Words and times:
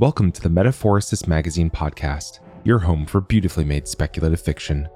Welcome 0.00 0.30
to 0.30 0.40
the 0.40 0.48
Metaphorosis 0.48 1.26
Magazine 1.26 1.70
podcast, 1.70 2.38
your 2.62 2.78
home 2.78 3.04
for 3.04 3.20
beautifully 3.20 3.64
made 3.64 3.88
speculative 3.88 4.40
fiction. 4.40 4.88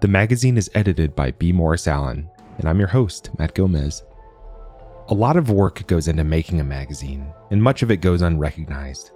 The 0.00 0.06
magazine 0.06 0.56
is 0.56 0.70
edited 0.72 1.16
by 1.16 1.32
B. 1.32 1.50
Morris 1.50 1.88
Allen, 1.88 2.30
and 2.58 2.68
I'm 2.68 2.78
your 2.78 2.86
host, 2.86 3.36
Matt 3.40 3.56
Gomez. 3.56 4.04
A 5.08 5.14
lot 5.14 5.36
of 5.36 5.50
work 5.50 5.84
goes 5.88 6.06
into 6.06 6.22
making 6.22 6.60
a 6.60 6.64
magazine, 6.64 7.26
and 7.50 7.60
much 7.60 7.82
of 7.82 7.90
it 7.90 7.96
goes 7.96 8.22
unrecognized. 8.22 9.10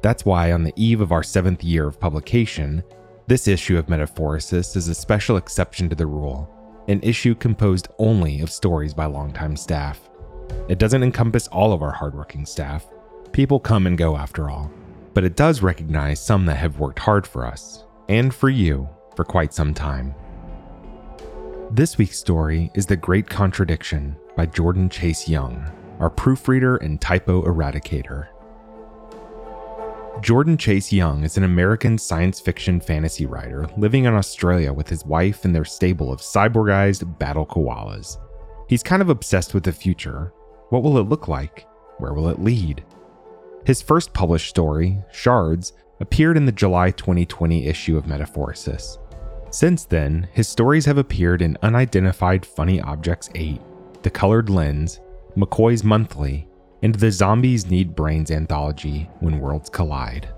That's 0.00 0.24
why, 0.24 0.52
on 0.52 0.64
the 0.64 0.72
eve 0.76 1.02
of 1.02 1.12
our 1.12 1.22
seventh 1.22 1.62
year 1.62 1.86
of 1.86 2.00
publication, 2.00 2.82
this 3.26 3.46
issue 3.46 3.76
of 3.76 3.88
Metaphorosis 3.88 4.76
is 4.76 4.88
a 4.88 4.94
special 4.94 5.36
exception 5.36 5.90
to 5.90 5.94
the 5.94 6.06
rule, 6.06 6.48
an 6.88 7.02
issue 7.02 7.34
composed 7.34 7.88
only 7.98 8.40
of 8.40 8.50
stories 8.50 8.94
by 8.94 9.04
longtime 9.04 9.58
staff. 9.58 10.08
It 10.70 10.78
doesn't 10.78 11.02
encompass 11.02 11.48
all 11.48 11.74
of 11.74 11.82
our 11.82 11.92
hardworking 11.92 12.46
staff, 12.46 12.86
People 13.34 13.58
come 13.58 13.88
and 13.88 13.98
go 13.98 14.16
after 14.16 14.48
all, 14.48 14.70
but 15.12 15.24
it 15.24 15.34
does 15.34 15.60
recognize 15.60 16.24
some 16.24 16.46
that 16.46 16.54
have 16.54 16.78
worked 16.78 17.00
hard 17.00 17.26
for 17.26 17.44
us, 17.44 17.82
and 18.08 18.32
for 18.32 18.48
you, 18.48 18.88
for 19.16 19.24
quite 19.24 19.52
some 19.52 19.74
time. 19.74 20.14
This 21.72 21.98
week's 21.98 22.16
story 22.16 22.70
is 22.76 22.86
The 22.86 22.94
Great 22.94 23.28
Contradiction 23.28 24.16
by 24.36 24.46
Jordan 24.46 24.88
Chase 24.88 25.28
Young, 25.28 25.68
our 25.98 26.10
proofreader 26.10 26.76
and 26.76 27.00
typo 27.00 27.42
eradicator. 27.42 28.28
Jordan 30.22 30.56
Chase 30.56 30.92
Young 30.92 31.24
is 31.24 31.36
an 31.36 31.42
American 31.42 31.98
science 31.98 32.38
fiction 32.38 32.80
fantasy 32.80 33.26
writer 33.26 33.66
living 33.76 34.04
in 34.04 34.14
Australia 34.14 34.72
with 34.72 34.88
his 34.88 35.04
wife 35.04 35.44
and 35.44 35.52
their 35.52 35.64
stable 35.64 36.12
of 36.12 36.20
cyborgized 36.20 37.18
battle 37.18 37.46
koalas. 37.46 38.16
He's 38.68 38.84
kind 38.84 39.02
of 39.02 39.08
obsessed 39.08 39.54
with 39.54 39.64
the 39.64 39.72
future. 39.72 40.32
What 40.68 40.84
will 40.84 40.98
it 40.98 41.08
look 41.08 41.26
like? 41.26 41.66
Where 41.98 42.14
will 42.14 42.28
it 42.28 42.38
lead? 42.38 42.84
His 43.64 43.80
first 43.80 44.12
published 44.12 44.50
story, 44.50 44.98
Shards, 45.12 45.72
appeared 46.00 46.36
in 46.36 46.44
the 46.44 46.52
July 46.52 46.90
2020 46.90 47.66
issue 47.66 47.96
of 47.96 48.04
Metaphorosis. 48.04 48.98
Since 49.50 49.84
then, 49.84 50.28
his 50.32 50.48
stories 50.48 50.84
have 50.84 50.98
appeared 50.98 51.40
in 51.40 51.56
Unidentified 51.62 52.44
Funny 52.44 52.80
Objects 52.80 53.30
8, 53.34 53.60
The 54.02 54.10
Colored 54.10 54.50
Lens, 54.50 55.00
McCoy's 55.36 55.84
Monthly, 55.84 56.46
and 56.82 56.94
the 56.94 57.10
Zombies 57.10 57.70
Need 57.70 57.94
Brains 57.94 58.30
anthology, 58.30 59.08
When 59.20 59.40
Worlds 59.40 59.70
Collide. 59.70 60.28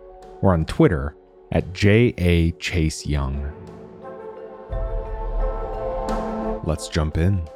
or 0.42 0.52
on 0.52 0.64
Twitter 0.66 1.16
at 1.52 1.72
J.A. 1.72 2.50
Chase 2.52 3.06
Young. 3.06 3.50
Let's 6.66 6.88
jump 6.88 7.16
in. 7.16 7.48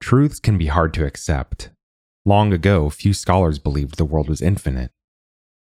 Truths 0.00 0.38
can 0.38 0.56
be 0.58 0.66
hard 0.66 0.94
to 0.94 1.04
accept. 1.04 1.70
Long 2.24 2.52
ago, 2.52 2.88
few 2.88 3.12
scholars 3.12 3.58
believed 3.58 3.96
the 3.96 4.04
world 4.04 4.28
was 4.28 4.40
infinite. 4.40 4.92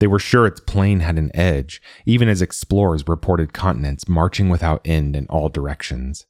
They 0.00 0.06
were 0.06 0.19
sure 0.19 0.47
its 0.47 0.61
plane 0.61 1.00
had 1.00 1.19
an 1.19 1.30
edge, 1.34 1.80
even 2.06 2.28
as 2.28 2.42
explorers 2.42 3.06
reported 3.06 3.52
continents 3.52 4.08
marching 4.08 4.48
without 4.48 4.80
end 4.84 5.17
in 5.17 5.27
all 5.27 5.48
directions. 5.48 6.27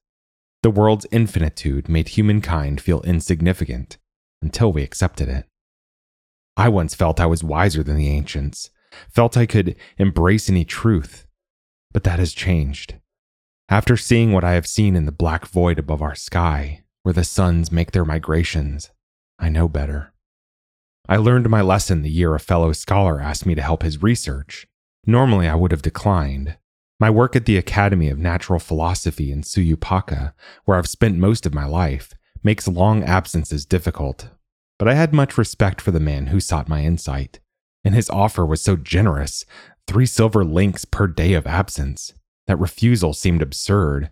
The 0.63 0.71
world's 0.71 1.07
infinitude 1.07 1.89
made 1.89 2.09
humankind 2.09 2.81
feel 2.81 3.03
insignificant 3.03 3.99
until 4.43 4.73
we 4.73 4.83
accepted 4.83 5.29
it. 5.29 5.47
I 6.57 6.69
once 6.69 6.95
felt 6.95 7.21
I 7.21 7.27
was 7.27 7.45
wiser 7.45 7.83
than 7.83 7.97
the 7.97 8.09
ancients, 8.09 8.71
felt 9.09 9.37
I 9.37 9.47
could 9.47 9.77
embrace 9.99 10.49
any 10.49 10.65
truth, 10.65 11.27
but 11.95 12.03
that 12.05 12.19
has 12.19 12.35
changed. 12.35 12.97
After 13.71 13.97
seeing 13.97 14.33
what 14.33 14.45
I 14.45 14.53
have 14.53 14.67
seen 14.67 14.95
in 14.95 15.07
the 15.07 15.13
black 15.13 15.47
void 15.47 15.79
above 15.79 16.03
our 16.03 16.15
sky, 16.15 16.83
where 17.03 17.15
the 17.15 17.25
suns 17.25 17.73
make 17.73 17.93
their 17.93 18.05
migrations, 18.05 18.91
I 19.39 19.49
know 19.49 19.69
better. 19.69 20.13
I 21.09 21.17
learned 21.17 21.49
my 21.49 21.63
lesson 21.63 22.03
the 22.03 22.11
year 22.11 22.35
a 22.35 22.41
fellow 22.41 22.73
scholar 22.73 23.21
asked 23.21 23.47
me 23.47 23.55
to 23.55 23.63
help 23.63 23.83
his 23.83 24.03
research. 24.03 24.67
Normally, 25.07 25.49
I 25.49 25.55
would 25.55 25.71
have 25.71 25.83
declined. 25.83 26.57
My 26.99 27.11
work 27.11 27.37
at 27.37 27.47
the 27.47 27.59
Academy 27.59 28.09
of 28.09 28.19
Natural 28.19 28.59
Philosophy 28.59 29.31
in 29.31 29.43
Suyupaka, 29.43 30.33
where 30.65 30.77
I've 30.77 30.89
spent 30.89 31.19
most 31.19 31.47
of 31.47 31.55
my 31.55 31.67
life, 31.67 32.13
makes 32.43 32.67
long 32.69 33.05
absences 33.05 33.67
difficult. 33.67 34.29
But 34.79 34.89
I 34.89 34.95
had 34.95 35.13
much 35.13 35.39
respect 35.39 35.81
for 35.81 35.91
the 35.91 36.01
man 36.01 36.29
who 36.29 36.41
sought 36.41 36.69
my 36.69 36.83
insight, 36.83 37.41
and 37.85 37.95
his 37.95 38.11
offer 38.11 38.47
was 38.47 38.63
so 38.63 38.77
generous 38.77 39.45
Three 39.87 40.07
silver 40.07 40.45
links 40.45 40.85
per 40.85 41.07
day 41.07 41.35
of 41.35 41.47
absence. 41.47 42.15
That 42.47 42.59
refusal 42.59 43.13
seemed 43.13 43.43
absurd. 43.43 44.11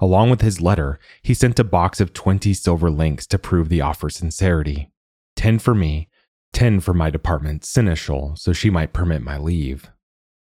Along 0.00 0.30
with 0.30 0.40
his 0.40 0.60
letter, 0.60 0.98
he 1.22 1.34
sent 1.34 1.58
a 1.58 1.64
box 1.64 2.00
of 2.00 2.12
20 2.12 2.52
silver 2.54 2.90
links 2.90 3.26
to 3.28 3.38
prove 3.38 3.68
the 3.68 3.80
offer's 3.80 4.16
sincerity 4.16 4.90
10 5.36 5.58
for 5.58 5.74
me, 5.74 6.08
10 6.52 6.80
for 6.80 6.92
my 6.92 7.10
department 7.10 7.64
seneschal, 7.64 8.36
so 8.36 8.52
she 8.52 8.70
might 8.70 8.92
permit 8.92 9.22
my 9.22 9.38
leave. 9.38 9.90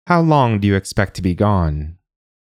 How 0.06 0.21
long 0.21 0.59
do 0.59 0.67
you 0.67 0.75
expect 0.75 1.15
to 1.15 1.22
be 1.22 1.34
gone? 1.34 1.99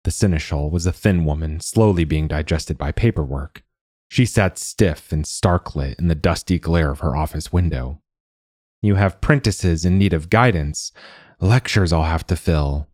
The 0.03 0.11
seneschal 0.11 0.69
was 0.69 0.85
a 0.85 0.91
thin 0.91 1.25
woman, 1.25 1.59
slowly 1.59 2.03
being 2.03 2.27
digested 2.27 2.77
by 2.77 2.91
paperwork. 2.91 3.63
She 4.09 4.25
sat 4.25 4.57
stiff 4.57 5.11
and 5.11 5.25
stark 5.25 5.75
lit 5.75 5.97
in 5.99 6.07
the 6.07 6.15
dusty 6.15 6.59
glare 6.59 6.91
of 6.91 6.99
her 6.99 7.15
office 7.15 7.51
window. 7.51 8.01
You 8.81 8.95
have 8.95 9.21
prentices 9.21 9.83
in 9.83 9.97
need 9.97 10.13
of 10.13 10.29
guidance. 10.29 10.91
Lectures 11.41 11.91
I'll 11.91 12.03
have 12.03 12.25
to 12.27 12.35
fill. 12.35 12.87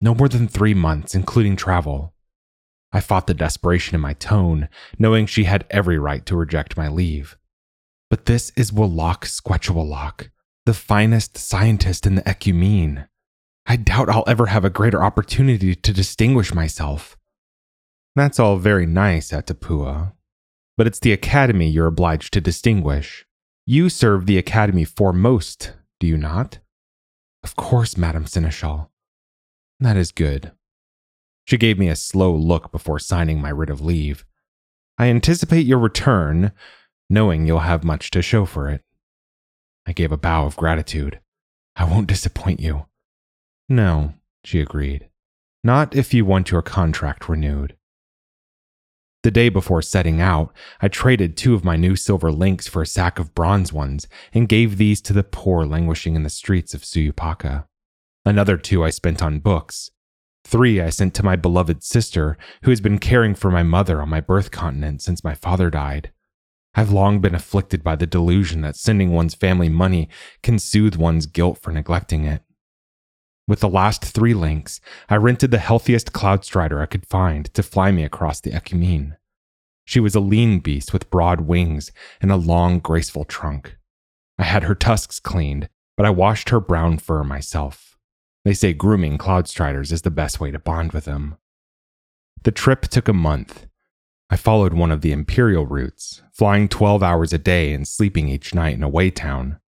No 0.00 0.14
more 0.14 0.28
than 0.28 0.48
three 0.48 0.74
months, 0.74 1.14
including 1.14 1.56
travel. 1.56 2.14
I 2.92 3.00
fought 3.00 3.26
the 3.26 3.34
desperation 3.34 3.94
in 3.94 4.00
my 4.00 4.14
tone, 4.14 4.68
knowing 4.98 5.26
she 5.26 5.44
had 5.44 5.64
every 5.70 5.98
right 5.98 6.24
to 6.26 6.36
reject 6.36 6.76
my 6.76 6.88
leave. 6.88 7.36
But 8.08 8.26
this 8.26 8.50
is 8.56 8.72
Walak 8.72 9.20
Squetchawalak, 9.20 10.30
the 10.66 10.74
finest 10.74 11.38
scientist 11.38 12.06
in 12.06 12.16
the 12.16 12.22
Ecumene. 12.22 13.06
I 13.66 13.76
doubt 13.76 14.08
I'll 14.08 14.24
ever 14.26 14.46
have 14.46 14.64
a 14.64 14.70
greater 14.70 15.02
opportunity 15.02 15.74
to 15.76 15.92
distinguish 15.92 16.52
myself. 16.52 17.16
That's 18.16 18.40
all 18.40 18.56
very 18.56 18.86
nice 18.86 19.30
Atapua, 19.30 20.14
but 20.76 20.88
it's 20.88 20.98
the 20.98 21.12
Academy 21.12 21.68
you're 21.68 21.86
obliged 21.86 22.32
to 22.32 22.40
distinguish. 22.40 23.24
You 23.66 23.88
serve 23.88 24.26
the 24.26 24.38
Academy 24.38 24.84
foremost, 24.84 25.74
do 26.00 26.08
you 26.08 26.16
not? 26.16 26.58
Of 27.42 27.56
course, 27.56 27.96
Madame 27.96 28.26
Seneschal. 28.26 28.90
That 29.78 29.96
is 29.96 30.12
good. 30.12 30.52
She 31.46 31.56
gave 31.56 31.78
me 31.78 31.88
a 31.88 31.96
slow 31.96 32.34
look 32.34 32.70
before 32.70 32.98
signing 32.98 33.40
my 33.40 33.50
writ 33.50 33.70
of 33.70 33.80
leave. 33.80 34.24
I 34.98 35.06
anticipate 35.06 35.66
your 35.66 35.78
return, 35.78 36.52
knowing 37.08 37.46
you'll 37.46 37.60
have 37.60 37.82
much 37.82 38.10
to 38.10 38.22
show 38.22 38.44
for 38.44 38.68
it. 38.68 38.82
I 39.86 39.92
gave 39.92 40.12
a 40.12 40.18
bow 40.18 40.44
of 40.44 40.56
gratitude. 40.56 41.20
I 41.74 41.84
won't 41.84 42.06
disappoint 42.06 42.60
you. 42.60 42.86
No, 43.68 44.14
she 44.44 44.60
agreed. 44.60 45.08
Not 45.64 45.96
if 45.96 46.12
you 46.12 46.24
want 46.24 46.50
your 46.50 46.62
contract 46.62 47.28
renewed. 47.28 47.76
The 49.22 49.30
day 49.30 49.50
before 49.50 49.82
setting 49.82 50.20
out, 50.20 50.54
I 50.80 50.88
traded 50.88 51.36
two 51.36 51.54
of 51.54 51.64
my 51.64 51.76
new 51.76 51.94
silver 51.94 52.32
links 52.32 52.66
for 52.66 52.80
a 52.80 52.86
sack 52.86 53.18
of 53.18 53.34
bronze 53.34 53.70
ones 53.70 54.06
and 54.32 54.48
gave 54.48 54.78
these 54.78 55.02
to 55.02 55.12
the 55.12 55.22
poor 55.22 55.66
languishing 55.66 56.16
in 56.16 56.22
the 56.22 56.30
streets 56.30 56.72
of 56.72 56.82
Suyupaka. 56.82 57.66
Another 58.24 58.56
two 58.56 58.82
I 58.82 58.88
spent 58.88 59.22
on 59.22 59.40
books. 59.40 59.90
Three 60.44 60.80
I 60.80 60.88
sent 60.88 61.12
to 61.14 61.22
my 61.22 61.36
beloved 61.36 61.82
sister, 61.82 62.38
who 62.62 62.70
has 62.70 62.80
been 62.80 62.98
caring 62.98 63.34
for 63.34 63.50
my 63.50 63.62
mother 63.62 64.00
on 64.00 64.08
my 64.08 64.20
birth 64.20 64.50
continent 64.50 65.02
since 65.02 65.22
my 65.22 65.34
father 65.34 65.68
died. 65.68 66.12
I've 66.74 66.90
long 66.90 67.20
been 67.20 67.34
afflicted 67.34 67.82
by 67.82 67.96
the 67.96 68.06
delusion 68.06 68.62
that 68.62 68.76
sending 68.76 69.12
one's 69.12 69.34
family 69.34 69.68
money 69.68 70.08
can 70.42 70.58
soothe 70.58 70.96
one's 70.96 71.26
guilt 71.26 71.58
for 71.58 71.72
neglecting 71.72 72.24
it. 72.24 72.42
With 73.50 73.58
the 73.58 73.68
last 73.68 74.04
three 74.04 74.32
links, 74.32 74.80
I 75.08 75.16
rented 75.16 75.50
the 75.50 75.58
healthiest 75.58 76.12
cloud 76.12 76.44
strider 76.44 76.80
I 76.80 76.86
could 76.86 77.04
find 77.04 77.52
to 77.52 77.64
fly 77.64 77.90
me 77.90 78.04
across 78.04 78.38
the 78.38 78.52
Ecumene. 78.52 79.16
She 79.84 79.98
was 79.98 80.14
a 80.14 80.20
lean 80.20 80.60
beast 80.60 80.92
with 80.92 81.10
broad 81.10 81.40
wings 81.40 81.90
and 82.20 82.30
a 82.30 82.36
long, 82.36 82.78
graceful 82.78 83.24
trunk. 83.24 83.76
I 84.38 84.44
had 84.44 84.62
her 84.62 84.76
tusks 84.76 85.18
cleaned, 85.18 85.68
but 85.96 86.06
I 86.06 86.10
washed 86.10 86.50
her 86.50 86.60
brown 86.60 86.98
fur 86.98 87.24
myself. 87.24 87.98
They 88.44 88.54
say 88.54 88.72
grooming 88.72 89.18
cloud 89.18 89.48
striders 89.48 89.90
is 89.90 90.02
the 90.02 90.12
best 90.12 90.38
way 90.38 90.52
to 90.52 90.60
bond 90.60 90.92
with 90.92 91.06
them. 91.06 91.36
The 92.44 92.52
trip 92.52 92.82
took 92.82 93.08
a 93.08 93.12
month. 93.12 93.66
I 94.30 94.36
followed 94.36 94.74
one 94.74 94.92
of 94.92 95.00
the 95.00 95.10
imperial 95.10 95.66
routes, 95.66 96.22
flying 96.32 96.68
12 96.68 97.02
hours 97.02 97.32
a 97.32 97.38
day 97.38 97.72
and 97.72 97.88
sleeping 97.88 98.28
each 98.28 98.54
night 98.54 98.76
in 98.76 98.84
a 98.84 98.88
way 98.88 99.10
town. 99.10 99.58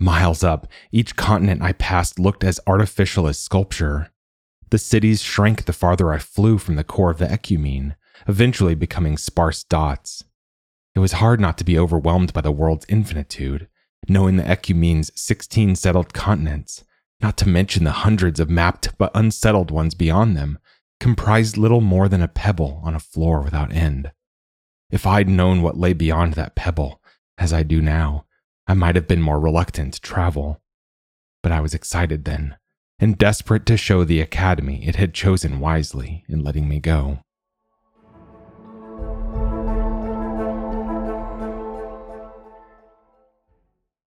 Miles 0.00 0.44
up, 0.44 0.68
each 0.92 1.16
continent 1.16 1.60
I 1.60 1.72
passed 1.72 2.18
looked 2.18 2.44
as 2.44 2.60
artificial 2.66 3.26
as 3.26 3.38
sculpture. 3.38 4.10
The 4.70 4.78
cities 4.78 5.22
shrank 5.22 5.64
the 5.64 5.72
farther 5.72 6.12
I 6.12 6.18
flew 6.18 6.58
from 6.58 6.76
the 6.76 6.84
core 6.84 7.10
of 7.10 7.18
the 7.18 7.26
Ecumene, 7.26 7.96
eventually 8.28 8.74
becoming 8.74 9.16
sparse 9.16 9.64
dots. 9.64 10.24
It 10.94 11.00
was 11.00 11.12
hard 11.12 11.40
not 11.40 11.58
to 11.58 11.64
be 11.64 11.78
overwhelmed 11.78 12.32
by 12.32 12.42
the 12.42 12.52
world's 12.52 12.84
infinitude, 12.86 13.68
knowing 14.08 14.36
the 14.36 14.44
Ecumene's 14.44 15.10
16 15.20 15.74
settled 15.74 16.14
continents, 16.14 16.84
not 17.20 17.36
to 17.38 17.48
mention 17.48 17.84
the 17.84 17.90
hundreds 17.90 18.38
of 18.38 18.48
mapped 18.48 18.96
but 18.98 19.10
unsettled 19.14 19.70
ones 19.70 19.94
beyond 19.94 20.36
them, 20.36 20.58
comprised 21.00 21.56
little 21.56 21.80
more 21.80 22.08
than 22.08 22.22
a 22.22 22.28
pebble 22.28 22.80
on 22.84 22.94
a 22.94 23.00
floor 23.00 23.42
without 23.42 23.72
end. 23.72 24.12
If 24.90 25.06
I'd 25.06 25.28
known 25.28 25.62
what 25.62 25.76
lay 25.76 25.92
beyond 25.92 26.34
that 26.34 26.54
pebble, 26.54 27.02
as 27.36 27.52
I 27.52 27.62
do 27.62 27.82
now, 27.82 28.26
I 28.70 28.74
might 28.74 28.96
have 28.96 29.08
been 29.08 29.22
more 29.22 29.40
reluctant 29.40 29.94
to 29.94 30.00
travel. 30.02 30.60
But 31.42 31.52
I 31.52 31.60
was 31.60 31.72
excited 31.72 32.26
then, 32.26 32.58
and 32.98 33.16
desperate 33.16 33.64
to 33.64 33.78
show 33.78 34.04
the 34.04 34.20
academy 34.20 34.86
it 34.86 34.96
had 34.96 35.14
chosen 35.14 35.58
wisely 35.58 36.24
in 36.28 36.44
letting 36.44 36.68
me 36.68 36.78
go. 36.78 37.20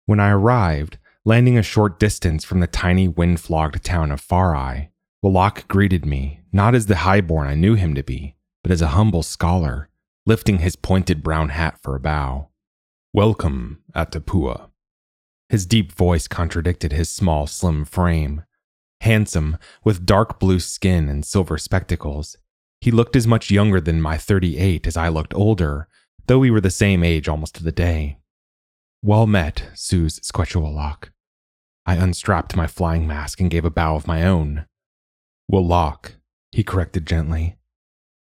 When 0.07 0.21
I 0.21 0.31
arrived, 0.31 0.97
landing 1.27 1.59
a 1.59 1.63
short 1.63 1.99
distance 1.99 2.43
from 2.43 2.61
the 2.61 2.67
tiny 2.67 3.09
wind 3.09 3.41
flogged 3.41 3.85
town 3.85 4.11
of 4.11 4.27
Farai, 4.27 4.89
Wallach 5.21 5.69
greeted 5.69 6.07
me, 6.07 6.41
not 6.51 6.75
as 6.75 6.87
the 6.87 6.97
highborn 6.97 7.47
I 7.47 7.55
knew 7.57 7.75
him 7.75 7.95
to 7.95 8.03
be, 8.03 8.37
but 8.63 8.73
as 8.73 8.81
a 8.81 8.89
humble 8.89 9.23
scholar, 9.23 9.91
lifting 10.25 10.61
his 10.61 10.77
pointed 10.77 11.23
brown 11.23 11.51
hat 11.51 11.79
for 11.83 11.95
a 11.95 12.01
bow. 12.01 12.49
Welcome, 13.17 13.79
Atapua. 13.95 14.69
His 15.49 15.65
deep 15.65 15.91
voice 15.91 16.29
contradicted 16.29 16.93
his 16.93 17.09
small, 17.09 17.47
slim 17.47 17.87
frame. 17.87 18.43
Handsome, 19.01 19.57
with 19.83 20.05
dark 20.05 20.39
blue 20.39 20.61
skin 20.61 21.09
and 21.09 21.25
silver 21.25 21.57
spectacles, 21.57 22.37
he 22.79 22.91
looked 22.91 23.17
as 23.17 23.27
much 23.27 23.51
younger 23.51 23.81
than 23.81 24.03
my 24.03 24.19
38 24.19 24.87
as 24.87 24.99
I 24.99 25.09
looked 25.09 25.33
older, 25.33 25.89
though 26.27 26.41
we 26.41 26.51
were 26.51 26.61
the 26.61 26.71
same 26.71 27.03
age 27.03 27.27
almost 27.27 27.55
to 27.55 27.65
the 27.65 27.73
day. 27.73 28.19
Well 29.03 29.27
met, 29.27 29.71
Suze 29.73 30.21
Squetchawallock. 30.21 31.09
I 31.87 31.95
unstrapped 31.95 32.55
my 32.55 32.67
flying 32.67 33.07
mask 33.07 33.41
and 33.41 33.51
gave 33.51 33.65
a 33.65 33.71
bow 33.71 33.97
of 33.97 34.07
my 34.07 34.27
own. 34.27 34.67
Wallach, 35.49 36.17
he 36.53 36.63
corrected 36.63 37.07
gently. 37.07 37.57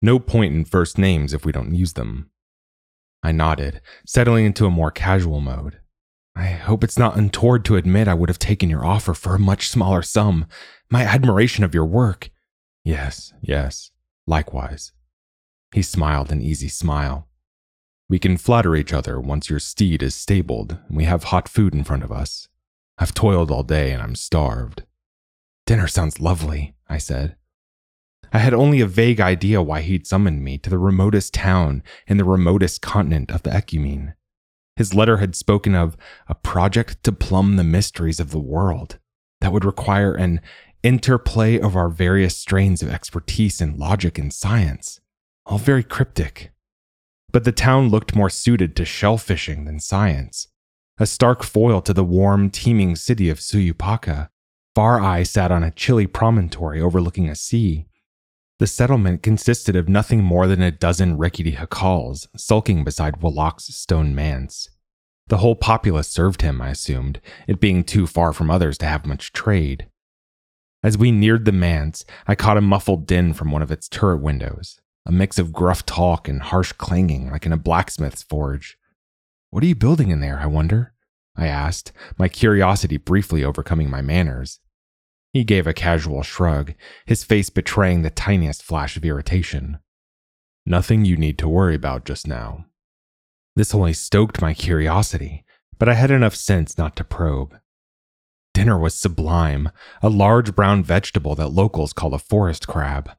No 0.01 0.19
point 0.19 0.55
in 0.55 0.65
first 0.65 0.97
names 0.97 1.35
if 1.35 1.45
we 1.45 1.53
don't 1.53 1.75
use 1.75 1.93
them. 1.93 2.31
I 3.23 3.33
nodded, 3.33 3.81
settling 4.07 4.47
into 4.47 4.67
a 4.67 4.71
more 4.71 4.91
casual 4.91 5.41
mode. 5.41 5.81
I 6.37 6.47
hope 6.47 6.85
it's 6.85 6.99
not 6.99 7.17
untoward 7.17 7.65
to 7.65 7.77
admit 7.77 8.07
I 8.07 8.15
would 8.15 8.29
have 8.29 8.39
taken 8.39 8.71
your 8.71 8.85
offer 8.85 9.13
for 9.13 9.35
a 9.35 9.41
much 9.41 9.69
smaller 9.69 10.03
sum. 10.03 10.47
My 10.89 11.03
admiration 11.03 11.65
of 11.65 11.75
your 11.75 11.85
work. 11.85 12.31
Yes, 12.85 13.33
yes, 13.41 13.91
likewise. 14.27 14.93
He 15.75 15.83
smiled 15.83 16.31
an 16.31 16.41
easy 16.41 16.69
smile. 16.69 17.29
We 18.09 18.19
can 18.19 18.37
flatter 18.37 18.77
each 18.77 18.93
other 18.93 19.21
once 19.21 19.51
your 19.51 19.59
steed 19.59 20.03
is 20.03 20.15
stabled 20.15 20.79
and 20.89 20.97
we 20.97 21.05
have 21.05 21.25
hot 21.25 21.49
food 21.49 21.75
in 21.75 21.85
front 21.85 22.05
of 22.05 22.13
us. 22.13 22.49
I've 22.97 23.15
toiled 23.15 23.51
all 23.51 23.65
day 23.65 23.91
and 23.93 24.03
I'm 24.03 24.15
starved. 24.15 24.85
Dinner 25.67 25.89
sounds 25.89 26.21
lovely, 26.21 26.75
I 26.89 26.99
said. 26.99 27.37
I 28.33 28.39
had 28.39 28.55
only 28.55 28.81
a 28.81 28.87
vague 28.87 29.21
idea 29.21 29.63
why 29.63 29.81
he'd 29.81 30.07
summoned 30.07 30.43
me 30.45 30.59
to 30.59 30.71
the 30.71 30.79
remotest 30.79 31.35
town 31.35 31.83
in 32.07 32.17
the 32.17 32.25
remotest 32.25 32.83
continent 32.83 33.31
of 33.31 33.43
the 33.43 33.51
Ecumene. 33.51 34.15
His 34.77 34.95
letter 34.95 35.17
had 35.17 35.35
spoken 35.35 35.75
of 35.75 35.97
a 36.29 36.35
project 36.35 37.03
to 37.05 37.13
plumb 37.13 37.57
the 37.57 37.65
mysteries 37.65 38.21
of 38.21 38.31
the 38.31 38.39
world 38.39 38.99
that 39.41 39.53
would 39.53 39.65
require 39.65 40.15
an 40.15 40.41
interplay 40.83 41.59
of 41.59 41.75
our 41.75 41.89
various 41.89 42.37
strains 42.37 42.83
of 42.83 42.91
expertise 42.91 43.61
in 43.61 43.79
logic 43.79 44.19
and 44.19 44.33
science, 44.33 45.01
all 45.47 45.59
very 45.59 45.83
cryptic 45.83 46.53
but 47.33 47.45
the 47.45 47.53
town 47.53 47.89
looked 47.89 48.17
more 48.17 48.31
suited 48.31 48.75
to 48.77 48.85
shellfishing 48.85 49.67
than 49.67 49.81
science. 49.81 50.49
A 50.99 51.07
stark 51.07 51.43
foil 51.43 51.81
to 51.83 51.93
the 51.93 52.05
warm, 52.05 52.51
teeming 52.51 52.97
city 52.97 53.29
of 53.29 53.39
Suyupaka, 53.39 54.29
Farai 54.77 55.27
sat 55.27 55.51
on 55.51 55.63
a 55.63 55.71
chilly 55.71 56.07
promontory 56.07 56.81
overlooking 56.81 57.29
a 57.29 57.35
sea. 57.35 57.87
The 58.59 58.67
settlement 58.67 59.23
consisted 59.23 59.77
of 59.77 59.89
nothing 59.89 60.25
more 60.25 60.49
than 60.49 60.63
a 60.63 60.73
dozen 60.73 61.17
rickety 61.17 61.53
jacals 61.53 62.27
sulking 62.37 62.83
beside 62.83 63.23
Wallach's 63.23 63.77
stone 63.77 64.17
manse. 64.17 64.69
The 65.29 65.37
whole 65.37 65.55
populace 65.55 66.09
served 66.09 66.43
him, 66.43 66.61
I 66.61 66.71
assumed, 66.71 67.21
it 67.47 67.61
being 67.61 67.85
too 67.85 68.07
far 68.07 68.33
from 68.33 68.51
others 68.51 68.77
to 68.79 68.87
have 68.87 69.07
much 69.07 69.33
trade. 69.33 69.87
As 70.83 70.99
we 70.99 71.13
neared 71.13 71.45
the 71.45 71.53
manse, 71.53 72.05
I 72.27 72.35
caught 72.35 72.57
a 72.57 72.61
muffled 72.61 73.07
din 73.07 73.33
from 73.33 73.53
one 73.53 73.63
of 73.63 73.71
its 73.71 73.89
turret 73.89 74.23
windows 74.23 74.81
a 75.07 75.13
mix 75.13 75.39
of 75.39 75.55
gruff 75.55 75.87
talk 75.87 76.29
and 76.29 76.43
harsh 76.43 76.73
clanging 76.73 77.31
like 77.31 77.47
in 77.47 77.53
a 77.53 77.57
blacksmith's 77.57 78.23
forge. 78.23 78.77
What 79.49 79.65
are 79.65 79.67
you 79.67 79.75
building 79.75 80.11
in 80.11 80.21
there, 80.21 80.39
I 80.39 80.47
wonder? 80.47 80.93
I 81.35 81.47
asked, 81.47 81.93
my 82.19 82.29
curiosity 82.29 82.99
briefly 82.99 83.43
overcoming 83.43 83.89
my 83.89 84.03
manners. 84.03 84.61
He 85.39 85.45
gave 85.45 85.69
a 85.69 85.73
casual 85.73 86.25
shrug, 86.25 86.75
his 87.07 87.23
face 87.23 87.49
betraying 87.49 88.03
the 88.03 88.11
tiniest 88.11 88.61
flash 88.61 88.97
of 88.97 89.05
irritation. 89.05 89.79
Nothing 90.67 91.05
you 91.05 91.17
need 91.17 91.39
to 91.39 91.49
worry 91.49 91.77
about 91.77 92.05
just 92.05 92.27
now. 92.27 92.67
This 93.55 93.73
only 93.73 93.93
stoked 93.93 94.43
my 94.43 94.53
curiosity, 94.53 95.45
but 95.79 95.89
I 95.89 95.95
had 95.95 96.11
enough 96.11 96.35
sense 96.35 96.77
not 96.77 96.97
to 96.97 97.05
probe. 97.05 97.57
Dinner 98.53 98.77
was 98.81 98.97
sublime, 98.97 99.71
a 100.03 100.09
large 100.09 100.57
brown 100.57 100.83
vegetable 100.83 101.37
that 101.37 101.53
locals 101.53 101.93
call 101.93 102.15
a 102.15 102.19
forest 102.19 102.67
crab. 102.67 103.13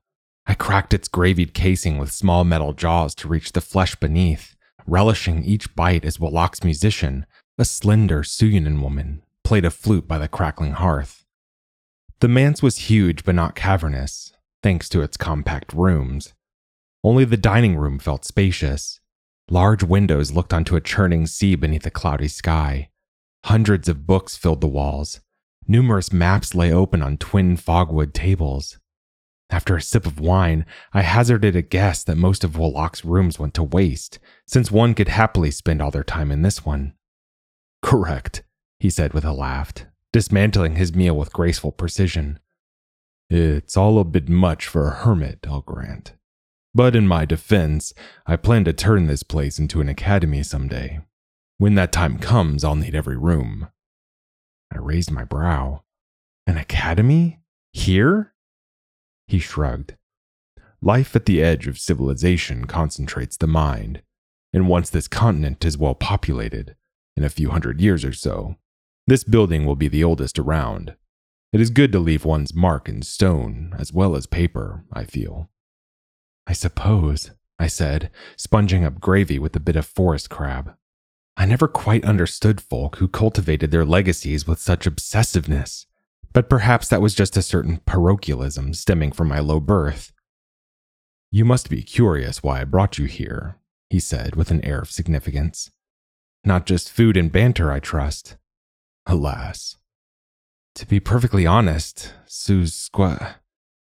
I 0.45 0.55
cracked 0.55 0.93
its 0.93 1.07
gravied 1.07 1.53
casing 1.53 1.97
with 1.97 2.11
small 2.11 2.43
metal 2.43 2.73
jaws 2.73 3.15
to 3.15 3.29
reach 3.29 3.53
the 3.53 3.61
flesh 3.61 3.95
beneath, 3.95 4.57
relishing 4.85 5.45
each 5.45 5.73
bite 5.73 6.03
as 6.03 6.19
Wallach's 6.19 6.65
musician, 6.65 7.25
a 7.57 7.63
slender 7.63 8.23
Suyunan 8.23 8.81
woman, 8.81 9.21
played 9.45 9.63
a 9.63 9.71
flute 9.71 10.05
by 10.05 10.17
the 10.17 10.27
crackling 10.27 10.73
hearth. 10.73 11.18
The 12.21 12.27
manse 12.27 12.61
was 12.61 12.89
huge 12.89 13.23
but 13.23 13.35
not 13.35 13.55
cavernous, 13.55 14.33
thanks 14.61 14.89
to 14.89 15.01
its 15.01 15.15
compact 15.15 15.71
rooms. 15.71 16.33
Only 17.01 17.23
the 17.23 17.37
dining 17.37 17.77
room 17.77 17.97
felt 17.97 18.25
spacious. 18.25 18.99
Large 19.49 19.83
windows 19.83 20.33
looked 20.33 20.53
onto 20.53 20.75
a 20.75 20.81
churning 20.81 21.27
sea 21.27 21.55
beneath 21.55 21.85
a 21.85 21.91
cloudy 21.91 22.27
sky. 22.27 22.89
Hundreds 23.45 23.87
of 23.87 24.05
books 24.05 24.35
filled 24.35 24.59
the 24.59 24.67
walls. 24.67 25.21
Numerous 25.65 26.11
maps 26.11 26.53
lay 26.53 26.73
open 26.73 27.01
on 27.01 27.17
twin 27.17 27.55
fogwood 27.55 28.13
tables. 28.13 28.79
After 29.49 29.77
a 29.77 29.81
sip 29.81 30.05
of 30.05 30.19
wine, 30.19 30.65
I 30.93 31.01
hazarded 31.01 31.55
a 31.55 31.61
guess 31.61 32.03
that 32.03 32.17
most 32.17 32.43
of 32.43 32.57
Wallach's 32.57 33.05
rooms 33.05 33.39
went 33.39 33.53
to 33.55 33.63
waste, 33.63 34.19
since 34.45 34.69
one 34.69 34.93
could 34.93 35.07
happily 35.07 35.51
spend 35.51 35.81
all 35.81 35.89
their 35.89 36.03
time 36.03 36.31
in 36.31 36.41
this 36.41 36.65
one. 36.65 36.93
Correct, 37.81 38.43
he 38.79 38.89
said 38.89 39.13
with 39.13 39.23
a 39.23 39.31
laugh, 39.31 39.73
dismantling 40.11 40.75
his 40.75 40.93
meal 40.93 41.15
with 41.15 41.33
graceful 41.33 41.71
precision. 41.71 42.39
It's 43.29 43.77
all 43.77 43.99
a 43.99 44.03
bit 44.03 44.27
much 44.27 44.65
for 44.65 44.87
a 44.87 44.95
hermit, 44.95 45.45
I'll 45.47 45.61
grant. 45.61 46.13
But 46.73 46.95
in 46.95 47.07
my 47.07 47.25
defense, 47.25 47.93
I 48.25 48.35
plan 48.35 48.63
to 48.65 48.73
turn 48.73 49.07
this 49.07 49.23
place 49.23 49.59
into 49.59 49.81
an 49.81 49.89
academy 49.89 50.43
someday. 50.43 50.99
When 51.57 51.75
that 51.75 51.91
time 51.91 52.19
comes, 52.19 52.63
I'll 52.63 52.75
need 52.75 52.95
every 52.95 53.17
room. 53.17 53.69
I 54.73 54.77
raised 54.77 55.11
my 55.11 55.23
brow. 55.23 55.83
An 56.47 56.57
academy? 56.57 57.39
Here? 57.73 58.33
He 59.27 59.39
shrugged. 59.39 59.95
Life 60.81 61.15
at 61.15 61.25
the 61.25 61.43
edge 61.43 61.67
of 61.67 61.77
civilization 61.77 62.65
concentrates 62.65 63.35
the 63.35 63.47
mind, 63.47 64.01
and 64.53 64.67
once 64.67 64.89
this 64.89 65.07
continent 65.07 65.65
is 65.65 65.77
well 65.77 65.95
populated, 65.95 66.75
in 67.17 67.23
a 67.23 67.29
few 67.29 67.49
hundred 67.49 67.81
years 67.81 68.05
or 68.05 68.13
so, 68.13 68.55
this 69.09 69.23
building 69.23 69.65
will 69.65 69.75
be 69.75 69.87
the 69.87 70.03
oldest 70.03 70.39
around. 70.39 70.95
It 71.51 71.59
is 71.59 71.69
good 71.69 71.91
to 71.93 71.99
leave 71.99 72.25
one's 72.25 72.53
mark 72.53 72.87
in 72.87 73.01
stone 73.01 73.73
as 73.77 73.91
well 73.91 74.15
as 74.15 74.27
paper, 74.27 74.83
I 74.93 75.03
feel. 75.03 75.49
I 76.45 76.53
suppose, 76.53 77.31
I 77.57 77.67
said, 77.67 78.11
sponging 78.37 78.83
up 78.83 78.99
gravy 78.99 79.39
with 79.39 79.55
a 79.55 79.59
bit 79.59 79.75
of 79.75 79.85
forest 79.85 80.29
crab. 80.29 80.75
I 81.37 81.45
never 81.45 81.67
quite 81.67 82.03
understood 82.05 82.61
folk 82.61 82.97
who 82.97 83.07
cultivated 83.07 83.71
their 83.71 83.85
legacies 83.85 84.45
with 84.45 84.59
such 84.59 84.85
obsessiveness. 84.85 85.85
But 86.33 86.49
perhaps 86.49 86.87
that 86.89 87.01
was 87.01 87.15
just 87.15 87.37
a 87.37 87.41
certain 87.41 87.77
parochialism 87.85 88.73
stemming 88.73 89.11
from 89.13 89.29
my 89.29 89.39
low 89.39 89.59
birth. 89.59 90.11
You 91.31 91.45
must 91.45 91.69
be 91.69 91.81
curious 91.81 92.43
why 92.43 92.61
I 92.61 92.65
brought 92.65 92.97
you 92.97 93.05
here, 93.05 93.57
he 93.89 93.99
said 93.99 94.35
with 94.35 94.51
an 94.51 94.63
air 94.65 94.79
of 94.79 94.91
significance. 94.91 95.71
Not 96.43 96.65
just 96.65 96.91
food 96.91 97.17
and 97.17 97.31
banter, 97.31 97.71
I 97.71 97.79
trust. 97.79 98.35
Alas. 99.05 99.77
To 100.75 100.85
be 100.85 100.99
perfectly 100.99 101.45
honest, 101.45 102.13
Suze 102.25 102.89
Squa. 102.89 103.35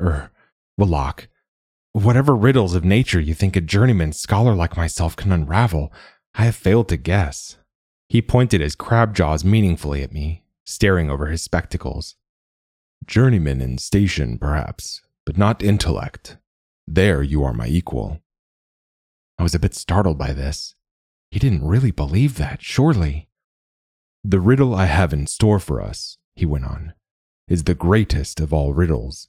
Er, 0.02 0.32
Wallach, 0.78 1.28
whatever 1.94 2.36
riddles 2.36 2.76
of 2.76 2.84
nature 2.84 3.20
you 3.20 3.34
think 3.34 3.56
a 3.56 3.62
journeyman 3.62 4.12
scholar 4.12 4.54
like 4.54 4.76
myself 4.76 5.16
can 5.16 5.32
unravel, 5.32 5.92
I 6.36 6.46
have 6.46 6.56
failed 6.56 6.90
to 6.90 6.98
guess. 6.98 7.58
He 8.10 8.22
pointed 8.22 8.62
his 8.62 8.76
crab 8.76 9.16
jaws 9.16 9.46
meaningfully 9.46 10.04
at 10.04 10.12
me, 10.12 10.44
staring 10.66 11.10
over 11.10 11.28
his 11.28 11.42
spectacles. 11.42 12.16
Journeyman 13.06 13.62
in 13.62 13.78
station, 13.78 14.38
perhaps, 14.38 15.02
but 15.26 15.38
not 15.38 15.64
intellect. 15.64 16.38
There 16.88 17.24
you 17.24 17.44
are 17.44 17.54
my 17.54 17.68
equal. 17.68 18.22
I 19.40 19.44
was 19.44 19.56
a 19.56 19.60
bit 19.60 19.74
startled 19.74 20.18
by 20.18 20.34
this. 20.34 20.76
He 21.32 21.40
didn't 21.40 21.66
really 21.66 21.92
believe 21.92 22.36
that, 22.36 22.62
surely. 22.62 23.30
The 24.28 24.40
riddle 24.40 24.74
I 24.74 24.86
have 24.86 25.14
in 25.14 25.28
store 25.28 25.60
for 25.60 25.80
us, 25.80 26.18
he 26.36 26.48
went 26.48 26.66
on, 26.66 26.94
is 27.48 27.66
the 27.66 27.76
greatest 27.76 28.40
of 28.40 28.52
all 28.52 28.74
riddles. 28.74 29.28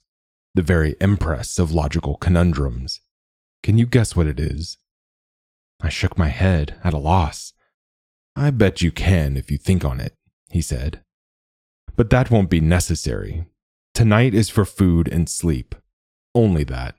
the 0.55 0.63
very 0.63 0.95
empress 0.99 1.59
of 1.59 1.71
logical 1.71 2.15
conundrums. 2.15 2.99
Can 3.61 3.77
you 3.77 3.85
guess 3.85 4.15
what 4.15 4.25
it 4.25 4.39
is? 4.39 4.79
I 5.79 5.89
shook 5.89 6.17
my 6.17 6.29
head, 6.29 6.79
at 6.83 6.95
a 6.95 6.97
loss. 6.97 7.53
I 8.35 8.49
bet 8.49 8.81
you 8.81 8.91
can 8.91 9.37
if 9.37 9.51
you 9.51 9.59
think 9.59 9.85
on 9.85 9.99
it, 9.99 10.15
he 10.49 10.61
said. 10.63 11.01
But 11.95 12.09
that 12.09 12.31
won't 12.31 12.49
be 12.49 12.59
necessary. 12.59 13.45
Tonight 13.93 14.33
is 14.33 14.49
for 14.49 14.65
food 14.65 15.07
and 15.07 15.29
sleep. 15.29 15.75
Only 16.33 16.63
that. 16.63 16.95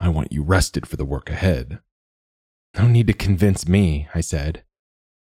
I 0.00 0.08
want 0.08 0.32
you 0.32 0.42
rested 0.42 0.88
for 0.88 0.96
the 0.96 1.04
work 1.04 1.30
ahead. 1.30 1.78
No 2.76 2.88
need 2.88 3.06
to 3.06 3.12
convince 3.12 3.68
me, 3.68 4.08
I 4.12 4.22
said. 4.22 4.64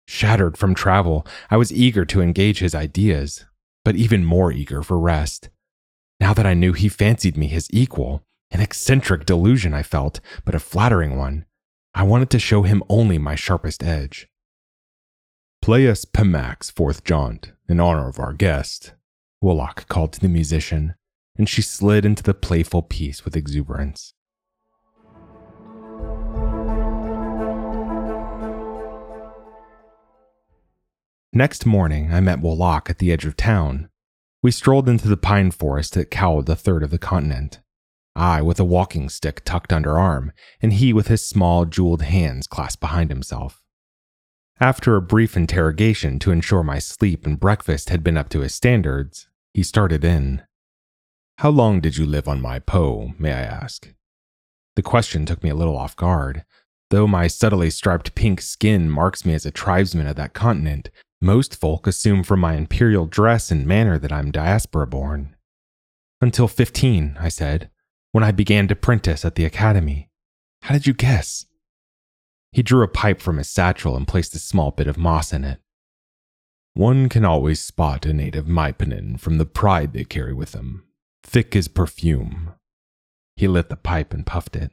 Shattered 0.07 0.57
from 0.57 0.75
travel, 0.75 1.27
I 1.51 1.57
was 1.57 1.73
eager 1.73 2.05
to 2.07 2.21
engage 2.21 2.59
his 2.59 2.75
ideas, 2.75 3.45
but 3.85 3.97
even 3.97 4.25
more 4.25 4.53
eager 4.53 4.83
for 4.83 4.99
rest. 4.99 5.49
Now 6.21 6.35
that 6.35 6.47
I 6.47 6.55
knew 6.55 6.73
he 6.73 6.89
fancied 6.89 7.37
me 7.37 7.49
his 7.49 7.69
equal, 7.73 8.23
an 8.51 8.61
eccentric 8.61 9.27
delusion 9.27 9.75
I 9.75 9.83
felt, 9.83 10.21
but 10.45 10.55
a 10.55 10.61
flattering 10.61 11.17
one, 11.17 11.47
I 11.95 12.03
wanted 12.05 12.31
to 12.31 12.39
show 12.39 12.63
him 12.63 12.83
only 12.89 13.19
my 13.19 13.35
sharpest 13.35 13.83
edge. 13.83 14.29
Play 15.61 15.89
us 15.89 16.05
Pemax's 16.05 16.71
fourth 16.71 17.05
jaunt 17.05 17.53
in 17.69 17.81
honor 17.81 18.09
of 18.09 18.19
our 18.19 18.33
guest, 18.33 18.95
Wolak 19.43 19.89
called 19.89 20.13
to 20.15 20.21
the 20.21 20.29
musician, 20.29 20.95
and 21.37 21.49
she 21.49 21.63
slid 21.63 22.05
into 22.05 22.23
the 22.23 22.35
playful 22.35 22.83
piece 22.83 23.25
with 23.25 23.37
exuberance. 23.37 24.15
Next 31.35 31.65
morning, 31.65 32.12
I 32.12 32.21
met 32.21 32.43
Wolak 32.43 32.91
at 32.91 32.99
the 32.99 33.11
edge 33.11 33.25
of 33.25 33.39
town. 33.39 33.89
We 34.43 34.51
strolled 34.51 34.87
into 34.87 35.09
the 35.09 35.17
pine 35.17 35.51
forest 35.51 35.95
that 35.95 36.11
cowled 36.11 36.51
a 36.51 36.55
third 36.55 36.83
of 36.83 36.91
the 36.91 36.99
continent. 36.99 37.61
I 38.15 38.43
with 38.43 38.61
a 38.61 38.65
walking 38.65 39.09
stick 39.09 39.43
tucked 39.43 39.73
under 39.73 39.99
arm, 39.99 40.33
and 40.61 40.75
he 40.75 40.93
with 40.93 41.09
his 41.09 41.25
small, 41.25 41.65
jeweled 41.65 42.03
hands 42.03 42.47
clasped 42.47 42.83
behind 42.83 43.09
himself. 43.09 43.62
After 44.61 44.95
a 44.95 45.01
brief 45.01 45.35
interrogation 45.35 46.19
to 46.19 46.33
ensure 46.33 46.62
my 46.62 46.79
sleep 46.79 47.25
and 47.25 47.41
breakfast 47.41 47.89
had 47.89 48.05
been 48.05 48.19
up 48.19 48.29
to 48.29 48.41
his 48.41 48.55
standards, 48.55 49.27
he 49.55 49.62
started 49.62 50.05
in. 50.05 50.43
How 51.39 51.49
long 51.49 51.81
did 51.81 51.97
you 51.97 52.05
live 52.05 52.29
on 52.29 52.43
my 52.43 52.59
Po, 52.59 53.12
may 53.19 53.33
I 53.33 53.41
ask? 53.41 53.89
The 54.77 54.83
question 54.83 55.25
took 55.25 55.43
me 55.43 55.49
a 55.49 55.55
little 55.55 55.79
off 55.79 55.97
guard. 55.97 56.45
Though 56.91 57.07
my 57.07 57.27
subtly 57.27 57.71
striped 57.71 58.15
pink 58.15 58.43
skin 58.43 58.91
marks 58.91 59.25
me 59.25 59.33
as 59.33 59.47
a 59.47 59.51
tribesman 59.51 60.07
of 60.07 60.17
that 60.17 60.35
continent, 60.35 60.91
most 61.23 61.55
folk 61.55 61.87
assume 61.87 62.25
from 62.25 62.41
my 62.41 62.57
imperial 62.57 63.07
dress 63.07 63.52
and 63.52 63.64
manner 63.64 63.97
that 63.97 64.12
I'm 64.12 64.33
diaspora 64.33 64.88
born. 64.88 65.37
Until 66.21 66.49
15, 66.49 67.17
I 67.21 67.29
said, 67.29 67.71
when 68.11 68.25
I 68.25 68.33
began 68.33 68.67
to 68.69 68.73
apprentice 68.73 69.25
at 69.25 69.37
the 69.37 69.45
academy. 69.45 70.11
How 70.62 70.75
did 70.75 70.87
you 70.87 70.93
guess? 70.93 71.47
He 72.50 72.62
drew 72.62 72.83
a 72.83 72.88
pipe 72.88 73.21
from 73.21 73.38
his 73.38 73.49
satchel 73.49 73.97
and 73.97 74.07
placed 74.07 74.35
a 74.35 74.41
small 74.41 74.73
bit 74.73 74.88
of 74.88 74.99
moss 74.99 75.33
in 75.33 75.45
it. 75.45 75.61
One 76.75 77.09
can 77.09 77.25
always 77.25 77.61
spot 77.61 78.05
a 78.05 78.12
native 78.12 78.47
Mypanin 78.47 79.21
from 79.21 79.38
the 79.38 79.47
pride 79.47 79.93
they 79.93 80.05
carry 80.05 80.35
with 80.35 80.52
them, 80.52 80.85
thick 81.23 81.55
as 81.55 81.69
perfume. 81.69 82.52
He 83.37 83.47
lit 83.47 83.69
the 83.69 83.76
pipe 83.76 84.12
and 84.12 84.26
puffed 84.26 84.57
it. 84.57 84.73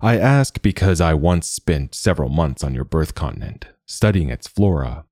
I 0.00 0.18
ask 0.18 0.62
because 0.62 1.00
I 1.00 1.14
once 1.14 1.48
spent 1.48 1.96
several 1.96 2.28
months 2.28 2.62
on 2.62 2.74
your 2.74 2.84
birth 2.84 3.16
continent, 3.16 3.66
studying 3.86 4.30
its 4.30 4.46
flora 4.46 5.04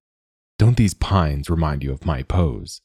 don't 0.58 0.76
these 0.76 0.94
pines 0.94 1.50
remind 1.50 1.82
you 1.82 1.92
of 1.92 2.06
my 2.06 2.22
pose? 2.22 2.80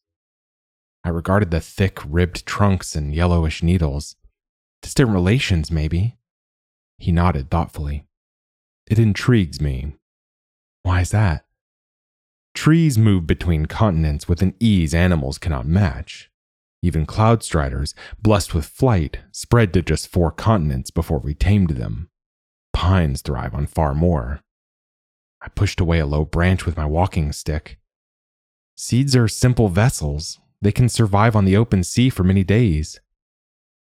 I 1.04 1.10
regarded 1.10 1.52
the 1.52 1.62
thick, 1.62 2.00
ribbed 2.06 2.46
trunks 2.46 2.96
and 2.96 3.16
yellowish 3.16 3.64
needles. 3.64 4.16
Distant 4.82 5.10
relations, 5.10 5.72
maybe. 5.72 6.18
He 6.98 7.12
nodded 7.12 7.50
thoughtfully. 7.50 8.06
It 8.88 9.00
intrigues 9.00 9.62
me. 9.62 9.94
Why 10.84 11.02
is 11.02 11.12
that? 11.12 11.46
Trees 12.54 12.98
move 12.98 13.26
between 13.26 13.66
continents 13.66 14.28
with 14.28 14.42
an 14.42 14.54
ease 14.60 14.94
animals 14.94 15.38
cannot 15.38 15.66
match. 15.66 16.30
Even 16.84 17.06
cloud 17.06 17.44
striders, 17.44 17.96
blessed 18.22 18.54
with 18.54 18.66
flight, 18.66 19.20
spread 19.32 19.72
to 19.74 19.82
just 19.82 20.08
four 20.08 20.32
continents 20.32 20.92
before 20.92 21.20
we 21.20 21.34
tamed 21.34 21.72
them. 21.72 22.10
Pines 22.74 23.22
thrive 23.22 23.54
on 23.54 23.68
far 23.68 23.94
more. 23.94 24.42
I 25.42 25.50
pushed 25.50 25.80
away 25.80 26.00
a 26.00 26.06
low 26.06 26.26
branch 26.26 26.66
with 26.66 26.78
my 26.78 26.86
walking 26.86 27.32
stick. 27.32 27.80
Seeds 28.76 29.16
are 29.16 29.28
simple 29.28 29.70
vessels. 29.70 30.40
They 30.62 30.72
can 30.72 30.90
survive 30.90 31.36
on 31.36 31.46
the 31.46 31.58
open 31.58 31.84
sea 31.84 32.10
for 32.10 32.24
many 32.24 32.44
days. 32.44 33.00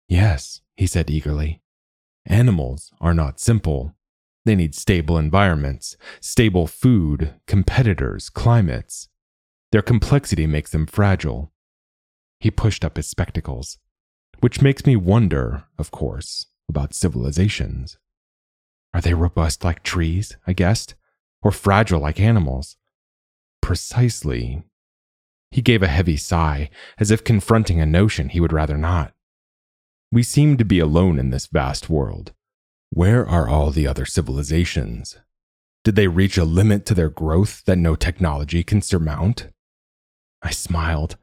Yes, 0.08 0.62
he 0.76 0.88
said 0.88 1.10
eagerly. 1.10 1.62
Animals 2.26 2.92
are 3.02 3.14
not 3.14 3.40
simple. 3.40 3.96
They 4.46 4.56
need 4.56 4.74
stable 4.74 5.18
environments, 5.18 5.98
stable 6.22 6.66
food, 6.66 7.34
competitors, 7.46 8.30
climates. 8.30 9.10
Their 9.72 9.82
complexity 9.82 10.48
makes 10.48 10.72
them 10.72 10.86
fragile. 10.86 11.52
He 12.40 12.50
pushed 12.50 12.86
up 12.86 12.96
his 12.96 13.08
spectacles, 13.08 13.78
which 14.40 14.62
makes 14.62 14.86
me 14.86 14.96
wonder, 14.96 15.66
of 15.78 15.92
course, 15.92 16.48
about 16.70 16.94
civilizations. 16.94 17.98
Are 18.94 19.02
they 19.02 19.14
robust 19.14 19.64
like 19.64 19.84
trees? 19.84 20.38
I 20.48 20.54
guessed 20.54 20.96
or 21.42 21.52
fragile 21.52 22.00
like 22.00 22.20
animals. 22.20 22.78
Precisely. 23.62 24.64
He 25.52 25.62
gave 25.62 25.82
a 25.82 25.88
heavy 25.88 26.18
sigh, 26.18 26.70
as 26.98 27.12
if 27.12 27.24
confronting 27.24 27.80
a 27.80 27.86
notion 27.86 28.30
he 28.30 28.40
would 28.40 28.54
rather 28.54 28.78
not. 28.78 29.14
We 30.12 30.24
seem 30.24 30.58
to 30.58 30.66
be 30.66 30.80
alone 30.80 31.20
in 31.20 31.30
this 31.30 31.48
vast 31.48 31.90
world. 31.90 32.34
Where 32.92 33.28
are 33.28 33.48
all 33.48 33.72
the 33.72 33.88
other 33.88 34.06
civilizations? 34.06 35.18
Did 35.84 35.96
they 35.96 36.08
reach 36.08 36.38
a 36.38 36.44
limit 36.44 36.86
to 36.88 36.94
their 36.94 37.10
growth 37.10 37.64
that 37.66 37.78
no 37.78 37.96
technology 37.96 38.64
can 38.64 38.82
surmount? 38.82 39.48
I 40.42 40.52
smiled. 40.52 41.18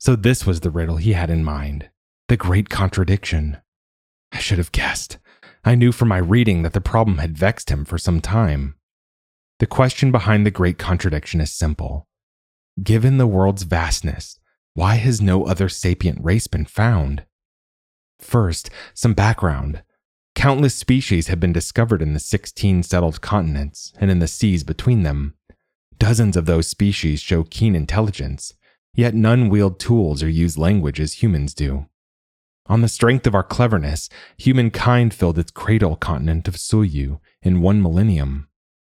So 0.00 0.16
this 0.16 0.46
was 0.46 0.60
the 0.60 0.70
riddle 0.70 0.96
he 0.96 1.12
had 1.12 1.30
in 1.30 1.44
mind 1.44 1.90
the 2.28 2.36
great 2.36 2.68
contradiction. 2.68 3.56
I 4.32 4.38
should 4.38 4.58
have 4.58 4.72
guessed. 4.72 5.16
I 5.64 5.74
knew 5.74 5.92
from 5.92 6.08
my 6.08 6.18
reading 6.18 6.62
that 6.62 6.74
the 6.74 6.80
problem 6.80 7.18
had 7.18 7.38
vexed 7.38 7.70
him 7.70 7.86
for 7.86 7.96
some 7.96 8.20
time. 8.20 8.74
The 9.58 9.66
question 9.66 10.12
behind 10.12 10.46
the 10.46 10.52
great 10.52 10.78
contradiction 10.78 11.40
is 11.40 11.50
simple. 11.50 12.06
Given 12.82 13.18
the 13.18 13.26
world's 13.26 13.64
vastness, 13.64 14.38
why 14.74 14.94
has 14.96 15.20
no 15.20 15.46
other 15.46 15.68
sapient 15.68 16.18
race 16.22 16.46
been 16.46 16.64
found? 16.64 17.24
First, 18.20 18.70
some 18.94 19.14
background. 19.14 19.82
Countless 20.36 20.76
species 20.76 21.26
have 21.26 21.40
been 21.40 21.52
discovered 21.52 22.00
in 22.00 22.12
the 22.14 22.20
16 22.20 22.84
settled 22.84 23.20
continents 23.20 23.92
and 23.98 24.10
in 24.10 24.20
the 24.20 24.28
seas 24.28 24.62
between 24.62 25.02
them. 25.02 25.34
Dozens 25.98 26.36
of 26.36 26.46
those 26.46 26.68
species 26.68 27.20
show 27.20 27.42
keen 27.42 27.74
intelligence, 27.74 28.54
yet 28.94 29.14
none 29.14 29.48
wield 29.48 29.80
tools 29.80 30.22
or 30.22 30.28
use 30.28 30.56
language 30.56 31.00
as 31.00 31.14
humans 31.14 31.54
do. 31.54 31.86
On 32.66 32.82
the 32.82 32.88
strength 32.88 33.26
of 33.26 33.34
our 33.34 33.42
cleverness, 33.42 34.08
humankind 34.36 35.14
filled 35.14 35.38
its 35.38 35.50
cradle 35.50 35.96
continent 35.96 36.46
of 36.46 36.54
Suyu 36.54 37.18
in 37.42 37.60
one 37.60 37.82
millennium. 37.82 38.47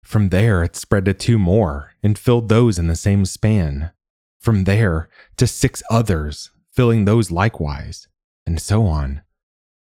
From 0.03 0.29
there, 0.29 0.63
it 0.63 0.75
spread 0.75 1.05
to 1.05 1.13
two 1.13 1.37
more 1.37 1.93
and 2.03 2.17
filled 2.17 2.49
those 2.49 2.77
in 2.79 2.87
the 2.87 2.95
same 2.95 3.25
span. 3.25 3.91
From 4.39 4.63
there 4.63 5.09
to 5.37 5.47
six 5.47 5.83
others, 5.89 6.51
filling 6.71 7.05
those 7.05 7.31
likewise, 7.31 8.07
and 8.45 8.61
so 8.61 8.85
on. 8.85 9.21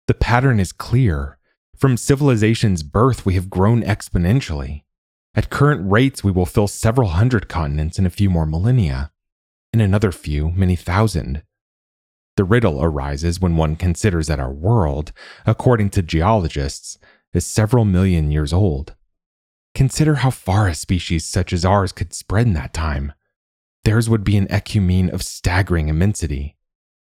The 0.07 0.13
pattern 0.13 0.59
is 0.59 0.73
clear. 0.73 1.37
From 1.77 1.97
civilization's 1.97 2.83
birth, 2.83 3.25
we 3.25 3.35
have 3.35 3.49
grown 3.49 3.81
exponentially. 3.81 4.83
At 5.33 5.49
current 5.49 5.89
rates, 5.89 6.23
we 6.23 6.31
will 6.31 6.45
fill 6.45 6.67
several 6.67 7.09
hundred 7.09 7.47
continents 7.47 7.97
in 7.97 8.05
a 8.05 8.09
few 8.09 8.29
more 8.29 8.45
millennia. 8.45 9.11
In 9.71 9.79
another 9.79 10.11
few, 10.11 10.51
many 10.51 10.75
thousand. 10.75 11.43
The 12.35 12.43
riddle 12.43 12.83
arises 12.83 13.39
when 13.39 13.55
one 13.55 13.75
considers 13.77 14.27
that 14.27 14.39
our 14.39 14.51
world, 14.51 15.13
according 15.45 15.91
to 15.91 16.01
geologists, 16.01 16.97
is 17.33 17.45
several 17.45 17.85
million 17.85 18.31
years 18.31 18.51
old. 18.51 18.95
Consider 19.73 20.15
how 20.15 20.29
far 20.29 20.67
a 20.67 20.75
species 20.75 21.25
such 21.25 21.53
as 21.53 21.65
ours 21.65 21.91
could 21.91 22.13
spread 22.13 22.47
in 22.47 22.53
that 22.53 22.73
time. 22.73 23.13
Theirs 23.83 24.09
would 24.09 24.23
be 24.23 24.37
an 24.37 24.47
ecumene 24.47 25.09
of 25.09 25.23
staggering 25.23 25.87
immensity. 25.87 26.57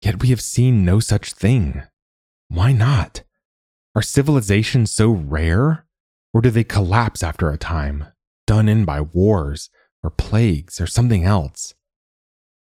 Yet 0.02 0.22
we 0.22 0.30
have 0.30 0.42
seen 0.42 0.84
no 0.84 1.00
such 1.00 1.34
thing. 1.34 1.84
Why 2.50 2.72
not? 2.72 3.24
Are 3.96 4.02
civilizations 4.02 4.92
so 4.92 5.10
rare? 5.10 5.86
Or 6.34 6.42
do 6.42 6.50
they 6.50 6.64
collapse 6.64 7.24
after 7.24 7.50
a 7.50 7.58
time, 7.58 8.06
done 8.46 8.70
in 8.70 8.86
by 8.86 9.02
wars, 9.02 9.70
or 10.04 10.10
plagues, 10.10 10.80
or 10.80 10.88
something 10.88 11.24
else? 11.24 11.74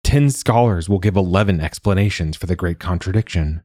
Ten 0.02 0.28
scholars 0.28 0.88
will 0.88 0.98
give 0.98 1.16
eleven 1.16 1.60
explanations 1.60 2.36
for 2.36 2.46
the 2.46 2.56
great 2.56 2.78
contradiction, 2.78 3.62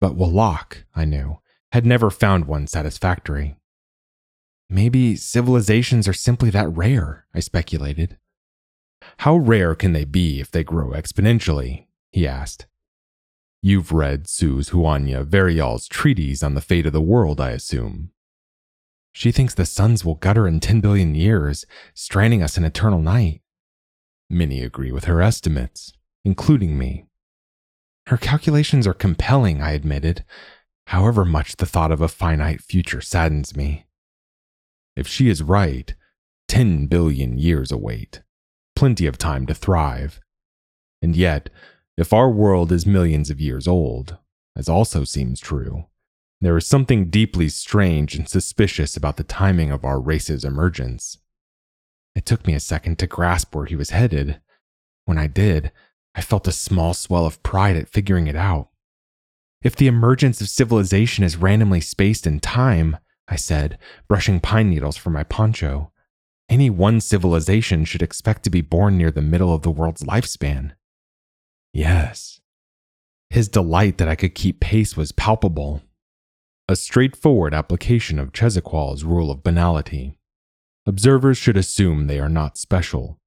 but 0.00 0.16
Wolak, 0.16 0.84
I 0.94 1.04
knew, 1.04 1.40
had 1.72 1.84
never 1.84 2.10
found 2.10 2.44
one 2.44 2.66
satisfactory. 2.66 3.56
Maybe 4.72 5.16
civilizations 5.16 6.06
are 6.06 6.12
simply 6.12 6.48
that 6.50 6.68
rare, 6.68 7.26
I 7.34 7.40
speculated. 7.40 8.18
How 9.18 9.36
rare 9.36 9.74
can 9.74 9.92
they 9.92 10.04
be 10.04 10.40
if 10.40 10.52
they 10.52 10.62
grow 10.62 10.90
exponentially? 10.90 11.86
he 12.12 12.24
asked. 12.24 12.66
You've 13.60 13.90
read 13.90 14.28
Suze 14.28 14.70
Huanya 14.70 15.26
Varial's 15.26 15.88
treatise 15.88 16.44
on 16.44 16.54
the 16.54 16.60
fate 16.60 16.86
of 16.86 16.92
the 16.92 17.00
world, 17.00 17.40
I 17.40 17.50
assume. 17.50 18.12
She 19.12 19.32
thinks 19.32 19.54
the 19.54 19.66
suns 19.66 20.04
will 20.04 20.14
gutter 20.14 20.46
in 20.46 20.60
10 20.60 20.80
billion 20.80 21.16
years, 21.16 21.66
stranding 21.92 22.40
us 22.40 22.56
in 22.56 22.64
eternal 22.64 23.02
night. 23.02 23.42
Many 24.30 24.62
agree 24.62 24.92
with 24.92 25.04
her 25.04 25.20
estimates, 25.20 25.92
including 26.24 26.78
me. 26.78 27.06
Her 28.06 28.16
calculations 28.16 28.86
are 28.86 28.94
compelling, 28.94 29.60
I 29.60 29.72
admitted, 29.72 30.24
however 30.86 31.24
much 31.24 31.56
the 31.56 31.66
thought 31.66 31.90
of 31.90 32.00
a 32.00 32.08
finite 32.08 32.60
future 32.60 33.00
saddens 33.00 33.56
me. 33.56 33.86
If 35.00 35.08
she 35.08 35.30
is 35.30 35.42
right, 35.42 35.94
10 36.48 36.86
billion 36.86 37.38
years 37.38 37.72
await. 37.72 38.20
Plenty 38.76 39.06
of 39.06 39.16
time 39.16 39.46
to 39.46 39.54
thrive. 39.54 40.20
And 41.00 41.16
yet, 41.16 41.48
if 41.96 42.12
our 42.12 42.28
world 42.28 42.70
is 42.70 42.84
millions 42.84 43.30
of 43.30 43.40
years 43.40 43.66
old, 43.66 44.18
as 44.54 44.68
also 44.68 45.04
seems 45.04 45.40
true, 45.40 45.86
there 46.42 46.54
is 46.58 46.66
something 46.66 47.08
deeply 47.08 47.48
strange 47.48 48.14
and 48.14 48.28
suspicious 48.28 48.94
about 48.94 49.16
the 49.16 49.24
timing 49.24 49.70
of 49.70 49.86
our 49.86 49.98
race's 49.98 50.44
emergence. 50.44 51.16
It 52.14 52.26
took 52.26 52.46
me 52.46 52.52
a 52.52 52.60
second 52.60 52.98
to 52.98 53.06
grasp 53.06 53.54
where 53.54 53.64
he 53.64 53.76
was 53.76 53.90
headed. 53.90 54.42
When 55.06 55.16
I 55.16 55.28
did, 55.28 55.72
I 56.14 56.20
felt 56.20 56.46
a 56.46 56.52
small 56.52 56.92
swell 56.92 57.24
of 57.24 57.42
pride 57.42 57.76
at 57.76 57.88
figuring 57.88 58.26
it 58.26 58.36
out. 58.36 58.68
If 59.62 59.76
the 59.76 59.86
emergence 59.86 60.42
of 60.42 60.50
civilization 60.50 61.24
is 61.24 61.38
randomly 61.38 61.80
spaced 61.80 62.26
in 62.26 62.38
time, 62.38 62.98
I 63.30 63.36
said, 63.36 63.78
brushing 64.08 64.40
pine 64.40 64.68
needles 64.68 64.96
from 64.96 65.12
my 65.12 65.22
poncho, 65.22 65.92
any 66.48 66.68
one 66.68 67.00
civilization 67.00 67.84
should 67.84 68.02
expect 68.02 68.42
to 68.42 68.50
be 68.50 68.60
born 68.60 68.98
near 68.98 69.12
the 69.12 69.22
middle 69.22 69.54
of 69.54 69.62
the 69.62 69.70
world's 69.70 70.02
lifespan. 70.02 70.72
Yes. 71.72 72.40
His 73.30 73.48
delight 73.48 73.98
that 73.98 74.08
I 74.08 74.16
could 74.16 74.34
keep 74.34 74.58
pace 74.58 74.96
was 74.96 75.12
palpable. 75.12 75.82
A 76.68 76.74
straightforward 76.74 77.54
application 77.54 78.18
of 78.18 78.32
Chesequal's 78.32 79.04
rule 79.04 79.30
of 79.30 79.44
banality. 79.44 80.18
Observers 80.86 81.38
should 81.38 81.56
assume 81.56 82.06
they 82.06 82.18
are 82.18 82.28
not 82.28 82.58
special. 82.58 83.20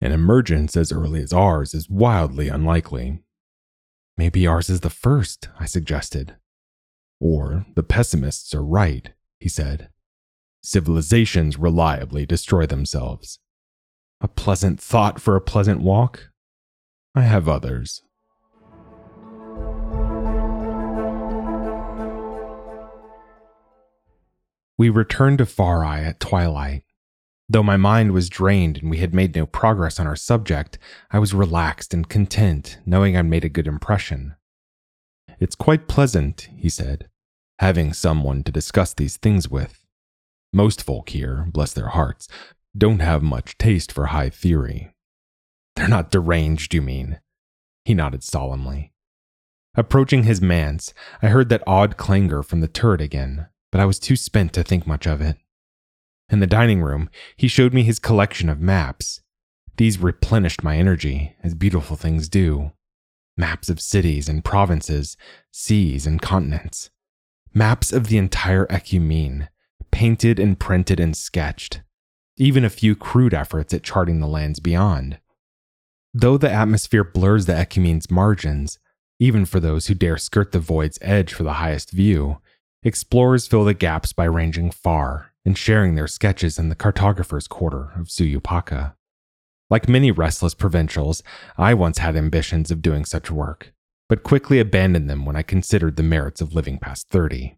An 0.00 0.12
emergence 0.12 0.76
as 0.76 0.92
early 0.92 1.20
as 1.20 1.32
ours 1.32 1.74
is 1.74 1.90
wildly 1.90 2.48
unlikely. 2.48 3.22
Maybe 4.16 4.46
ours 4.46 4.70
is 4.70 4.80
the 4.80 4.90
first, 4.90 5.48
I 5.58 5.66
suggested. 5.66 6.36
Or 7.18 7.66
the 7.74 7.82
pessimists 7.82 8.54
are 8.54 8.64
right, 8.64 9.10
he 9.38 9.48
said. 9.48 9.88
Civilizations 10.62 11.58
reliably 11.58 12.26
destroy 12.26 12.66
themselves. 12.66 13.38
A 14.20 14.28
pleasant 14.28 14.80
thought 14.80 15.20
for 15.20 15.36
a 15.36 15.40
pleasant 15.40 15.80
walk? 15.80 16.30
I 17.14 17.22
have 17.22 17.48
others. 17.48 18.02
We 24.78 24.90
returned 24.90 25.38
to 25.38 25.62
Eye 25.62 26.02
at 26.02 26.20
twilight. 26.20 26.82
Though 27.48 27.62
my 27.62 27.76
mind 27.76 28.12
was 28.12 28.28
drained 28.28 28.78
and 28.78 28.90
we 28.90 28.98
had 28.98 29.14
made 29.14 29.34
no 29.34 29.46
progress 29.46 30.00
on 30.00 30.06
our 30.06 30.16
subject, 30.16 30.78
I 31.10 31.18
was 31.18 31.32
relaxed 31.32 31.94
and 31.94 32.08
content, 32.08 32.78
knowing 32.84 33.16
I'd 33.16 33.26
made 33.26 33.44
a 33.44 33.48
good 33.48 33.66
impression. 33.66 34.34
It's 35.38 35.54
quite 35.54 35.88
pleasant, 35.88 36.48
he 36.56 36.68
said, 36.68 37.08
having 37.58 37.92
someone 37.92 38.42
to 38.44 38.52
discuss 38.52 38.94
these 38.94 39.16
things 39.16 39.48
with. 39.48 39.84
Most 40.52 40.82
folk 40.82 41.10
here, 41.10 41.46
bless 41.50 41.72
their 41.72 41.88
hearts, 41.88 42.28
don't 42.76 43.00
have 43.00 43.22
much 43.22 43.58
taste 43.58 43.90
for 43.90 44.06
high 44.06 44.30
theory. 44.30 44.92
They're 45.74 45.88
not 45.88 46.10
deranged, 46.10 46.74
you 46.74 46.82
mean? 46.82 47.20
He 47.84 47.94
nodded 47.94 48.22
solemnly. 48.22 48.92
Approaching 49.74 50.22
his 50.22 50.40
manse, 50.40 50.94
I 51.20 51.28
heard 51.28 51.48
that 51.50 51.62
odd 51.66 51.96
clangor 51.96 52.42
from 52.42 52.60
the 52.60 52.68
turret 52.68 53.00
again, 53.00 53.46
but 53.70 53.80
I 53.80 53.84
was 53.84 53.98
too 53.98 54.16
spent 54.16 54.52
to 54.54 54.62
think 54.62 54.86
much 54.86 55.06
of 55.06 55.20
it. 55.20 55.36
In 56.30 56.40
the 56.40 56.46
dining 56.46 56.82
room, 56.82 57.10
he 57.36 57.46
showed 57.46 57.74
me 57.74 57.82
his 57.82 57.98
collection 57.98 58.48
of 58.48 58.60
maps. 58.60 59.20
These 59.76 59.98
replenished 59.98 60.64
my 60.64 60.76
energy, 60.76 61.36
as 61.42 61.54
beautiful 61.54 61.96
things 61.96 62.28
do. 62.28 62.72
Maps 63.36 63.68
of 63.68 63.80
cities 63.80 64.28
and 64.28 64.42
provinces, 64.42 65.16
seas 65.52 66.06
and 66.06 66.20
continents. 66.20 66.90
Maps 67.56 67.90
of 67.90 68.08
the 68.08 68.18
entire 68.18 68.66
ecumene, 68.66 69.48
painted 69.90 70.38
and 70.38 70.60
printed 70.60 71.00
and 71.00 71.16
sketched. 71.16 71.80
Even 72.36 72.66
a 72.66 72.68
few 72.68 72.94
crude 72.94 73.32
efforts 73.32 73.72
at 73.72 73.82
charting 73.82 74.20
the 74.20 74.26
lands 74.26 74.60
beyond. 74.60 75.20
Though 76.12 76.36
the 76.36 76.52
atmosphere 76.52 77.02
blurs 77.02 77.46
the 77.46 77.54
ecumene's 77.54 78.10
margins, 78.10 78.78
even 79.18 79.46
for 79.46 79.58
those 79.58 79.86
who 79.86 79.94
dare 79.94 80.18
skirt 80.18 80.52
the 80.52 80.58
void's 80.58 80.98
edge 81.00 81.32
for 81.32 81.44
the 81.44 81.54
highest 81.54 81.92
view, 81.92 82.42
explorers 82.82 83.46
fill 83.46 83.64
the 83.64 83.72
gaps 83.72 84.12
by 84.12 84.24
ranging 84.24 84.70
far 84.70 85.32
and 85.46 85.56
sharing 85.56 85.94
their 85.94 86.06
sketches 86.06 86.58
in 86.58 86.68
the 86.68 86.76
cartographer's 86.76 87.48
quarter 87.48 87.90
of 87.96 88.08
Suyupaka. 88.08 88.96
Like 89.70 89.88
many 89.88 90.10
restless 90.10 90.52
provincials, 90.52 91.22
I 91.56 91.72
once 91.72 91.96
had 91.96 92.16
ambitions 92.16 92.70
of 92.70 92.82
doing 92.82 93.06
such 93.06 93.30
work, 93.30 93.72
but 94.08 94.22
quickly 94.22 94.60
abandoned 94.60 95.10
them 95.10 95.24
when 95.24 95.36
I 95.36 95.42
considered 95.42 95.96
the 95.96 96.02
merits 96.02 96.40
of 96.40 96.54
living 96.54 96.78
past 96.78 97.08
30. 97.08 97.56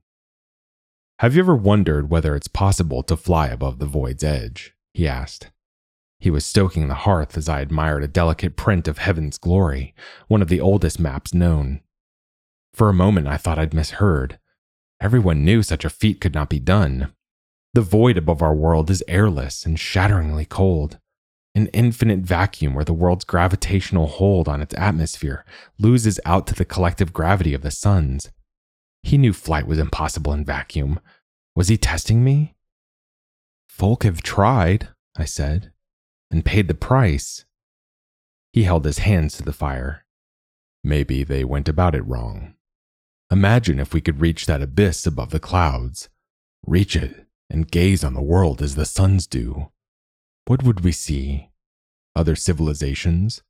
Have 1.21 1.35
you 1.35 1.43
ever 1.43 1.57
wondered 1.57 2.11
whether 2.11 2.37
it's 2.37 2.49
possible 2.49 3.03
to 3.03 3.17
fly 3.17 3.49
above 3.49 3.79
the 3.79 3.87
void's 3.87 4.23
edge? 4.23 4.75
he 4.95 5.07
asked. 5.07 5.51
He 6.21 6.31
was 6.31 6.45
stoking 6.45 6.89
the 6.89 6.95
hearth 6.95 7.37
as 7.37 7.49
I 7.49 7.61
admired 7.61 8.03
a 8.03 8.09
delicate 8.09 8.57
print 8.57 8.89
of 8.89 8.99
Heaven's 8.99 9.39
Glory, 9.39 9.95
one 10.27 10.43
of 10.43 10.49
the 10.49 10.61
oldest 10.61 10.99
maps 10.99 11.33
known. 11.33 11.81
For 12.73 12.89
a 12.89 12.95
moment, 12.95 13.27
I 13.29 13.37
thought 13.37 13.59
I'd 13.59 13.75
misheard. 13.75 14.39
Everyone 15.01 15.45
knew 15.45 15.63
such 15.63 15.85
a 15.85 15.91
feat 15.91 16.21
could 16.21 16.35
not 16.35 16.49
be 16.49 16.59
done. 16.59 17.13
The 17.75 17.83
void 17.83 18.17
above 18.17 18.43
our 18.43 18.55
world 18.55 18.91
is 18.91 19.05
airless 19.07 19.65
and 19.65 19.79
shatteringly 19.79 20.45
cold, 20.45 20.99
an 21.59 21.67
infinite 21.69 22.21
vacuum 22.21 22.73
where 22.73 22.85
the 22.85 22.95
world's 22.95 23.25
gravitational 23.25 24.07
hold 24.07 24.49
on 24.49 24.63
its 24.63 24.75
atmosphere 24.79 25.45
loses 25.79 26.19
out 26.25 26.47
to 26.47 26.55
the 26.55 26.65
collective 26.65 27.13
gravity 27.13 27.53
of 27.53 27.61
the 27.63 27.71
suns. 27.71 28.31
He 29.03 29.19
knew 29.19 29.33
flight 29.33 29.67
was 29.67 29.79
impossible 29.79 30.33
in 30.33 30.45
vacuum. 30.45 31.01
Was 31.55 31.69
he 31.69 31.77
testing 31.77 32.25
me? 32.25 32.55
Folk 33.69 34.05
have 34.05 34.23
tried, 34.23 34.89
I 35.17 35.25
said 35.27 35.73
and 36.31 36.45
paid 36.45 36.69
the 36.69 36.75
price. 36.75 37.45
He 38.53 38.65
held 38.65 38.85
his 38.85 38.99
hands 38.99 39.37
to 39.37 39.43
the 39.43 39.53
fire. 39.53 40.05
Maybe 40.85 41.25
they 41.25 41.45
went 41.45 41.69
about 41.69 41.95
it 41.95 42.07
wrong. 42.07 42.55
Imagine 43.31 43.79
if 43.79 43.93
we 43.93 44.01
could 44.01 44.21
reach 44.21 44.47
that 44.47 44.63
abyss 44.63 45.07
above 45.07 45.31
the 45.31 45.41
clouds, 45.41 46.09
reach 46.67 46.97
it, 46.97 47.27
and 47.51 47.71
gaze 47.71 48.03
on 48.03 48.15
the 48.15 48.23
world 48.23 48.63
as 48.63 48.75
the 48.75 48.87
suns 48.87 49.27
do. 49.27 49.71
What 50.47 50.63
would 50.63 50.81
we 50.81 50.93
see? 50.93 51.48
Other 52.15 52.37
civilizations? 52.37 53.43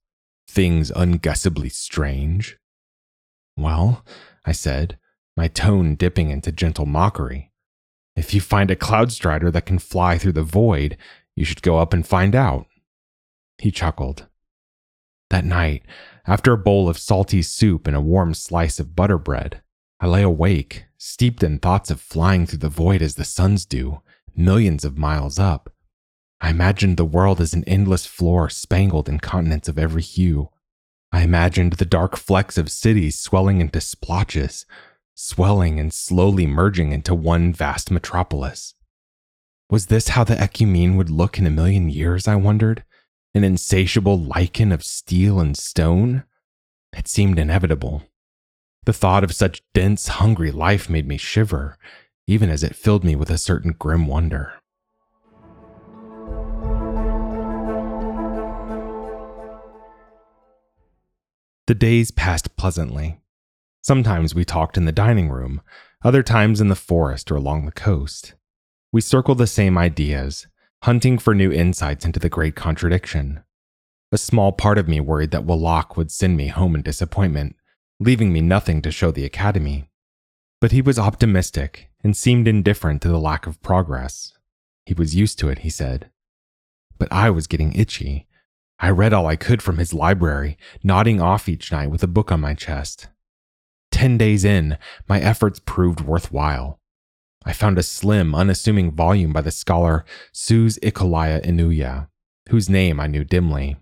Things 0.48 0.90
unguessably 0.90 1.70
strange? 1.70 2.58
Well, 3.56 4.04
I 4.44 4.52
said, 4.52 4.98
my 5.36 5.48
tone 5.48 5.94
dipping 5.94 6.30
into 6.30 6.52
gentle 6.52 6.86
mockery. 6.86 7.52
If 8.16 8.34
you 8.34 8.40
find 8.40 8.70
a 8.70 8.76
cloud 8.76 9.12
strider 9.12 9.50
that 9.50 9.66
can 9.66 9.78
fly 9.78 10.18
through 10.18 10.32
the 10.32 10.42
void, 10.42 10.96
you 11.36 11.44
should 11.44 11.62
go 11.62 11.78
up 11.78 11.92
and 11.92 12.06
find 12.06 12.34
out. 12.34 12.66
He 13.58 13.70
chuckled. 13.70 14.26
That 15.30 15.44
night, 15.44 15.84
after 16.26 16.52
a 16.52 16.58
bowl 16.58 16.88
of 16.88 16.98
salty 16.98 17.42
soup 17.42 17.86
and 17.86 17.94
a 17.94 18.00
warm 18.00 18.34
slice 18.34 18.80
of 18.80 18.96
butter 18.96 19.18
bread, 19.18 19.62
I 20.00 20.06
lay 20.06 20.22
awake, 20.22 20.86
steeped 20.96 21.42
in 21.42 21.58
thoughts 21.58 21.90
of 21.90 22.00
flying 22.00 22.46
through 22.46 22.60
the 22.60 22.68
void 22.68 23.02
as 23.02 23.16
the 23.16 23.24
suns 23.24 23.66
do, 23.66 24.02
millions 24.34 24.84
of 24.84 24.96
miles 24.96 25.38
up. 25.38 25.70
I 26.40 26.50
imagined 26.50 26.96
the 26.96 27.04
world 27.04 27.40
as 27.40 27.52
an 27.52 27.64
endless 27.64 28.06
floor 28.06 28.48
spangled 28.48 29.08
in 29.08 29.18
continents 29.18 29.68
of 29.68 29.78
every 29.78 30.02
hue. 30.02 30.50
I 31.10 31.22
imagined 31.22 31.74
the 31.74 31.84
dark 31.84 32.16
flecks 32.16 32.56
of 32.56 32.70
cities 32.70 33.18
swelling 33.18 33.60
into 33.60 33.80
splotches, 33.80 34.66
swelling 35.14 35.80
and 35.80 35.92
slowly 35.92 36.46
merging 36.46 36.92
into 36.92 37.14
one 37.14 37.52
vast 37.52 37.90
metropolis. 37.90 38.74
Was 39.70 39.86
this 39.86 40.08
how 40.08 40.24
the 40.24 40.40
ecumene 40.40 40.96
would 40.96 41.10
look 41.10 41.38
in 41.38 41.46
a 41.46 41.50
million 41.50 41.90
years, 41.90 42.28
I 42.28 42.36
wondered? 42.36 42.84
An 43.34 43.44
insatiable 43.44 44.18
lichen 44.18 44.72
of 44.72 44.84
steel 44.84 45.40
and 45.40 45.56
stone? 45.56 46.24
It 46.96 47.08
seemed 47.08 47.38
inevitable. 47.38 48.04
The 48.84 48.92
thought 48.92 49.24
of 49.24 49.34
such 49.34 49.62
dense, 49.74 50.08
hungry 50.08 50.50
life 50.50 50.88
made 50.88 51.06
me 51.06 51.18
shiver, 51.18 51.76
even 52.26 52.48
as 52.48 52.62
it 52.62 52.76
filled 52.76 53.04
me 53.04 53.16
with 53.16 53.28
a 53.28 53.36
certain 53.36 53.72
grim 53.72 54.06
wonder. 54.06 54.54
The 61.68 61.74
days 61.74 62.10
passed 62.10 62.56
pleasantly. 62.56 63.20
Sometimes 63.82 64.34
we 64.34 64.46
talked 64.46 64.78
in 64.78 64.86
the 64.86 64.90
dining 64.90 65.28
room, 65.28 65.60
other 66.02 66.22
times 66.22 66.62
in 66.62 66.68
the 66.68 66.74
forest 66.74 67.30
or 67.30 67.36
along 67.36 67.66
the 67.66 67.72
coast. 67.72 68.32
We 68.90 69.02
circled 69.02 69.36
the 69.36 69.46
same 69.46 69.76
ideas, 69.76 70.46
hunting 70.84 71.18
for 71.18 71.34
new 71.34 71.52
insights 71.52 72.06
into 72.06 72.18
the 72.18 72.30
great 72.30 72.56
contradiction. 72.56 73.42
A 74.10 74.16
small 74.16 74.50
part 74.50 74.78
of 74.78 74.88
me 74.88 74.98
worried 74.98 75.30
that 75.32 75.44
Wallach 75.44 75.94
would 75.94 76.10
send 76.10 76.38
me 76.38 76.46
home 76.46 76.74
in 76.74 76.80
disappointment, 76.80 77.54
leaving 78.00 78.32
me 78.32 78.40
nothing 78.40 78.80
to 78.80 78.90
show 78.90 79.10
the 79.10 79.26
Academy. 79.26 79.90
But 80.62 80.72
he 80.72 80.80
was 80.80 80.98
optimistic 80.98 81.90
and 82.02 82.16
seemed 82.16 82.48
indifferent 82.48 83.02
to 83.02 83.08
the 83.08 83.20
lack 83.20 83.46
of 83.46 83.60
progress. 83.60 84.32
He 84.86 84.94
was 84.94 85.14
used 85.14 85.38
to 85.40 85.50
it, 85.50 85.58
he 85.58 85.68
said. 85.68 86.08
But 86.96 87.12
I 87.12 87.28
was 87.28 87.46
getting 87.46 87.74
itchy. 87.74 88.26
I 88.80 88.90
read 88.90 89.12
all 89.12 89.26
I 89.26 89.36
could 89.36 89.62
from 89.62 89.78
his 89.78 89.92
library, 89.92 90.56
nodding 90.82 91.20
off 91.20 91.48
each 91.48 91.72
night 91.72 91.90
with 91.90 92.02
a 92.02 92.08
book 92.08 92.30
on 92.30 92.40
my 92.40 92.54
chest. 92.54 93.08
Ten 93.90 94.16
days 94.16 94.44
in, 94.44 94.78
my 95.08 95.20
efforts 95.20 95.60
proved 95.64 96.00
worthwhile. 96.00 96.78
I 97.44 97.52
found 97.52 97.78
a 97.78 97.82
slim, 97.82 98.34
unassuming 98.34 98.92
volume 98.92 99.32
by 99.32 99.40
the 99.40 99.50
scholar 99.50 100.04
Suze 100.32 100.78
Ikolaya 100.78 101.44
Inuya, 101.44 102.08
whose 102.50 102.68
name 102.68 103.00
I 103.00 103.06
knew 103.06 103.24
dimly. 103.24 103.76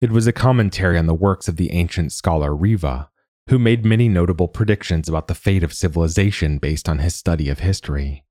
It 0.00 0.10
was 0.10 0.26
a 0.26 0.32
commentary 0.32 0.96
on 0.96 1.06
the 1.06 1.14
works 1.14 1.48
of 1.48 1.56
the 1.56 1.72
ancient 1.72 2.12
scholar 2.12 2.54
Riva, 2.54 3.10
who 3.48 3.58
made 3.58 3.84
many 3.84 4.08
notable 4.08 4.48
predictions 4.48 5.08
about 5.08 5.26
the 5.26 5.34
fate 5.34 5.64
of 5.64 5.72
civilization 5.72 6.58
based 6.58 6.88
on 6.88 6.98
his 6.98 7.14
study 7.14 7.48
of 7.48 7.58
history. 7.58 8.24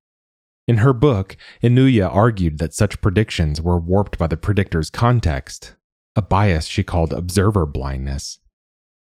In 0.67 0.77
her 0.77 0.91
book, 0.91 1.37
Inuya 1.63 2.13
argued 2.13 2.57
that 2.57 2.73
such 2.73 2.99
predictions 2.99 3.61
were 3.61 3.79
warped 3.79 4.17
by 4.17 4.27
the 4.27 4.35
predictor's 4.35 4.89
context, 4.89 5.75
a 6.15 6.21
bias 6.21 6.65
she 6.65 6.83
called 6.83 7.13
observer 7.13 7.65
blindness. 7.65 8.39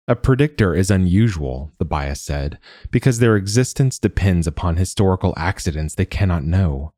A 0.07 0.15
predictor 0.15 0.75
is 0.75 0.91
unusual, 0.91 1.73
the 1.79 1.85
bias 1.85 2.21
said, 2.21 2.59
because 2.91 3.19
their 3.19 3.35
existence 3.35 3.97
depends 3.97 4.45
upon 4.45 4.77
historical 4.77 5.33
accidents 5.35 5.95
they 5.95 6.05
cannot 6.05 6.43
know. 6.43 6.93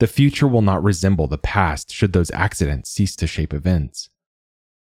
The 0.00 0.08
future 0.08 0.48
will 0.48 0.62
not 0.62 0.82
resemble 0.82 1.28
the 1.28 1.38
past 1.38 1.92
should 1.92 2.12
those 2.12 2.30
accidents 2.32 2.90
cease 2.90 3.14
to 3.16 3.26
shape 3.28 3.54
events. 3.54 4.10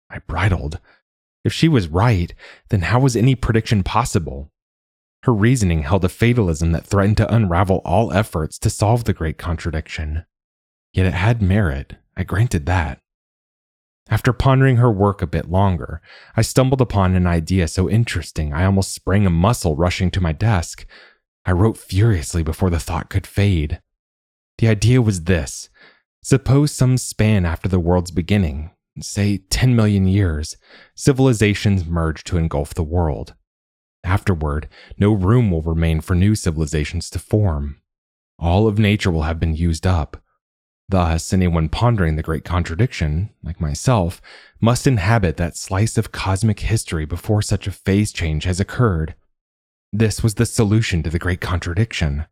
I 0.09 0.21
bridled. 0.21 0.81
If 1.45 1.53
she 1.53 1.69
was 1.69 1.89
right, 1.89 2.35
then 2.71 2.83
how 2.83 3.01
was 3.01 3.15
any 3.15 3.35
prediction 3.35 3.83
possible? 3.83 4.51
Her 5.25 5.33
reasoning 5.33 5.83
held 5.83 6.05
a 6.05 6.09
fatalism 6.09 6.73
that 6.73 6.85
threatened 6.85 7.17
to 7.19 7.35
unravel 7.35 7.81
all 7.85 8.13
efforts 8.13 8.59
to 8.59 8.71
solve 8.71 9.05
the 9.05 9.13
great 9.13 9.39
contradiction. 9.39 10.25
Yet 10.93 11.07
it 11.07 11.15
had 11.15 11.41
merit, 11.41 11.95
I 12.17 12.25
granted 12.25 12.67
that. 12.67 12.99
After 14.09 14.33
pondering 14.33 14.77
her 14.77 14.91
work 14.91 15.23
a 15.23 15.27
bit 15.29 15.49
longer, 15.49 16.03
I 16.37 16.43
stumbled 16.43 16.81
upon 16.81 17.15
an 17.15 17.27
idea 17.27 17.69
so 17.69 17.89
interesting 17.89 18.53
I 18.53 18.65
almost 18.65 18.93
sprang 18.93 19.25
a 19.25 19.31
muscle 19.31 19.77
rushing 19.77 20.11
to 20.11 20.21
my 20.21 20.33
desk. 20.33 20.85
I 21.47 21.53
wrote 21.53 21.79
furiously 21.79 22.43
before 22.43 22.69
the 22.69 22.81
thought 22.81 23.09
could 23.09 23.27
fade. 23.27 23.81
The 24.59 24.69
idea 24.69 25.01
was 25.01 25.25
this 25.25 25.71
Suppose 26.23 26.73
some 26.73 26.99
span 26.99 27.45
after 27.45 27.69
the 27.69 27.81
world's 27.81 28.11
beginning, 28.11 28.71
say 29.01 29.39
10 29.51 29.75
million 29.75 30.07
years, 30.07 30.57
civilizations 30.95 31.87
merge 31.87 32.23
to 32.25 32.37
engulf 32.37 32.75
the 32.75 32.85
world. 32.85 33.35
Afterward, 34.05 34.69
no 34.99 35.13
room 35.13 35.51
will 35.51 35.63
remain 35.63 36.01
for 36.01 36.15
new 36.15 36.35
civilizations 36.35 37.09
to 37.11 37.19
form. 37.19 37.81
All 38.39 38.67
of 38.67 38.79
nature 38.79 39.11
will 39.11 39.23
have 39.23 39.39
been 39.39 39.55
used 39.55 39.87
up. 39.87 40.17
Thus, 40.89 41.33
anyone 41.33 41.69
pondering 41.69 42.17
the 42.17 42.23
great 42.23 42.45
contradiction, 42.45 43.31
like 43.43 43.61
myself, 43.61 44.21
must 44.61 44.87
inhabit 44.87 45.37
that 45.39 45.57
slice 45.57 45.97
of 45.97 46.13
cosmic 46.13 46.61
history 46.61 47.07
before 47.07 47.41
such 47.41 47.67
a 47.67 47.73
phase 47.73 48.13
change 48.13 48.45
has 48.45 48.61
occurred. 48.61 49.15
This 49.93 50.23
was 50.23 50.35
the 50.35 50.47
solution 50.47 51.03
to 51.03 51.11
the 51.11 51.19
great 51.19 51.41
contradiction. 51.41 52.27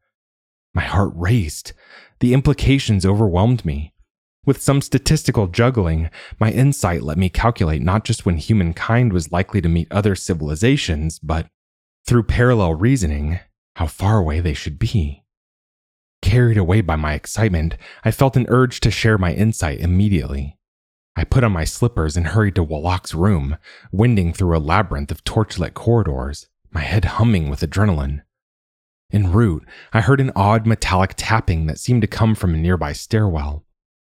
My 0.74 0.82
heart 0.82 1.12
raced. 1.14 1.72
The 2.20 2.34
implications 2.34 3.06
overwhelmed 3.06 3.64
me. 3.64 3.94
With 4.46 4.62
some 4.62 4.80
statistical 4.80 5.46
juggling, 5.46 6.10
my 6.38 6.50
insight 6.50 7.02
let 7.02 7.18
me 7.18 7.28
calculate 7.28 7.82
not 7.82 8.04
just 8.04 8.24
when 8.24 8.36
humankind 8.36 9.12
was 9.12 9.32
likely 9.32 9.60
to 9.60 9.68
meet 9.68 9.90
other 9.92 10.14
civilizations, 10.14 11.18
but, 11.18 11.48
through 12.06 12.24
parallel 12.24 12.74
reasoning, 12.74 13.40
how 13.76 13.86
far 13.86 14.18
away 14.18 14.40
they 14.40 14.54
should 14.54 14.78
be. 14.78 15.24
Carried 16.22 16.58
away 16.58 16.80
by 16.80 16.96
my 16.96 17.14
excitement, 17.14 17.76
I 18.04 18.10
felt 18.10 18.36
an 18.36 18.46
urge 18.48 18.80
to 18.80 18.90
share 18.90 19.16
my 19.16 19.32
insight 19.32 19.80
immediately. 19.80 20.58
I 21.16 21.24
put 21.24 21.44
on 21.44 21.52
my 21.52 21.64
slippers 21.64 22.16
and 22.16 22.28
hurried 22.28 22.54
to 22.56 22.62
Wallach's 22.62 23.14
room, 23.14 23.56
wending 23.90 24.32
through 24.32 24.56
a 24.56 24.58
labyrinth 24.58 25.10
of 25.10 25.24
torchlit 25.24 25.74
corridors, 25.74 26.48
my 26.70 26.80
head 26.80 27.04
humming 27.04 27.50
with 27.50 27.60
adrenaline. 27.60 28.22
En 29.12 29.32
route, 29.32 29.66
I 29.92 30.02
heard 30.02 30.20
an 30.20 30.30
odd 30.36 30.66
metallic 30.66 31.14
tapping 31.16 31.66
that 31.66 31.80
seemed 31.80 32.02
to 32.02 32.06
come 32.06 32.34
from 32.34 32.54
a 32.54 32.58
nearby 32.58 32.92
stairwell. 32.92 33.64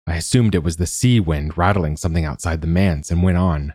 I 0.08 0.16
assumed 0.16 0.56
it 0.56 0.64
was 0.64 0.78
the 0.78 0.88
sea 0.88 1.20
wind 1.20 1.58
rattling 1.58 1.98
something 1.98 2.24
outside 2.24 2.62
the 2.62 2.68
manse 2.68 3.12
and 3.12 3.24
went 3.24 3.38
on. 3.38 3.74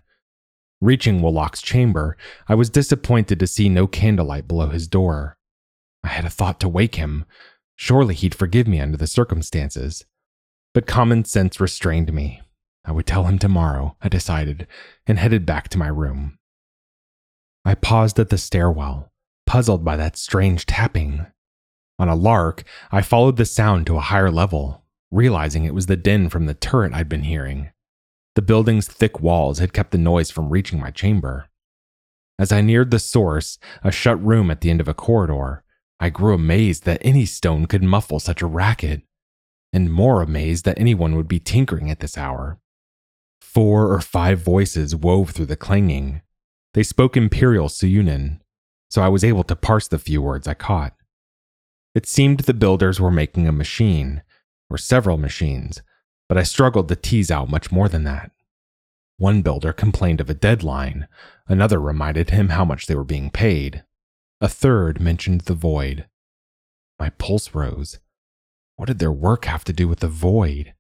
Reaching 0.80 1.20
Wallach's 1.20 1.62
chamber, 1.62 2.16
I 2.48 2.54
was 2.54 2.70
disappointed 2.70 3.38
to 3.38 3.46
see 3.46 3.68
no 3.68 3.86
candlelight 3.86 4.48
below 4.48 4.68
his 4.68 4.88
door. 4.88 5.36
I 6.02 6.08
had 6.08 6.24
a 6.24 6.30
thought 6.30 6.58
to 6.60 6.68
wake 6.68 6.94
him. 6.94 7.26
Surely 7.76 8.14
he'd 8.14 8.34
forgive 8.34 8.66
me 8.66 8.80
under 8.80 8.96
the 8.96 9.06
circumstances. 9.06 10.04
But 10.72 10.86
common 10.86 11.24
sense 11.24 11.60
restrained 11.60 12.12
me. 12.12 12.40
I 12.84 12.92
would 12.92 13.06
tell 13.06 13.24
him 13.24 13.38
tomorrow, 13.38 13.96
I 14.00 14.08
decided, 14.08 14.66
and 15.06 15.18
headed 15.18 15.44
back 15.44 15.68
to 15.70 15.78
my 15.78 15.88
room. 15.88 16.38
I 17.64 17.74
paused 17.74 18.18
at 18.18 18.30
the 18.30 18.38
stairwell, 18.38 19.12
puzzled 19.46 19.84
by 19.84 19.96
that 19.96 20.16
strange 20.16 20.64
tapping. 20.64 21.26
On 21.98 22.08
a 22.08 22.14
lark, 22.14 22.64
I 22.90 23.02
followed 23.02 23.36
the 23.36 23.44
sound 23.44 23.86
to 23.86 23.96
a 23.96 24.00
higher 24.00 24.30
level 24.30 24.80
realizing 25.10 25.64
it 25.64 25.74
was 25.74 25.86
the 25.86 25.96
din 25.96 26.28
from 26.28 26.46
the 26.46 26.54
turret 26.54 26.92
I'd 26.94 27.08
been 27.08 27.24
hearing. 27.24 27.70
The 28.34 28.42
building's 28.42 28.86
thick 28.86 29.20
walls 29.20 29.58
had 29.58 29.72
kept 29.72 29.90
the 29.90 29.98
noise 29.98 30.30
from 30.30 30.50
reaching 30.50 30.78
my 30.78 30.90
chamber. 30.90 31.48
As 32.38 32.52
I 32.52 32.60
neared 32.60 32.90
the 32.90 32.98
source, 32.98 33.58
a 33.82 33.90
shut 33.90 34.22
room 34.24 34.50
at 34.50 34.60
the 34.60 34.70
end 34.70 34.80
of 34.80 34.88
a 34.88 34.94
corridor, 34.94 35.62
I 35.98 36.08
grew 36.10 36.34
amazed 36.34 36.84
that 36.84 37.02
any 37.02 37.26
stone 37.26 37.66
could 37.66 37.82
muffle 37.82 38.20
such 38.20 38.40
a 38.40 38.46
racket, 38.46 39.02
and 39.72 39.92
more 39.92 40.22
amazed 40.22 40.64
that 40.64 40.78
anyone 40.78 41.16
would 41.16 41.28
be 41.28 41.38
tinkering 41.38 41.90
at 41.90 42.00
this 42.00 42.16
hour. 42.16 42.58
Four 43.42 43.92
or 43.92 44.00
five 44.00 44.40
voices 44.40 44.96
wove 44.96 45.30
through 45.30 45.46
the 45.46 45.56
clanging. 45.56 46.22
They 46.72 46.82
spoke 46.82 47.16
Imperial 47.16 47.68
Suyunin, 47.68 48.40
so 48.88 49.02
I 49.02 49.08
was 49.08 49.24
able 49.24 49.44
to 49.44 49.56
parse 49.56 49.88
the 49.88 49.98
few 49.98 50.22
words 50.22 50.48
I 50.48 50.54
caught. 50.54 50.94
It 51.94 52.06
seemed 52.06 52.40
the 52.40 52.54
builders 52.54 53.00
were 53.00 53.10
making 53.10 53.46
a 53.46 53.52
machine, 53.52 54.22
or 54.70 54.78
several 54.78 55.18
machines, 55.18 55.82
but 56.30 56.38
I 56.38 56.44
struggled 56.44 56.86
to 56.86 56.94
tease 56.94 57.28
out 57.28 57.50
much 57.50 57.72
more 57.72 57.88
than 57.88 58.04
that. 58.04 58.30
One 59.16 59.42
builder 59.42 59.72
complained 59.72 60.20
of 60.20 60.30
a 60.30 60.34
deadline, 60.34 61.08
another 61.48 61.80
reminded 61.80 62.30
him 62.30 62.50
how 62.50 62.64
much 62.64 62.86
they 62.86 62.94
were 62.94 63.02
being 63.02 63.30
paid, 63.30 63.82
a 64.40 64.48
third 64.48 65.00
mentioned 65.00 65.40
the 65.40 65.54
void. 65.54 66.06
My 67.00 67.10
pulse 67.10 67.52
rose. 67.52 67.98
What 68.76 68.86
did 68.86 69.00
their 69.00 69.10
work 69.10 69.46
have 69.46 69.64
to 69.64 69.72
do 69.72 69.88
with 69.88 69.98
the 69.98 70.06
void? 70.06 70.72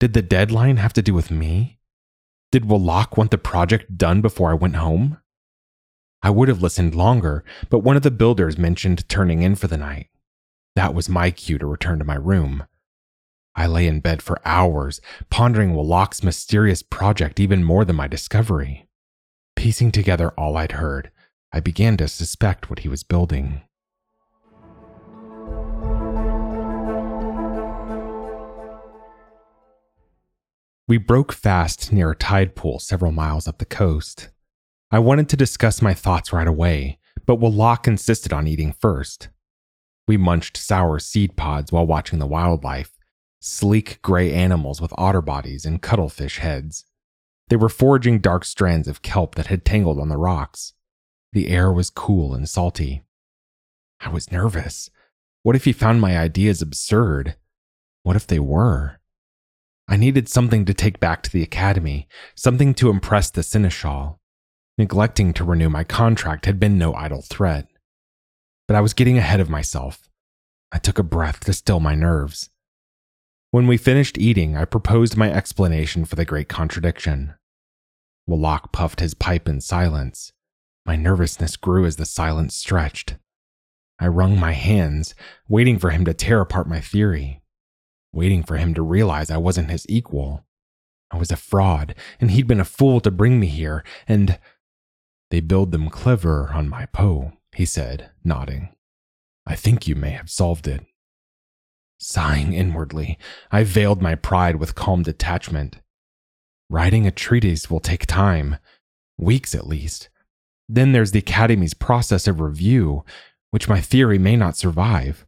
Did 0.00 0.14
the 0.14 0.20
deadline 0.20 0.78
have 0.78 0.94
to 0.94 1.02
do 1.02 1.14
with 1.14 1.30
me? 1.30 1.78
Did 2.50 2.64
Wallach 2.64 3.16
want 3.16 3.30
the 3.30 3.38
project 3.38 3.96
done 3.96 4.20
before 4.20 4.50
I 4.50 4.54
went 4.54 4.74
home? 4.74 5.18
I 6.24 6.30
would 6.30 6.48
have 6.48 6.60
listened 6.60 6.96
longer, 6.96 7.44
but 7.70 7.84
one 7.84 7.94
of 7.94 8.02
the 8.02 8.10
builders 8.10 8.58
mentioned 8.58 9.08
turning 9.08 9.42
in 9.42 9.54
for 9.54 9.68
the 9.68 9.78
night. 9.78 10.08
That 10.74 10.92
was 10.92 11.08
my 11.08 11.30
cue 11.30 11.58
to 11.58 11.66
return 11.66 12.00
to 12.00 12.04
my 12.04 12.16
room. 12.16 12.66
I 13.54 13.66
lay 13.66 13.86
in 13.86 14.00
bed 14.00 14.22
for 14.22 14.40
hours, 14.44 15.00
pondering 15.30 15.74
Wallach's 15.74 16.22
mysterious 16.22 16.82
project 16.82 17.38
even 17.38 17.64
more 17.64 17.84
than 17.84 17.96
my 17.96 18.08
discovery. 18.08 18.86
Piecing 19.56 19.92
together 19.92 20.30
all 20.30 20.56
I'd 20.56 20.72
heard, 20.72 21.10
I 21.52 21.60
began 21.60 21.96
to 21.98 22.08
suspect 22.08 22.70
what 22.70 22.80
he 22.80 22.88
was 22.88 23.02
building. 23.02 23.62
We 30.88 30.98
broke 30.98 31.32
fast 31.32 31.92
near 31.92 32.10
a 32.10 32.16
tide 32.16 32.56
pool 32.56 32.78
several 32.78 33.12
miles 33.12 33.46
up 33.46 33.58
the 33.58 33.64
coast. 33.64 34.30
I 34.90 34.98
wanted 34.98 35.28
to 35.30 35.36
discuss 35.36 35.80
my 35.80 35.94
thoughts 35.94 36.32
right 36.32 36.46
away, 36.46 36.98
but 37.24 37.36
Wallach 37.36 37.86
insisted 37.86 38.32
on 38.32 38.46
eating 38.46 38.72
first. 38.72 39.28
We 40.08 40.16
munched 40.16 40.56
sour 40.56 40.98
seed 40.98 41.36
pods 41.36 41.70
while 41.70 41.86
watching 41.86 42.18
the 42.18 42.26
wildlife, 42.26 42.91
sleek 43.44 44.00
gray 44.02 44.32
animals 44.32 44.80
with 44.80 44.94
otter 44.96 45.20
bodies 45.20 45.64
and 45.64 45.82
cuttlefish 45.82 46.38
heads. 46.38 46.84
They 47.48 47.56
were 47.56 47.68
foraging 47.68 48.20
dark 48.20 48.44
strands 48.44 48.86
of 48.86 49.02
kelp 49.02 49.34
that 49.34 49.48
had 49.48 49.64
tangled 49.64 49.98
on 49.98 50.08
the 50.08 50.16
rocks. 50.16 50.74
The 51.32 51.48
air 51.48 51.72
was 51.72 51.90
cool 51.90 52.34
and 52.34 52.48
salty. 52.48 53.02
I 54.00 54.10
was 54.10 54.30
nervous. 54.30 54.90
What 55.42 55.56
if 55.56 55.64
he 55.64 55.72
found 55.72 56.00
my 56.00 56.16
ideas 56.16 56.62
absurd? 56.62 57.34
What 58.04 58.14
if 58.14 58.28
they 58.28 58.38
were? 58.38 59.00
I 59.88 59.96
needed 59.96 60.28
something 60.28 60.64
to 60.66 60.74
take 60.74 61.00
back 61.00 61.24
to 61.24 61.30
the 61.30 61.42
academy, 61.42 62.06
something 62.36 62.74
to 62.74 62.90
impress 62.90 63.28
the 63.28 63.42
seneschal. 63.42 64.20
Neglecting 64.78 65.32
to 65.34 65.44
renew 65.44 65.68
my 65.68 65.82
contract 65.82 66.46
had 66.46 66.60
been 66.60 66.78
no 66.78 66.94
idle 66.94 67.22
threat. 67.22 67.66
But 68.68 68.76
I 68.76 68.80
was 68.80 68.94
getting 68.94 69.18
ahead 69.18 69.40
of 69.40 69.50
myself. 69.50 70.08
I 70.70 70.78
took 70.78 71.00
a 71.00 71.02
breath 71.02 71.40
to 71.40 71.52
still 71.52 71.80
my 71.80 71.96
nerves. 71.96 72.50
When 73.52 73.66
we 73.66 73.76
finished 73.76 74.16
eating, 74.16 74.56
I 74.56 74.64
proposed 74.64 75.14
my 75.14 75.30
explanation 75.30 76.06
for 76.06 76.16
the 76.16 76.24
great 76.24 76.48
contradiction. 76.48 77.34
Wallach 78.26 78.72
puffed 78.72 79.00
his 79.00 79.12
pipe 79.12 79.46
in 79.46 79.60
silence. 79.60 80.32
My 80.86 80.96
nervousness 80.96 81.58
grew 81.58 81.84
as 81.84 81.96
the 81.96 82.06
silence 82.06 82.56
stretched. 82.56 83.16
I 84.00 84.06
wrung 84.06 84.40
my 84.40 84.52
hands, 84.52 85.14
waiting 85.50 85.78
for 85.78 85.90
him 85.90 86.06
to 86.06 86.14
tear 86.14 86.40
apart 86.40 86.66
my 86.66 86.80
theory, 86.80 87.42
waiting 88.10 88.42
for 88.42 88.56
him 88.56 88.72
to 88.72 88.80
realize 88.80 89.30
I 89.30 89.36
wasn't 89.36 89.70
his 89.70 89.84
equal. 89.86 90.46
I 91.10 91.18
was 91.18 91.30
a 91.30 91.36
fraud, 91.36 91.94
and 92.22 92.30
he'd 92.30 92.46
been 92.46 92.58
a 92.58 92.64
fool 92.64 93.00
to 93.00 93.10
bring 93.10 93.38
me 93.38 93.48
here, 93.48 93.84
and 94.08 94.38
they 95.30 95.40
build 95.40 95.72
them 95.72 95.90
clever 95.90 96.50
on 96.54 96.70
my 96.70 96.86
Poe, 96.86 97.32
he 97.54 97.66
said, 97.66 98.12
nodding. 98.24 98.70
I 99.46 99.56
think 99.56 99.86
you 99.86 99.94
may 99.94 100.12
have 100.12 100.30
solved 100.30 100.66
it. 100.66 100.86
Sighing 102.04 102.52
inwardly, 102.52 103.16
I 103.52 103.62
veiled 103.62 104.02
my 104.02 104.16
pride 104.16 104.56
with 104.56 104.74
calm 104.74 105.04
detachment. 105.04 105.78
Writing 106.68 107.06
a 107.06 107.12
treatise 107.12 107.70
will 107.70 107.78
take 107.78 108.06
time, 108.06 108.56
weeks 109.16 109.54
at 109.54 109.68
least. 109.68 110.08
Then 110.68 110.90
there's 110.90 111.12
the 111.12 111.20
Academy's 111.20 111.74
process 111.74 112.26
of 112.26 112.40
review, 112.40 113.04
which 113.52 113.68
my 113.68 113.80
theory 113.80 114.18
may 114.18 114.34
not 114.34 114.56
survive. 114.56 115.24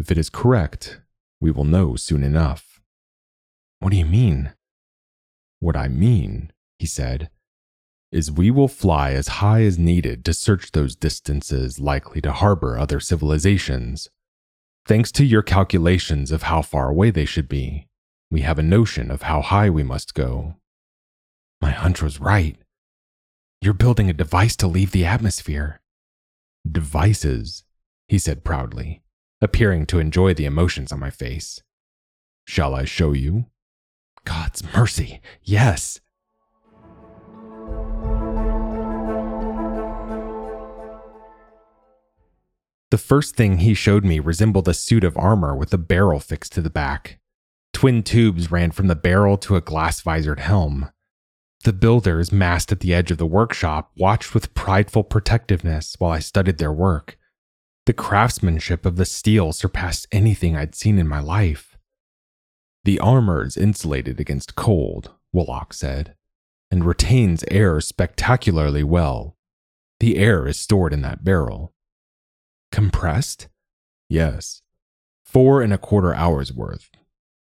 If 0.00 0.10
it 0.10 0.18
is 0.18 0.28
correct, 0.28 1.02
we 1.40 1.52
will 1.52 1.62
know 1.62 1.94
soon 1.94 2.24
enough. 2.24 2.80
What 3.78 3.90
do 3.92 3.96
you 3.96 4.06
mean? 4.06 4.52
What 5.60 5.76
I 5.76 5.86
mean, 5.86 6.50
he 6.80 6.86
said, 6.86 7.30
is 8.10 8.28
we 8.28 8.50
will 8.50 8.66
fly 8.66 9.12
as 9.12 9.38
high 9.38 9.62
as 9.62 9.78
needed 9.78 10.24
to 10.24 10.34
search 10.34 10.72
those 10.72 10.96
distances 10.96 11.78
likely 11.78 12.20
to 12.22 12.32
harbor 12.32 12.76
other 12.76 12.98
civilizations. 12.98 14.10
Thanks 14.86 15.12
to 15.12 15.24
your 15.24 15.42
calculations 15.42 16.32
of 16.32 16.44
how 16.44 16.62
far 16.62 16.88
away 16.88 17.10
they 17.10 17.24
should 17.24 17.48
be, 17.48 17.86
we 18.30 18.40
have 18.40 18.58
a 18.58 18.62
notion 18.62 19.10
of 19.10 19.22
how 19.22 19.42
high 19.42 19.70
we 19.70 19.82
must 19.82 20.14
go. 20.14 20.56
My 21.60 21.70
hunch 21.70 22.02
was 22.02 22.20
right. 22.20 22.56
You're 23.60 23.74
building 23.74 24.08
a 24.08 24.14
device 24.14 24.56
to 24.56 24.66
leave 24.66 24.92
the 24.92 25.04
atmosphere. 25.04 25.80
Devices, 26.70 27.64
he 28.08 28.18
said 28.18 28.44
proudly, 28.44 29.02
appearing 29.40 29.86
to 29.86 29.98
enjoy 29.98 30.34
the 30.34 30.46
emotions 30.46 30.92
on 30.92 30.98
my 30.98 31.10
face. 31.10 31.62
Shall 32.46 32.74
I 32.74 32.84
show 32.84 33.12
you? 33.12 33.46
God's 34.24 34.62
mercy, 34.74 35.20
yes. 35.42 36.00
The 42.90 42.98
first 42.98 43.36
thing 43.36 43.58
he 43.58 43.74
showed 43.74 44.04
me 44.04 44.18
resembled 44.18 44.68
a 44.68 44.74
suit 44.74 45.04
of 45.04 45.16
armor 45.16 45.54
with 45.54 45.72
a 45.72 45.78
barrel 45.78 46.18
fixed 46.18 46.52
to 46.54 46.62
the 46.62 46.70
back. 46.70 47.20
Twin 47.72 48.02
tubes 48.02 48.50
ran 48.50 48.72
from 48.72 48.88
the 48.88 48.96
barrel 48.96 49.38
to 49.38 49.56
a 49.56 49.60
glass 49.60 50.00
visored 50.00 50.40
helm. 50.40 50.90
The 51.62 51.72
builders, 51.72 52.32
massed 52.32 52.72
at 52.72 52.80
the 52.80 52.92
edge 52.92 53.10
of 53.10 53.18
the 53.18 53.26
workshop, 53.26 53.92
watched 53.96 54.34
with 54.34 54.54
prideful 54.54 55.04
protectiveness 55.04 55.94
while 55.98 56.10
I 56.10 56.18
studied 56.18 56.58
their 56.58 56.72
work. 56.72 57.16
The 57.86 57.92
craftsmanship 57.92 58.84
of 58.84 58.96
the 58.96 59.04
steel 59.04 59.52
surpassed 59.52 60.08
anything 60.10 60.56
I'd 60.56 60.74
seen 60.74 60.98
in 60.98 61.06
my 61.06 61.20
life. 61.20 61.76
The 62.84 62.98
armor 62.98 63.44
is 63.44 63.56
insulated 63.56 64.18
against 64.18 64.56
cold, 64.56 65.12
Wolok 65.34 65.72
said, 65.72 66.14
and 66.70 66.84
retains 66.84 67.44
air 67.50 67.80
spectacularly 67.80 68.82
well. 68.82 69.36
The 70.00 70.16
air 70.16 70.48
is 70.48 70.58
stored 70.58 70.92
in 70.92 71.02
that 71.02 71.24
barrel. 71.24 71.74
Compressed? 72.72 73.48
Yes. 74.08 74.62
Four 75.24 75.62
and 75.62 75.72
a 75.72 75.78
quarter 75.78 76.14
hours 76.14 76.52
worth. 76.52 76.90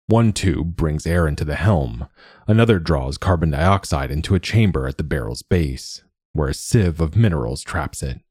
One 0.07 0.33
tube 0.33 0.75
brings 0.75 1.05
air 1.05 1.27
into 1.27 1.45
the 1.45 1.55
helm, 1.55 2.07
another 2.47 2.79
draws 2.79 3.17
carbon 3.17 3.51
dioxide 3.51 4.09
into 4.09 4.33
a 4.33 4.39
chamber 4.39 4.87
at 4.87 4.97
the 4.97 5.03
barrel's 5.03 5.43
base, 5.43 6.03
where 6.33 6.49
a 6.49 6.53
sieve 6.53 6.99
of 6.99 7.15
minerals 7.15 7.61
traps 7.61 8.01
it. 8.01 8.21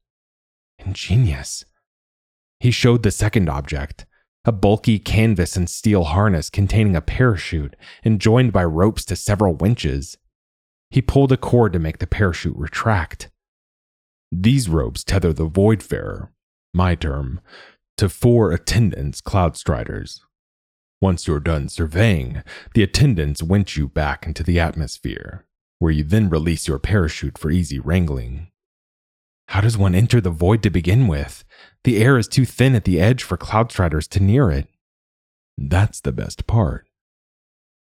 Ingenious. 0.77 1.63
He 2.59 2.71
showed 2.71 3.03
the 3.03 3.11
second 3.11 3.49
object, 3.49 4.05
a 4.43 4.51
bulky 4.51 4.99
canvas 4.99 5.55
and 5.55 5.69
steel 5.69 6.05
harness 6.05 6.49
containing 6.49 6.95
a 6.95 7.01
parachute 7.01 7.75
and 8.03 8.19
joined 8.19 8.51
by 8.51 8.65
ropes 8.65 9.05
to 9.05 9.15
several 9.15 9.53
winches. 9.53 10.17
He 10.89 11.01
pulled 11.01 11.31
a 11.31 11.37
cord 11.37 11.71
to 11.73 11.79
make 11.79 11.99
the 11.99 12.07
parachute 12.07 12.57
retract. 12.57 13.29
These 14.31 14.67
ropes 14.67 15.03
tether 15.03 15.31
the 15.31 15.47
Voidfarer, 15.47 16.29
my 16.73 16.95
term, 16.95 17.41
to 17.97 18.09
four 18.09 18.51
attendants 18.51 19.21
Cloudstriders. 19.21 20.21
Once 21.01 21.27
you're 21.27 21.39
done 21.39 21.69
surveying, 21.69 22.43
the 22.73 22.83
attendants 22.83 23.41
winch 23.41 23.77
you 23.77 23.87
back 23.87 24.25
into 24.25 24.43
the 24.43 24.59
atmosphere, 24.59 25.45
where 25.79 25.91
you 25.91 26.03
then 26.03 26.29
release 26.29 26.67
your 26.67 26.79
parachute 26.79 27.37
for 27.37 27.51
easy 27.51 27.79
wrangling. 27.79 28.47
How 29.49 29.61
does 29.61 29.77
one 29.77 29.95
enter 29.95 30.21
the 30.21 30.29
void 30.29 30.61
to 30.63 30.69
begin 30.69 31.07
with? 31.07 31.43
The 31.83 32.03
air 32.03 32.17
is 32.17 32.27
too 32.27 32.45
thin 32.45 32.75
at 32.75 32.85
the 32.85 32.99
edge 32.99 33.23
for 33.23 33.37
Cloudstriders 33.37 34.07
to 34.09 34.19
near 34.19 34.51
it. 34.51 34.67
That's 35.57 36.01
the 36.01 36.11
best 36.11 36.45
part. 36.45 36.87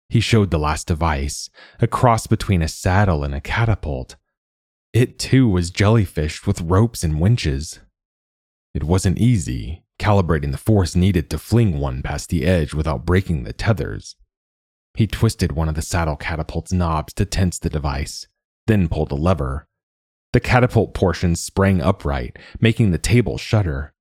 He 0.08 0.20
showed 0.20 0.50
the 0.50 0.58
last 0.58 0.86
device, 0.86 1.50
a 1.80 1.86
cross 1.86 2.26
between 2.26 2.62
a 2.62 2.68
saddle 2.68 3.22
and 3.22 3.34
a 3.34 3.40
catapult. 3.40 4.16
It 4.92 5.18
too 5.18 5.48
was 5.48 5.70
jellyfished 5.70 6.46
with 6.46 6.62
ropes 6.62 7.04
and 7.04 7.20
winches. 7.20 7.80
It 8.74 8.84
wasn't 8.84 9.18
easy, 9.18 9.84
calibrating 9.98 10.52
the 10.52 10.58
force 10.58 10.94
needed 10.94 11.30
to 11.30 11.38
fling 11.38 11.78
one 11.78 12.02
past 12.02 12.28
the 12.28 12.44
edge 12.44 12.74
without 12.74 13.06
breaking 13.06 13.44
the 13.44 13.52
tethers. 13.52 14.16
He 14.94 15.06
twisted 15.06 15.52
one 15.52 15.68
of 15.68 15.74
the 15.74 15.82
saddle 15.82 16.16
catapult's 16.16 16.72
knobs 16.72 17.12
to 17.14 17.24
tense 17.24 17.58
the 17.58 17.70
device, 17.70 18.26
then 18.66 18.88
pulled 18.88 19.12
a 19.12 19.16
lever. 19.16 19.66
The 20.32 20.40
catapult 20.40 20.92
portion 20.92 21.36
sprang 21.36 21.80
upright, 21.80 22.38
making 22.60 22.90
the 22.90 22.98
table 22.98 23.38
shudder. 23.38 23.94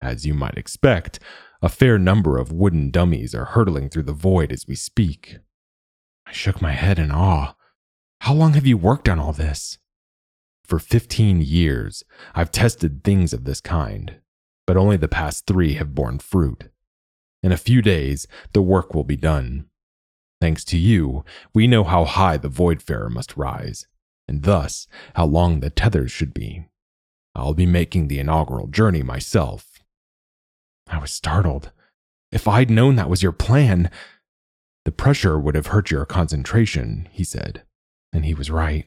As 0.00 0.24
you 0.24 0.34
might 0.34 0.56
expect, 0.56 1.18
a 1.62 1.68
fair 1.68 1.98
number 1.98 2.38
of 2.38 2.52
wooden 2.52 2.90
dummies 2.90 3.34
are 3.34 3.46
hurtling 3.46 3.90
through 3.90 4.04
the 4.04 4.12
void 4.12 4.52
as 4.52 4.66
we 4.66 4.74
speak. 4.74 5.38
I 6.26 6.32
shook 6.32 6.62
my 6.62 6.72
head 6.72 6.98
in 6.98 7.10
awe. 7.10 7.54
How 8.20 8.34
long 8.34 8.52
have 8.52 8.66
you 8.66 8.76
worked 8.76 9.08
on 9.08 9.18
all 9.18 9.32
this? 9.32 9.78
For 10.70 10.78
15 10.78 11.40
years, 11.40 12.04
I've 12.32 12.52
tested 12.52 13.02
things 13.02 13.32
of 13.32 13.42
this 13.42 13.60
kind, 13.60 14.20
but 14.68 14.76
only 14.76 14.96
the 14.96 15.08
past 15.08 15.44
three 15.44 15.74
have 15.74 15.96
borne 15.96 16.20
fruit. 16.20 16.70
In 17.42 17.50
a 17.50 17.56
few 17.56 17.82
days, 17.82 18.28
the 18.52 18.62
work 18.62 18.94
will 18.94 19.02
be 19.02 19.16
done. 19.16 19.64
Thanks 20.40 20.64
to 20.66 20.78
you, 20.78 21.24
we 21.52 21.66
know 21.66 21.82
how 21.82 22.04
high 22.04 22.36
the 22.36 22.48
Voidfarer 22.48 23.10
must 23.10 23.36
rise, 23.36 23.88
and 24.28 24.44
thus 24.44 24.86
how 25.16 25.24
long 25.24 25.58
the 25.58 25.70
tethers 25.70 26.12
should 26.12 26.32
be. 26.32 26.66
I'll 27.34 27.52
be 27.52 27.66
making 27.66 28.06
the 28.06 28.20
inaugural 28.20 28.68
journey 28.68 29.02
myself. 29.02 29.82
I 30.86 30.98
was 30.98 31.10
startled. 31.12 31.72
If 32.30 32.46
I'd 32.46 32.70
known 32.70 32.94
that 32.94 33.10
was 33.10 33.24
your 33.24 33.32
plan, 33.32 33.90
the 34.84 34.92
pressure 34.92 35.36
would 35.36 35.56
have 35.56 35.66
hurt 35.66 35.90
your 35.90 36.06
concentration, 36.06 37.08
he 37.10 37.24
said, 37.24 37.64
and 38.12 38.24
he 38.24 38.34
was 38.34 38.52
right. 38.52 38.86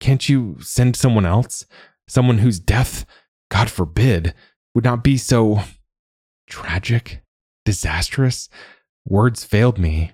Can't 0.00 0.28
you 0.28 0.56
send 0.60 0.96
someone 0.96 1.24
else? 1.24 1.66
Someone 2.08 2.38
whose 2.38 2.58
death, 2.58 3.06
God 3.50 3.70
forbid, 3.70 4.34
would 4.74 4.84
not 4.84 5.02
be 5.02 5.16
so 5.16 5.60
tragic, 6.48 7.22
disastrous? 7.64 8.48
Words 9.06 9.44
failed 9.44 9.78
me. 9.78 10.12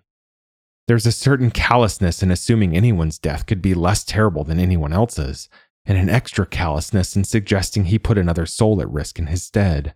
There's 0.87 1.07
a 1.07 1.13
certain 1.13 1.51
callousness 1.51 2.23
in 2.23 2.31
assuming 2.31 2.77
anyone's 2.77 3.19
death 3.19 3.47
could 3.47 3.63
be 3.63 3.75
less 3.75 4.05
terrible 4.05 4.45
than 4.45 4.59
anyone 4.59 4.93
else's, 4.93 5.49
and 5.87 5.97
an 5.97 6.09
extra 6.09 6.47
callousness 6.47 7.17
in 7.17 7.25
suggesting 7.25 7.85
he 7.85 7.99
put 7.99 8.19
another 8.19 8.47
soul 8.47 8.81
at 8.81 8.91
risk 8.91 9.19
in 9.19 9.29
his 9.29 9.43
stead. 9.43 9.95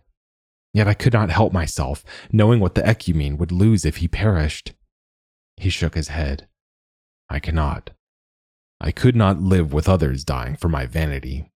Yet 0.73 0.87
I 0.87 0.93
could 0.93 1.13
not 1.13 1.29
help 1.29 1.53
myself, 1.53 2.03
knowing 2.31 2.59
what 2.59 2.75
the 2.75 2.81
Ecumene 2.81 3.37
would 3.37 3.51
lose 3.51 3.85
if 3.85 3.97
he 3.97 4.07
perished. 4.07 4.73
He 5.57 5.69
shook 5.69 5.95
his 5.95 6.09
head. 6.09 6.47
I 7.29 7.39
cannot. 7.39 7.91
I 8.79 8.91
could 8.91 9.15
not 9.15 9.41
live 9.41 9.73
with 9.73 9.89
others 9.89 10.23
dying 10.23 10.55
for 10.55 10.69
my 10.69 10.85
vanity. 10.85 11.51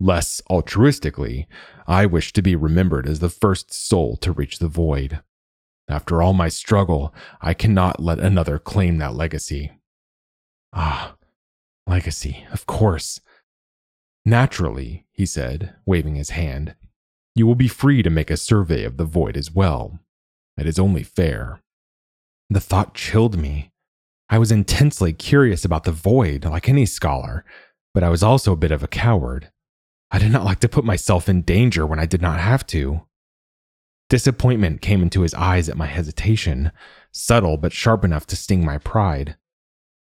Less 0.00 0.42
altruistically, 0.50 1.46
I 1.86 2.06
wish 2.06 2.32
to 2.32 2.42
be 2.42 2.56
remembered 2.56 3.06
as 3.06 3.20
the 3.20 3.30
first 3.30 3.72
soul 3.72 4.16
to 4.18 4.32
reach 4.32 4.58
the 4.58 4.68
void. 4.68 5.20
After 5.88 6.22
all 6.22 6.32
my 6.32 6.48
struggle, 6.48 7.14
I 7.40 7.54
cannot 7.54 8.00
let 8.00 8.18
another 8.18 8.58
claim 8.58 8.98
that 8.98 9.14
legacy. 9.14 9.72
Ah, 10.72 11.16
legacy, 11.86 12.46
of 12.52 12.66
course. 12.66 13.20
Naturally, 14.24 15.06
he 15.12 15.26
said, 15.26 15.74
waving 15.84 16.16
his 16.16 16.30
hand, 16.30 16.74
you 17.34 17.46
will 17.46 17.54
be 17.54 17.68
free 17.68 18.02
to 18.02 18.10
make 18.10 18.30
a 18.30 18.36
survey 18.36 18.84
of 18.84 18.96
the 18.96 19.04
void 19.04 19.36
as 19.36 19.50
well. 19.50 19.98
It 20.56 20.66
is 20.66 20.78
only 20.78 21.02
fair. 21.02 21.60
The 22.48 22.60
thought 22.60 22.94
chilled 22.94 23.36
me. 23.36 23.70
I 24.28 24.38
was 24.38 24.50
intensely 24.50 25.12
curious 25.12 25.64
about 25.64 25.84
the 25.84 25.92
void, 25.92 26.44
like 26.44 26.68
any 26.68 26.86
scholar, 26.86 27.44
but 27.92 28.02
I 28.02 28.08
was 28.08 28.22
also 28.22 28.52
a 28.52 28.56
bit 28.56 28.72
of 28.72 28.82
a 28.82 28.88
coward. 28.88 29.50
I 30.10 30.18
did 30.18 30.32
not 30.32 30.44
like 30.44 30.60
to 30.60 30.68
put 30.68 30.84
myself 30.84 31.28
in 31.28 31.42
danger 31.42 31.86
when 31.86 31.98
I 31.98 32.06
did 32.06 32.22
not 32.22 32.40
have 32.40 32.66
to. 32.68 33.02
Disappointment 34.08 34.80
came 34.80 35.02
into 35.02 35.22
his 35.22 35.34
eyes 35.34 35.68
at 35.68 35.76
my 35.76 35.86
hesitation, 35.86 36.72
subtle 37.12 37.56
but 37.56 37.72
sharp 37.72 38.04
enough 38.04 38.26
to 38.28 38.36
sting 38.36 38.64
my 38.64 38.78
pride. 38.78 39.36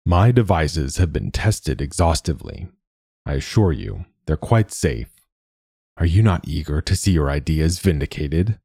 My 0.04 0.32
devices 0.32 0.96
have 0.96 1.12
been 1.12 1.30
tested 1.30 1.80
exhaustively. 1.80 2.68
I 3.24 3.34
assure 3.34 3.72
you, 3.72 4.06
they're 4.26 4.36
quite 4.36 4.72
safe. 4.72 5.10
Are 5.96 6.06
you 6.06 6.22
not 6.22 6.48
eager 6.48 6.80
to 6.80 6.96
see 6.96 7.12
your 7.12 7.30
ideas 7.30 7.78
vindicated? 7.78 8.58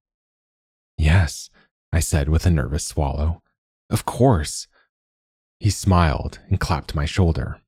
Yes, 0.98 1.50
I 1.94 2.00
said 2.00 2.30
with 2.30 2.46
a 2.46 2.50
nervous 2.50 2.86
swallow. 2.86 3.44
Of 3.90 4.06
course. 4.06 4.68
He 5.60 5.70
smiled 5.70 6.40
and 6.50 6.60
clapped 6.60 6.96
my 6.96 7.06
shoulder. 7.06 7.62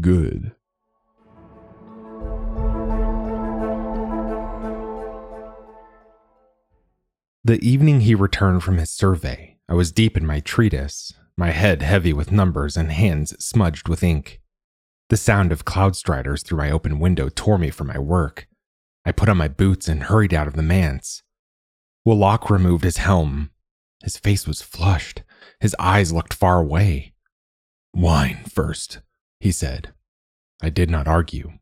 Good. 0.00 0.52
The 7.46 7.58
evening 7.60 8.00
he 8.00 8.14
returned 8.14 8.62
from 8.62 8.78
his 8.78 8.88
survey, 8.88 9.58
I 9.68 9.74
was 9.74 9.92
deep 9.92 10.16
in 10.16 10.24
my 10.24 10.40
treatise, 10.40 11.12
my 11.36 11.50
head 11.50 11.82
heavy 11.82 12.14
with 12.14 12.32
numbers 12.32 12.74
and 12.76 12.90
hands 12.90 13.34
smudged 13.44 13.86
with 13.86 14.02
ink. 14.02 14.40
The 15.10 15.18
sound 15.18 15.52
of 15.52 15.66
cloud 15.66 15.96
striders 15.96 16.42
through 16.42 16.56
my 16.56 16.70
open 16.70 16.98
window 16.98 17.28
tore 17.28 17.58
me 17.58 17.68
from 17.68 17.88
my 17.88 17.98
work. 17.98 18.48
I 19.04 19.12
put 19.12 19.28
on 19.28 19.36
my 19.36 19.48
boots 19.48 19.88
and 19.88 20.04
hurried 20.04 20.32
out 20.32 20.46
of 20.46 20.54
the 20.54 20.62
manse. 20.62 21.22
Willok 22.06 22.48
removed 22.48 22.84
his 22.84 22.96
helm. 22.96 23.50
His 24.02 24.16
face 24.16 24.46
was 24.46 24.62
flushed. 24.62 25.22
His 25.60 25.76
eyes 25.78 26.12
looked 26.12 26.34
far 26.34 26.60
away. 26.60 27.14
Wine 27.94 28.44
first, 28.48 29.00
he 29.40 29.52
said. 29.52 29.92
I 30.62 30.70
did 30.70 30.90
not 30.90 31.08
argue. 31.08 31.52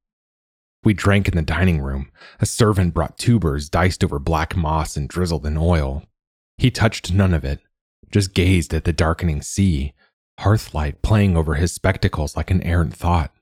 We 0.85 0.95
drank 0.95 1.29
in 1.29 1.37
the 1.37 1.43
dining 1.43 1.81
room. 1.81 2.11
A 2.41 2.47
servant 2.47 2.95
brought 2.95 3.19
tubers 3.19 3.69
diced 3.69 4.03
over 4.03 4.19
black 4.19 4.57
moss 4.57 4.97
and 4.97 5.09
drizzled 5.09 5.47
in 5.47 5.57
oil. 5.57 6.05
He 6.59 6.71
touched 6.71 7.13
none 7.13 7.35
of 7.35 7.45
it, 7.45 7.61
just 8.11 8.35
gazed 8.35 8.75
at 8.75 8.85
the 8.85 8.93
darkening 8.93 9.43
sea, 9.43 9.95
hearthlight 10.41 11.03
playing 11.03 11.37
over 11.37 11.55
his 11.55 11.73
spectacles 11.73 12.37
like 12.37 12.51
an 12.51 12.63
errant 12.63 12.95
thought. 12.95 13.33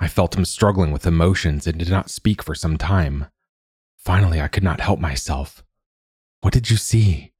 I 0.00 0.08
felt 0.08 0.36
him 0.36 0.44
struggling 0.44 0.92
with 0.92 1.06
emotions 1.06 1.66
and 1.66 1.78
did 1.78 1.88
not 1.88 2.10
speak 2.10 2.42
for 2.42 2.54
some 2.54 2.76
time. 2.76 3.26
Finally, 3.96 4.40
I 4.40 4.48
could 4.48 4.62
not 4.62 4.80
help 4.80 5.00
myself. 5.00 5.64
What 6.42 6.52
did 6.52 6.70
you 6.70 6.76
see? 6.76 7.32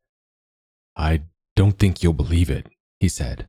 I 0.96 1.22
don't 1.56 1.78
think 1.78 2.02
you'll 2.02 2.12
believe 2.12 2.50
it, 2.50 2.68
he 3.00 3.08
said. 3.08 3.48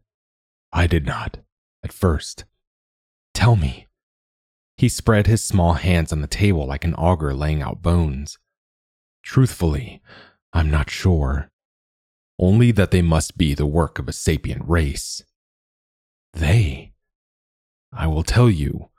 I 0.71 0.87
did 0.87 1.05
not, 1.05 1.37
at 1.83 1.93
first. 1.93 2.45
Tell 3.33 3.55
me. 3.55 3.87
He 4.77 4.89
spread 4.89 5.27
his 5.27 5.43
small 5.43 5.73
hands 5.73 6.11
on 6.11 6.21
the 6.21 6.27
table 6.27 6.65
like 6.67 6.83
an 6.83 6.95
augur 6.95 7.33
laying 7.33 7.61
out 7.61 7.81
bones. 7.81 8.37
Truthfully, 9.23 10.01
I'm 10.53 10.69
not 10.69 10.89
sure. 10.89 11.49
Only 12.37 12.71
that 12.71 12.91
they 12.91 13.01
must 13.01 13.37
be 13.37 13.53
the 13.53 13.65
work 13.65 13.97
of 13.97 14.09
a 14.09 14.13
sapient 14.13 14.63
race. 14.67 15.23
They? 16.33 16.93
I 17.93 18.07
will 18.07 18.23
tell 18.23 18.49
you, 18.49 18.89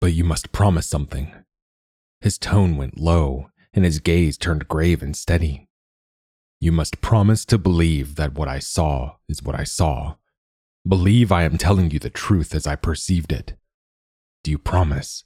but 0.00 0.12
you 0.12 0.24
must 0.24 0.52
promise 0.52 0.86
something. 0.86 1.32
His 2.20 2.36
tone 2.38 2.76
went 2.76 2.98
low, 2.98 3.50
and 3.72 3.84
his 3.84 3.98
gaze 3.98 4.36
turned 4.36 4.68
grave 4.68 5.02
and 5.02 5.16
steady. 5.16 5.65
You 6.60 6.72
must 6.72 7.00
promise 7.00 7.44
to 7.46 7.58
believe 7.58 8.16
that 8.16 8.34
what 8.34 8.48
I 8.48 8.58
saw 8.58 9.16
is 9.28 9.42
what 9.42 9.58
I 9.58 9.64
saw. 9.64 10.16
Believe 10.86 11.30
I 11.30 11.42
am 11.42 11.58
telling 11.58 11.90
you 11.90 11.98
the 11.98 12.10
truth 12.10 12.54
as 12.54 12.66
I 12.66 12.76
perceived 12.76 13.32
it. 13.32 13.54
Do 14.42 14.50
you 14.50 14.58
promise? 14.58 15.24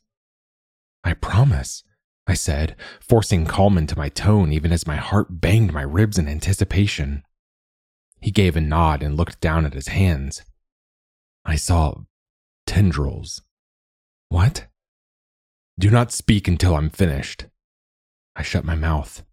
I 1.05 1.15
promise, 1.15 1.85
I 2.27 2.35
said, 2.35 2.77
forcing 3.01 3.47
calm 3.47 3.79
into 3.79 3.97
my 3.97 4.09
tone 4.09 4.53
even 4.53 4.73
as 4.73 4.87
my 4.87 4.97
heart 4.97 5.41
banged 5.41 5.73
my 5.73 5.83
ribs 5.83 6.19
in 6.19 6.29
anticipation. 6.29 7.23
He 8.21 8.31
gave 8.31 8.57
a 8.57 8.61
nod 8.61 9.03
and 9.03 9.17
looked 9.17 9.41
down 9.41 9.65
at 9.65 9.75
his 9.75 9.89
hands. 9.89 10.43
I 11.45 11.57
saw 11.57 12.03
tendrils. 12.67 13.43
What? 14.29 14.67
Do 15.79 15.91
not 15.91 16.13
speak 16.13 16.47
until 16.47 16.77
I'm 16.77 16.91
finished. 16.91 17.47
I 18.37 18.43
shut 18.43 18.65
my 18.65 18.75
mouth. 18.75 19.25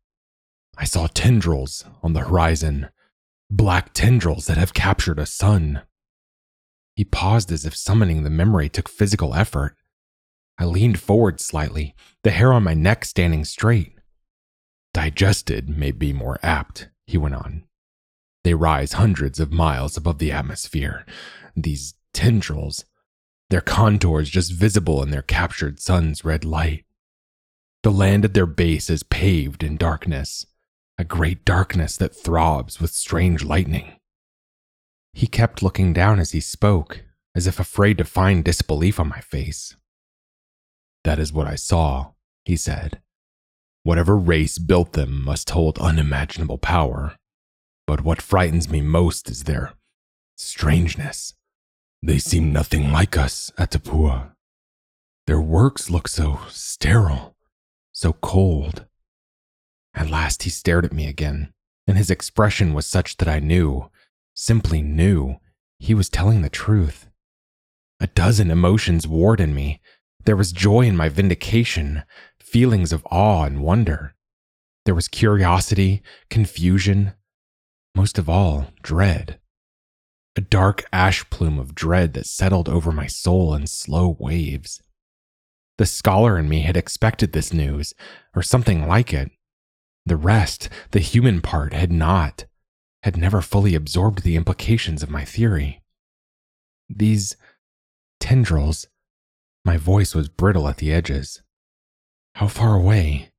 I 0.78 0.86
saw 0.86 1.08
tendrils 1.08 1.86
on 2.04 2.13
the 2.13 2.22
horizon, 2.22 2.90
black 3.50 3.94
tendrils 3.94 4.46
that 4.46 4.58
have 4.58 4.74
captured 4.74 5.18
a 5.18 5.26
sun. 5.26 5.82
He 6.96 7.04
paused 7.04 7.52
as 7.52 7.66
if 7.66 7.76
summoning 7.76 8.24
the 8.24 8.30
memory 8.30 8.70
took 8.70 8.88
physical 8.88 9.34
effort. 9.34 9.76
I 10.58 10.66
leaned 10.66 11.00
forward 11.00 11.40
slightly, 11.40 11.96
the 12.24 12.32
hair 12.32 12.54
on 12.54 12.63
my 12.63 12.74
neck 12.74 13.06
standing 13.06 13.44
straight. 13.44 13.94
Digested 14.94 15.70
may 15.70 15.92
be 15.92 16.13
more 16.13 16.40
apt, 16.42 16.90
he 17.06 17.18
went 17.18 17.36
on. 17.36 17.63
They 18.44 18.54
rise 18.54 18.94
hundreds 18.94 19.40
of 19.40 19.52
miles 19.52 19.98
above 19.98 20.20
the 20.20 20.32
atmosphere. 20.32 21.06
These 21.56 21.96
tendrils, 22.13 22.86
their 23.50 23.62
contours 23.62 24.30
just 24.30 24.54
visible 24.54 25.04
in 25.04 25.10
their 25.10 25.22
captured 25.22 25.80
sun's 25.80 26.24
red 26.24 26.46
light. 26.46 26.86
The 27.84 27.92
land 27.92 28.26
at 28.26 28.34
their 28.34 28.46
base 28.46 28.90
is 28.90 29.04
paved 29.04 29.63
in 29.63 29.78
darkness, 29.78 30.46
a 30.97 31.03
great 31.03 31.45
darkness 31.45 31.95
that 31.97 32.15
throbs 32.15 32.79
with 32.79 32.91
strange 32.91 33.43
lightning. 33.43 33.93
He 35.13 35.27
kept 35.27 35.62
looking 35.62 35.93
down 35.93 36.19
as 36.19 36.31
he 36.31 36.39
spoke, 36.39 37.03
as 37.36 37.47
if 37.47 37.60
afraid 37.60 37.97
to 37.99 38.03
find 38.03 38.43
disbelief 38.43 38.99
on 38.99 39.10
my 39.10 39.19
face. 39.19 39.75
That 41.03 41.19
is 41.19 41.31
what 41.31 41.47
I 41.47 41.55
saw, 41.55 42.12
he 42.45 42.55
said. 42.55 43.01
Whatever 43.83 44.17
race 44.17 44.57
built 44.57 44.93
them 44.93 45.23
must 45.23 45.51
hold 45.51 45.77
unimaginable 45.77 46.57
power. 46.57 47.15
But 47.86 48.01
what 48.01 48.21
frightens 48.21 48.69
me 48.69 48.81
most 48.81 49.29
is 49.29 49.43
their 49.43 49.73
strangeness. 50.36 51.33
They 52.03 52.17
seem 52.17 52.51
nothing 52.51 52.91
like 52.91 53.17
us 53.17 53.51
Atapua. 53.57 54.33
Their 55.25 55.41
works 55.41 55.89
look 55.89 56.07
so 56.07 56.41
sterile, 56.49 57.36
so 57.91 58.13
cold. 58.13 58.86
At 59.97 60.12
last 60.12 60.43
he 60.43 60.51
stared 60.51 60.86
at 60.86 60.93
me 60.93 61.07
again, 61.07 61.51
and 61.88 61.97
his 61.97 62.12
expression 62.12 62.75
was 62.75 62.86
such 62.86 63.17
that 63.17 63.27
I 63.27 63.39
knew, 63.39 63.89
simply 64.36 64.83
knew, 64.83 65.38
he 65.79 65.95
was 65.95 66.07
telling 66.07 66.43
the 66.43 66.49
truth. 66.49 67.07
A 67.99 68.05
dozen 68.05 68.51
emotions 68.51 69.07
warred 69.07 69.41
in 69.41 69.55
me. 69.55 69.81
There 70.23 70.36
was 70.36 70.51
joy 70.51 70.81
in 70.81 70.95
my 70.95 71.10
vindication, 71.10 72.03
feelings 72.39 72.93
of 72.93 73.07
awe 73.10 73.45
and 73.45 73.63
wonder. 73.63 74.13
There 74.86 74.93
was 74.93 75.07
curiosity, 75.07 76.03
confusion, 76.29 77.13
most 77.95 78.19
of 78.19 78.29
all, 78.29 78.67
dread. 78.83 79.39
A 80.36 80.41
dark 80.41 80.86
ash 80.93 81.27
plume 81.31 81.57
of 81.57 81.73
dread 81.73 82.13
that 82.13 82.27
settled 82.27 82.69
over 82.69 82.91
my 82.91 83.07
soul 83.07 83.55
in 83.55 83.65
slow 83.65 84.15
waves. 84.19 84.79
The 85.79 85.88
scholar 85.88 86.38
in 86.38 86.47
me 86.47 86.62
had 86.62 86.77
expected 86.77 87.33
this 87.33 87.51
news, 87.51 87.95
or 88.36 88.43
something 88.43 88.88
like 88.88 89.12
it, 89.12 89.31
the 90.08 90.17
rest, 90.17 90.70
the 90.91 91.00
human 91.00 91.41
part, 91.41 91.74
had 91.74 91.91
not, 91.91 92.46
had 93.04 93.17
never 93.17 93.41
fully 93.41 93.76
absorbed 93.76 94.24
the 94.24 94.36
implications 94.36 95.04
of 95.04 95.10
my 95.10 95.24
theory. 95.24 95.82
These 96.89 97.36
tendrils, 98.20 98.88
my 99.63 99.78
voice 99.78 100.15
was 100.15 100.30
brittle 100.30 100.67
at 100.67 100.78
the 100.78 100.91
edges. 100.91 101.41
How 102.36 102.48
far 102.48 102.76
away? 102.76 103.32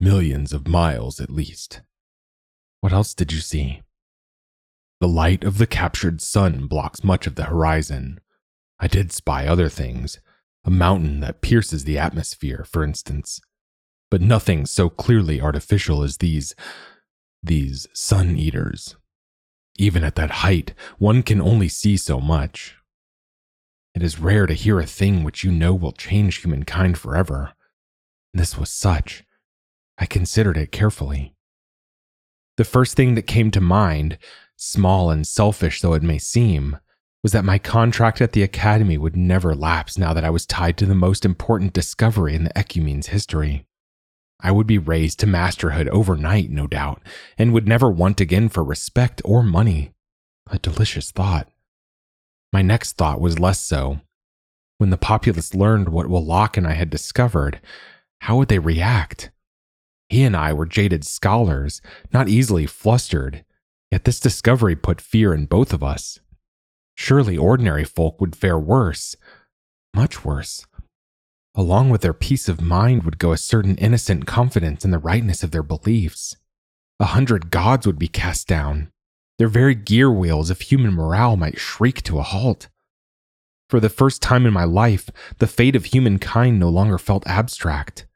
Millions 0.00 0.52
of 0.52 0.68
miles 0.68 1.20
at 1.20 1.30
least. 1.30 1.80
What 2.80 2.92
else 2.92 3.14
did 3.14 3.32
you 3.32 3.40
see? 3.40 3.82
The 5.00 5.08
light 5.08 5.44
of 5.44 5.58
the 5.58 5.66
captured 5.66 6.20
sun 6.20 6.66
blocks 6.66 7.04
much 7.04 7.26
of 7.26 7.34
the 7.34 7.44
horizon. 7.44 8.20
I 8.78 8.86
did 8.86 9.12
spy 9.12 9.46
other 9.46 9.68
things, 9.68 10.18
a 10.64 10.70
mountain 10.70 11.20
that 11.20 11.40
pierces 11.40 11.84
the 11.84 11.98
atmosphere, 11.98 12.64
for 12.68 12.84
instance, 12.84 13.40
but 14.10 14.20
nothing 14.20 14.66
so 14.66 14.88
clearly 14.88 15.40
artificial 15.40 16.02
as 16.02 16.18
these, 16.18 16.54
these 17.42 17.86
sun 17.92 18.36
eaters. 18.36 18.96
Even 19.76 20.04
at 20.04 20.14
that 20.14 20.30
height, 20.30 20.72
one 20.98 21.22
can 21.22 21.40
only 21.40 21.68
see 21.68 21.96
so 21.96 22.20
much. 22.20 22.76
It 23.94 24.02
is 24.02 24.18
rare 24.18 24.46
to 24.46 24.54
hear 24.54 24.80
a 24.80 24.86
thing 24.86 25.22
which 25.22 25.44
you 25.44 25.52
know 25.52 25.74
will 25.74 25.92
change 25.92 26.36
humankind 26.36 26.98
forever. 26.98 27.52
This 28.32 28.58
was 28.58 28.70
such. 28.70 29.24
I 29.98 30.06
considered 30.06 30.56
it 30.56 30.72
carefully. 30.72 31.34
The 32.56 32.64
first 32.64 32.96
thing 32.96 33.14
that 33.14 33.22
came 33.22 33.50
to 33.52 33.60
mind, 33.60 34.18
small 34.56 35.10
and 35.10 35.26
selfish 35.26 35.80
though 35.80 35.94
it 35.94 36.02
may 36.02 36.18
seem, 36.18 36.78
was 37.22 37.32
that 37.32 37.44
my 37.44 37.58
contract 37.58 38.20
at 38.20 38.32
the 38.32 38.42
Academy 38.42 38.98
would 38.98 39.16
never 39.16 39.54
lapse 39.54 39.96
now 39.96 40.12
that 40.12 40.24
I 40.24 40.30
was 40.30 40.44
tied 40.44 40.76
to 40.78 40.86
the 40.86 40.94
most 40.94 41.24
important 41.24 41.72
discovery 41.72 42.34
in 42.34 42.44
the 42.44 42.56
Ecumene's 42.58 43.08
history. 43.08 43.66
I 44.40 44.50
would 44.50 44.66
be 44.66 44.78
raised 44.78 45.20
to 45.20 45.26
masterhood 45.26 45.88
overnight, 45.88 46.50
no 46.50 46.66
doubt, 46.66 47.02
and 47.38 47.52
would 47.52 47.66
never 47.66 47.90
want 47.90 48.20
again 48.20 48.48
for 48.48 48.62
respect 48.62 49.22
or 49.24 49.42
money. 49.42 49.92
A 50.50 50.58
delicious 50.58 51.10
thought. 51.10 51.48
My 52.52 52.62
next 52.62 52.92
thought 52.92 53.20
was 53.20 53.38
less 53.38 53.60
so. 53.60 54.00
When 54.78 54.90
the 54.90 54.96
populace 54.96 55.54
learned 55.54 55.88
what 55.88 56.06
Willok 56.06 56.56
and 56.56 56.66
I 56.66 56.72
had 56.72 56.90
discovered, 56.90 57.60
how 58.20 58.36
would 58.36 58.48
they 58.48 58.58
react? 58.58 59.30
He 60.08 60.22
and 60.22 60.36
I 60.36 60.52
were 60.52 60.66
jaded 60.66 61.04
scholars, 61.04 61.80
not 62.12 62.28
easily 62.28 62.66
flustered, 62.66 63.44
yet 63.90 64.04
this 64.04 64.20
discovery 64.20 64.76
put 64.76 65.00
fear 65.00 65.32
in 65.32 65.46
both 65.46 65.72
of 65.72 65.82
us. 65.82 66.20
Surely 66.94 67.36
ordinary 67.36 67.84
folk 67.84 68.20
would 68.20 68.36
fare 68.36 68.58
worse. 68.58 69.16
Much 69.94 70.24
worse. 70.24 70.66
Along 71.54 71.88
with 71.88 72.00
their 72.00 72.12
peace 72.12 72.48
of 72.48 72.60
mind 72.60 73.04
would 73.04 73.18
go 73.18 73.32
a 73.32 73.38
certain 73.38 73.76
innocent 73.76 74.26
confidence 74.26 74.84
in 74.84 74.90
the 74.90 74.98
rightness 74.98 75.44
of 75.44 75.52
their 75.52 75.62
beliefs. 75.62 76.36
A 76.98 77.06
hundred 77.06 77.50
gods 77.50 77.86
would 77.86 77.98
be 77.98 78.08
cast 78.08 78.48
down. 78.48 78.90
Their 79.38 79.48
very 79.48 79.74
gear 79.74 80.10
wheels 80.10 80.50
of 80.50 80.60
human 80.60 80.92
morale 80.92 81.36
might 81.36 81.58
shriek 81.58 82.02
to 82.04 82.18
a 82.18 82.22
halt. 82.22 82.68
For 83.68 83.80
the 83.80 83.88
first 83.88 84.20
time 84.20 84.46
in 84.46 84.52
my 84.52 84.64
life, 84.64 85.10
the 85.38 85.46
fate 85.46 85.76
of 85.76 85.86
humankind 85.86 86.58
no 86.58 86.68
longer 86.68 86.98
felt 86.98 87.26
abstract. 87.26 88.06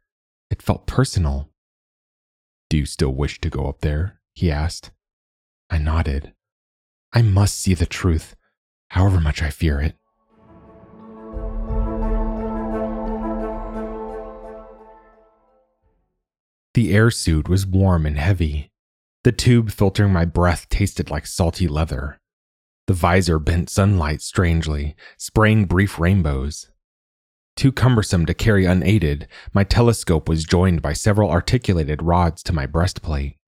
It 0.50 0.62
felt 0.62 0.86
personal. 0.86 1.48
Do 2.70 2.76
you 2.76 2.86
still 2.86 3.14
wish 3.14 3.40
to 3.40 3.50
go 3.50 3.68
up 3.68 3.80
there? 3.80 4.20
he 4.34 4.50
asked. 4.50 4.90
I 5.70 5.78
nodded. 5.78 6.32
I 7.12 7.22
must 7.22 7.58
see 7.58 7.74
the 7.74 7.86
truth, 7.86 8.36
however 8.90 9.20
much 9.20 9.42
I 9.42 9.50
fear 9.50 9.80
it. 9.80 9.96
The 16.78 16.94
air 16.94 17.10
suit 17.10 17.48
was 17.48 17.66
warm 17.66 18.06
and 18.06 18.16
heavy. 18.16 18.70
The 19.24 19.32
tube 19.32 19.72
filtering 19.72 20.12
my 20.12 20.24
breath 20.24 20.68
tasted 20.68 21.10
like 21.10 21.26
salty 21.26 21.66
leather. 21.66 22.20
The 22.86 22.94
visor 22.94 23.40
bent 23.40 23.68
sunlight 23.68 24.22
strangely, 24.22 24.94
spraying 25.16 25.64
brief 25.64 25.98
rainbows. 25.98 26.70
Too 27.56 27.72
cumbersome 27.72 28.26
to 28.26 28.32
carry 28.32 28.64
unaided, 28.64 29.26
my 29.52 29.64
telescope 29.64 30.28
was 30.28 30.44
joined 30.44 30.80
by 30.80 30.92
several 30.92 31.32
articulated 31.32 32.00
rods 32.00 32.44
to 32.44 32.52
my 32.52 32.64
breastplate. 32.64 33.38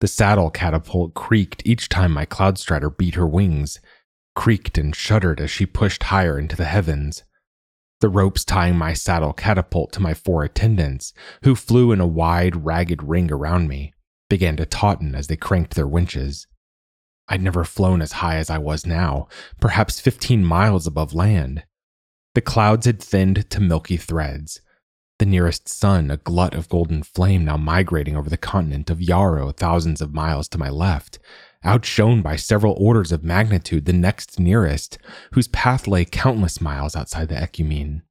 The 0.00 0.08
saddle 0.08 0.48
catapult 0.48 1.12
creaked 1.12 1.60
each 1.66 1.90
time 1.90 2.12
my 2.12 2.24
Cloudstrider 2.24 2.96
beat 2.96 3.16
her 3.16 3.26
wings, 3.26 3.78
creaked 4.34 4.78
and 4.78 4.96
shuddered 4.96 5.38
as 5.38 5.50
she 5.50 5.66
pushed 5.66 6.04
higher 6.04 6.38
into 6.38 6.56
the 6.56 6.64
heavens. 6.64 7.24
The 8.04 8.10
ropes 8.10 8.44
tying 8.44 8.76
my 8.76 8.92
saddle 8.92 9.32
catapult 9.32 9.90
to 9.92 10.00
my 10.02 10.12
four 10.12 10.44
attendants, 10.44 11.14
who 11.42 11.54
flew 11.54 11.90
in 11.90 12.00
a 12.00 12.06
wide, 12.06 12.66
ragged 12.66 13.02
ring 13.02 13.32
around 13.32 13.66
me, 13.66 13.94
began 14.28 14.58
to 14.58 14.66
tauten 14.66 15.14
as 15.14 15.26
they 15.26 15.36
cranked 15.36 15.74
their 15.74 15.86
winches. 15.86 16.46
I'd 17.28 17.40
never 17.40 17.64
flown 17.64 18.02
as 18.02 18.12
high 18.20 18.36
as 18.36 18.50
I 18.50 18.58
was 18.58 18.84
now, 18.84 19.28
perhaps 19.58 20.02
15 20.02 20.44
miles 20.44 20.86
above 20.86 21.14
land. 21.14 21.64
The 22.34 22.42
clouds 22.42 22.84
had 22.84 23.02
thinned 23.02 23.48
to 23.48 23.60
milky 23.62 23.96
threads. 23.96 24.60
The 25.18 25.24
nearest 25.24 25.66
sun, 25.66 26.10
a 26.10 26.18
glut 26.18 26.52
of 26.52 26.68
golden 26.68 27.04
flame 27.04 27.46
now 27.46 27.56
migrating 27.56 28.18
over 28.18 28.28
the 28.28 28.36
continent 28.36 28.90
of 28.90 29.00
Yarrow 29.00 29.50
thousands 29.50 30.02
of 30.02 30.12
miles 30.12 30.46
to 30.48 30.58
my 30.58 30.68
left, 30.68 31.18
outshone 31.64 32.22
by 32.22 32.36
several 32.36 32.76
orders 32.78 33.12
of 33.12 33.24
magnitude 33.24 33.84
the 33.84 33.92
next 33.92 34.38
nearest, 34.38 34.98
whose 35.32 35.48
path 35.48 35.86
lay 35.86 36.04
countless 36.04 36.60
miles 36.60 36.94
outside 36.94 37.28
the 37.28 37.34
Ecumene. 37.34 38.02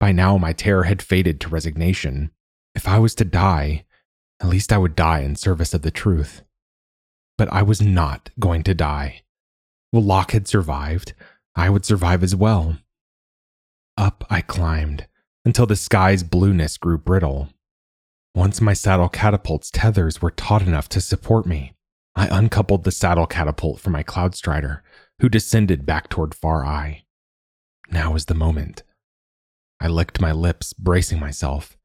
By 0.00 0.12
now, 0.12 0.38
my 0.38 0.52
terror 0.52 0.84
had 0.84 1.02
faded 1.02 1.40
to 1.40 1.48
resignation. 1.48 2.30
If 2.74 2.86
I 2.86 2.98
was 2.98 3.14
to 3.16 3.24
die, 3.24 3.84
at 4.40 4.48
least 4.48 4.72
I 4.72 4.78
would 4.78 4.94
die 4.94 5.20
in 5.20 5.36
service 5.36 5.74
of 5.74 5.82
the 5.82 5.90
truth. 5.90 6.42
But 7.36 7.52
I 7.52 7.62
was 7.62 7.80
not 7.80 8.30
going 8.38 8.62
to 8.64 8.74
die. 8.74 9.22
Well, 9.92 10.02
Locke 10.02 10.32
had 10.32 10.46
survived. 10.46 11.14
I 11.56 11.70
would 11.70 11.84
survive 11.84 12.22
as 12.22 12.36
well. 12.36 12.78
Up 13.96 14.24
I 14.30 14.42
climbed 14.42 15.06
until 15.44 15.66
the 15.66 15.76
sky's 15.76 16.22
blueness 16.22 16.76
grew 16.76 16.98
brittle. 16.98 17.48
Once 18.34 18.60
my 18.60 18.72
saddle 18.72 19.08
catapult's 19.08 19.70
tethers 19.70 20.22
were 20.22 20.30
taut 20.30 20.62
enough 20.62 20.88
to 20.90 21.00
support 21.00 21.46
me, 21.46 21.74
I 22.18 22.26
uncoupled 22.36 22.82
the 22.82 22.90
saddle 22.90 23.26
catapult 23.26 23.78
from 23.78 23.92
my 23.92 24.02
Cloudstrider, 24.02 24.80
who 25.20 25.28
descended 25.28 25.86
back 25.86 26.08
toward 26.08 26.34
Far 26.34 26.64
Eye. 26.66 27.04
Now 27.90 28.12
was 28.12 28.24
the 28.24 28.34
moment. 28.34 28.82
I 29.80 29.86
licked 29.86 30.20
my 30.20 30.32
lips, 30.32 30.72
bracing 30.72 31.20
myself. 31.20 31.78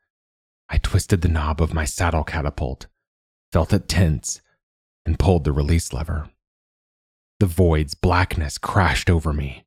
I 0.69 0.79
twisted 0.79 1.21
the 1.21 1.27
knob 1.29 1.61
of 1.61 1.75
my 1.75 1.86
saddle 1.86 2.23
catapult, 2.23 2.88
felt 3.51 3.71
it 3.73 3.88
tense, 3.88 4.41
and 5.05 5.19
pulled 5.19 5.43
the 5.43 5.51
release 5.51 5.93
lever. 5.93 6.29
The 7.39 7.45
void's 7.45 7.93
blackness 7.93 8.57
crashed 8.57 9.11
over 9.11 9.34
me, 9.34 9.65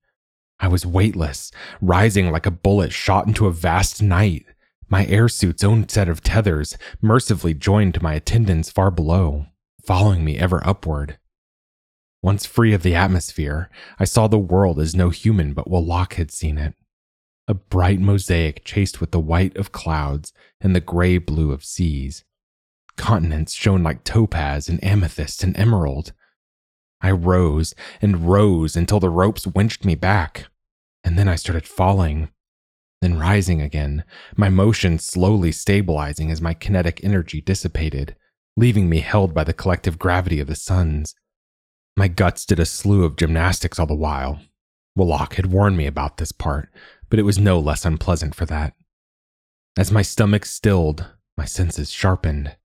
I 0.59 0.69
was 0.69 0.87
weightless, 0.87 1.53
rising 1.81 2.31
like 2.31 2.47
a 2.47 2.51
bullet 2.51 2.93
shot 2.93 3.27
into 3.27 3.47
a 3.47 3.53
vast 3.53 4.03
night, 4.03 4.47
my 4.89 5.05
airsuit's 5.07 5.63
own 5.63 5.89
set 5.89 6.09
of 6.09 6.23
tethers 6.23 6.79
mercifully 7.03 7.55
joined 7.55 7.95
to 7.95 8.03
my 8.03 8.15
attendants 8.15 8.71
far 8.71 8.91
below, 8.91 9.47
following 9.87 10.25
me 10.25 10.39
ever 10.39 10.67
upward. 10.67 11.19
Once 12.23 12.45
free 12.45 12.73
of 12.73 12.83
the 12.83 12.95
atmosphere, 12.95 13.71
I 13.99 14.05
saw 14.05 14.27
the 14.27 14.39
world 14.39 14.81
as 14.81 14.95
no 14.95 15.11
human 15.11 15.53
but 15.53 15.69
Wallach 15.69 16.15
had 16.15 16.31
seen 16.31 16.59
it. 16.59 16.75
A 17.47 17.55
bright 17.55 18.01
mosaic 18.01 18.65
chased 18.65 19.01
with 19.01 19.13
the 19.13 19.21
white 19.21 19.57
of 19.57 19.71
clouds 19.71 20.33
and 20.61 20.75
the 20.75 20.81
gray 20.81 21.19
blue 21.19 21.53
of 21.53 21.65
seas. 21.65 22.25
Continents 22.97 23.53
shone 23.53 23.83
like 23.83 24.03
topaz 24.03 24.69
and 24.69 24.83
amethyst 24.83 25.45
and 25.45 25.57
emerald, 25.57 26.13
I 27.01 27.11
rose 27.11 27.75
and 28.01 28.29
rose 28.29 28.77
until 28.77 29.01
the 29.01 29.11
ropes 29.11 29.47
winched 29.47 29.85
me 29.85 29.95
back. 29.95 30.47
And 31.05 31.19
then 31.19 31.29
I 31.29 31.37
started 31.37 31.67
falling, 31.67 32.31
then 33.01 33.19
rising 33.19 33.61
again, 33.61 34.05
my 34.37 34.49
motion 34.49 34.99
slowly 34.99 35.53
stabilizing 35.53 36.31
as 36.31 36.41
my 36.41 36.55
kinetic 36.55 37.05
energy 37.05 37.41
dissipated, 37.41 38.17
leaving 38.57 38.89
me 38.89 39.01
held 39.01 39.35
by 39.35 39.45
the 39.45 39.53
collective 39.53 39.99
gravity 39.99 40.41
of 40.41 40.47
the 40.47 40.55
suns. 40.55 41.15
My 41.97 42.09
guts 42.09 42.47
did 42.47 42.59
a 42.59 42.67
slew 42.67 43.05
of 43.05 43.17
gymnastics 43.17 43.79
all 43.79 43.87
the 43.87 43.95
while. 43.95 44.41
Wallach 44.95 45.35
had 45.35 45.53
warned 45.53 45.77
me 45.77 45.87
about 45.87 46.17
this 46.17 46.33
part, 46.33 46.69
but 47.11 47.19
it 47.19 47.25
was 47.25 47.39
no 47.39 47.59
less 47.59 47.85
unpleasant 47.85 48.35
for 48.35 48.47
that. 48.47 48.75
As 49.79 49.93
my 49.93 50.03
stomach 50.03 50.47
stilled, 50.47 51.07
my 51.37 51.45
senses 51.45 51.91
sharpened. 51.91 52.57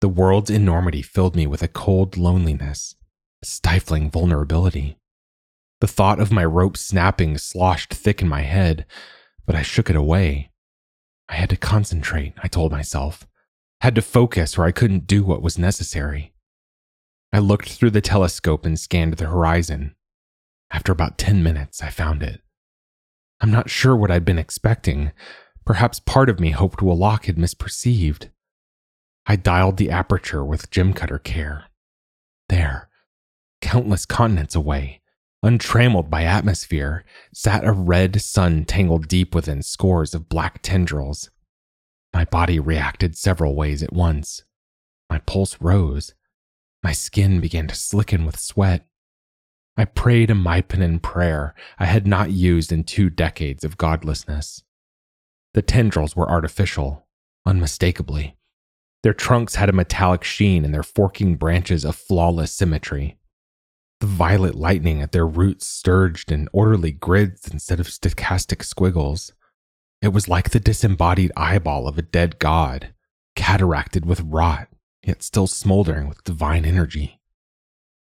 The 0.00 0.08
world's 0.08 0.48
enormity 0.48 1.02
filled 1.02 1.36
me 1.36 1.46
with 1.46 1.62
a 1.62 1.68
cold 1.68 2.16
loneliness 2.16 2.94
a 3.42 3.46
stifling 3.46 4.10
vulnerability. 4.10 4.98
The 5.80 5.86
thought 5.86 6.20
of 6.20 6.30
my 6.30 6.44
rope 6.44 6.76
snapping 6.76 7.38
sloshed 7.38 7.94
thick 7.94 8.20
in 8.20 8.28
my 8.28 8.42
head, 8.42 8.84
but 9.46 9.56
I 9.56 9.62
shook 9.62 9.88
it 9.88 9.96
away. 9.96 10.50
I 11.28 11.36
had 11.36 11.48
to 11.50 11.56
concentrate, 11.56 12.34
I 12.42 12.48
told 12.48 12.70
myself. 12.72 13.26
Had 13.80 13.94
to 13.94 14.02
focus 14.02 14.58
or 14.58 14.64
I 14.64 14.72
couldn't 14.72 15.06
do 15.06 15.24
what 15.24 15.42
was 15.42 15.58
necessary. 15.58 16.34
I 17.32 17.38
looked 17.38 17.70
through 17.70 17.90
the 17.90 18.00
telescope 18.00 18.66
and 18.66 18.78
scanned 18.78 19.14
the 19.14 19.26
horizon. 19.26 19.94
After 20.70 20.92
about 20.92 21.16
10 21.16 21.42
minutes, 21.42 21.82
I 21.82 21.88
found 21.88 22.22
it. 22.22 22.42
I'm 23.40 23.50
not 23.50 23.70
sure 23.70 23.96
what 23.96 24.10
I'd 24.10 24.24
been 24.24 24.38
expecting. 24.38 25.12
Perhaps 25.64 26.00
part 26.00 26.28
of 26.28 26.40
me 26.40 26.50
hoped 26.50 26.82
Wallach 26.82 27.24
had 27.24 27.36
misperceived. 27.36 28.30
I 29.26 29.36
dialed 29.36 29.78
the 29.78 29.90
aperture 29.90 30.44
with 30.44 30.70
gem 30.70 30.92
cutter 30.92 31.18
care. 31.18 31.64
There, 32.48 32.90
countless 33.62 34.04
continents 34.04 34.54
away, 34.54 35.00
untrammeled 35.42 36.10
by 36.10 36.24
atmosphere, 36.24 37.04
sat 37.32 37.64
a 37.64 37.72
red 37.72 38.20
sun 38.20 38.64
tangled 38.64 39.08
deep 39.08 39.34
within 39.34 39.62
scores 39.62 40.14
of 40.14 40.28
black 40.28 40.60
tendrils. 40.62 41.30
My 42.12 42.24
body 42.24 42.58
reacted 42.58 43.16
several 43.16 43.54
ways 43.54 43.82
at 43.82 43.92
once. 43.92 44.44
My 45.08 45.18
pulse 45.18 45.56
rose. 45.60 46.14
My 46.82 46.92
skin 46.92 47.40
began 47.40 47.66
to 47.68 47.74
slicken 47.74 48.24
with 48.24 48.38
sweat. 48.38 48.86
I 49.76 49.84
prayed 49.84 50.30
a 50.30 50.34
Mypanin 50.34 51.00
prayer 51.00 51.54
I 51.78 51.86
had 51.86 52.06
not 52.06 52.30
used 52.30 52.72
in 52.72 52.84
two 52.84 53.10
decades 53.10 53.64
of 53.64 53.78
godlessness. 53.78 54.62
The 55.54 55.62
tendrils 55.62 56.14
were 56.14 56.30
artificial, 56.30 57.06
unmistakably. 57.46 58.36
Their 59.02 59.14
trunks 59.14 59.54
had 59.54 59.68
a 59.68 59.72
metallic 59.72 60.24
sheen 60.24 60.64
and 60.64 60.74
their 60.74 60.82
forking 60.82 61.36
branches 61.36 61.84
a 61.84 61.92
flawless 61.92 62.52
symmetry. 62.52 63.16
The 64.00 64.06
violet 64.06 64.54
lightning 64.54 65.02
at 65.02 65.12
their 65.12 65.26
roots 65.26 65.66
sturged 65.66 66.30
in 66.30 66.48
orderly 66.52 66.92
grids 66.92 67.48
instead 67.48 67.80
of 67.80 67.88
stochastic 67.88 68.64
squiggles. 68.64 69.32
It 70.02 70.14
was 70.14 70.28
like 70.28 70.50
the 70.50 70.60
disembodied 70.60 71.30
eyeball 71.36 71.86
of 71.86 71.98
a 71.98 72.02
dead 72.02 72.38
god, 72.38 72.94
cataracted 73.36 74.06
with 74.06 74.22
rot, 74.22 74.68
yet 75.02 75.22
still 75.22 75.46
smoldering 75.46 76.08
with 76.08 76.24
divine 76.24 76.64
energy. 76.64 77.20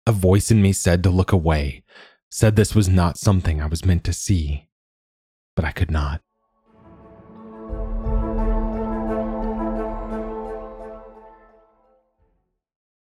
A 0.08 0.14
voice 0.14 0.50
in 0.50 0.62
me 0.62 0.72
said 0.72 1.04
to 1.04 1.10
look 1.10 1.34
away, 1.34 1.84
said 2.32 2.56
this 2.56 2.74
was 2.74 2.88
not 2.88 3.18
something 3.18 3.62
I 3.62 3.66
was 3.66 3.84
meant 3.84 4.06
to 4.06 4.14
see, 4.14 4.70
but 5.58 5.66
I 5.66 5.72
could 5.72 5.92
not. 5.92 6.22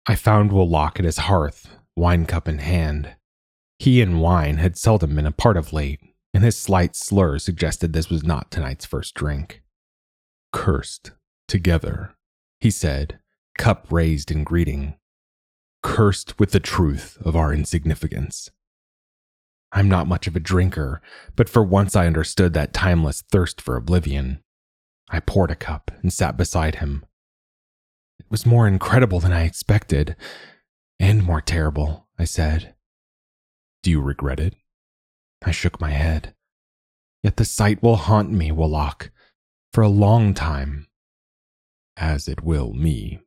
I 0.08 0.16
found 0.16 0.52
Wallach 0.52 0.98
at 0.98 1.06
his 1.06 1.20
hearth, 1.20 1.70
wine 1.96 2.26
cup 2.26 2.48
in 2.48 2.58
hand. 2.58 3.16
He 3.78 4.02
and 4.02 4.22
wine 4.22 4.58
had 4.58 4.76
seldom 4.76 5.16
been 5.16 5.28
a 5.28 5.32
part 5.32 5.56
of 5.56 5.72
late, 5.72 6.00
and 6.34 6.44
his 6.44 6.58
slight 6.58 6.96
slur 6.96 7.40
suggested 7.40 7.94
this 7.94 8.10
was 8.10 8.24
not 8.24 8.52
tonight's 8.52 8.86
first 8.86 9.14
drink. 9.14 9.62
Cursed, 10.54 11.12
together, 11.48 12.16
he 12.60 12.72
said, 12.72 13.20
cup 13.58 13.88
raised 13.90 14.32
in 14.32 14.44
greeting. 14.44 14.96
Cursed 15.84 16.40
with 16.40 16.52
the 16.52 16.60
truth 16.60 17.18
of 17.24 17.36
our 17.36 17.54
insignificance. 17.54 18.50
I'm 19.72 19.88
not 19.88 20.08
much 20.08 20.28
of 20.28 20.36
a 20.36 20.40
drinker, 20.40 21.02
but 21.36 21.50
for 21.50 21.64
once 21.64 21.96
I 21.96 22.06
understood 22.06 22.54
that 22.54 22.74
timeless 22.74 23.24
thirst 23.32 23.62
for 23.62 23.76
oblivion. 23.76 24.44
I 25.10 25.20
poured 25.20 25.52
a 25.52 25.56
cup 25.56 25.92
and 26.02 26.12
sat 26.12 26.38
beside 26.38 26.76
him. 26.76 27.06
It 28.20 28.26
was 28.30 28.46
more 28.46 28.68
incredible 28.68 29.20
than 29.20 29.34
I 29.34 29.44
expected, 29.44 30.16
and 31.00 31.24
more 31.24 31.42
terrible, 31.42 32.08
I 32.20 32.26
said. 32.26 32.76
Do 33.82 33.90
you 33.90 34.02
regret 34.02 34.40
it? 34.40 34.56
I 35.44 35.52
shook 35.52 35.82
my 35.82 35.92
head. 35.92 36.36
Yet 37.24 37.38
the 37.38 37.46
sight 37.46 37.82
will 37.82 37.96
haunt 37.96 38.32
me, 38.32 38.52
Wallach, 38.52 39.12
for 39.74 39.82
a 39.82 39.89
long 39.89 40.34
time. 40.34 40.88
As 41.98 42.28
it 42.28 42.44
will 42.44 42.74
me. 42.74 43.20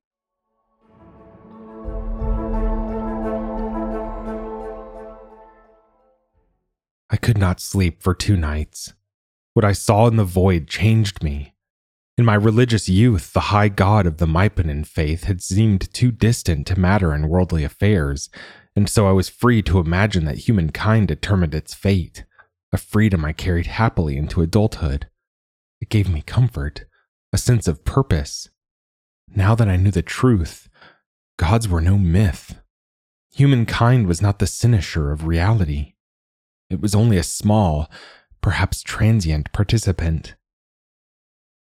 I 7.10 7.16
could 7.16 7.38
not 7.38 7.60
sleep 7.60 8.02
for 8.02 8.14
two 8.14 8.36
nights. 8.36 8.94
What 9.52 9.64
I 9.64 9.72
saw 9.72 10.08
in 10.08 10.16
the 10.16 10.24
void 10.24 10.66
changed 10.66 11.22
me. 11.22 11.54
In 12.16 12.24
my 12.24 12.34
religious 12.34 12.88
youth, 12.88 13.32
the 13.32 13.50
high 13.50 13.68
god 13.68 14.06
of 14.06 14.18
the 14.18 14.26
Maipanin 14.26 14.86
faith 14.86 15.24
had 15.24 15.42
seemed 15.42 15.92
too 15.92 16.10
distant 16.10 16.66
to 16.68 16.78
matter 16.78 17.14
in 17.14 17.28
worldly 17.28 17.64
affairs, 17.64 18.30
and 18.76 18.88
so 18.88 19.06
I 19.06 19.12
was 19.12 19.28
free 19.28 19.62
to 19.62 19.78
imagine 19.78 20.24
that 20.24 20.48
humankind 20.48 21.08
determined 21.08 21.54
its 21.54 21.74
fate, 21.74 22.24
a 22.72 22.76
freedom 22.76 23.24
I 23.24 23.32
carried 23.32 23.66
happily 23.66 24.16
into 24.16 24.42
adulthood. 24.42 25.08
It 25.80 25.88
gave 25.88 26.08
me 26.08 26.22
comfort, 26.22 26.84
a 27.32 27.38
sense 27.38 27.68
of 27.68 27.84
purpose. 27.84 28.48
Now 29.28 29.54
that 29.54 29.68
I 29.68 29.76
knew 29.76 29.90
the 29.90 30.02
truth, 30.02 30.68
gods 31.38 31.68
were 31.68 31.80
no 31.80 31.98
myth. 31.98 32.60
Humankind 33.32 34.06
was 34.06 34.22
not 34.22 34.38
the 34.38 34.46
cynosure 34.46 35.12
of 35.12 35.26
reality. 35.26 35.94
It 36.70 36.80
was 36.80 36.94
only 36.94 37.16
a 37.16 37.22
small, 37.22 37.90
perhaps 38.40 38.82
transient 38.82 39.52
participant. 39.52 40.34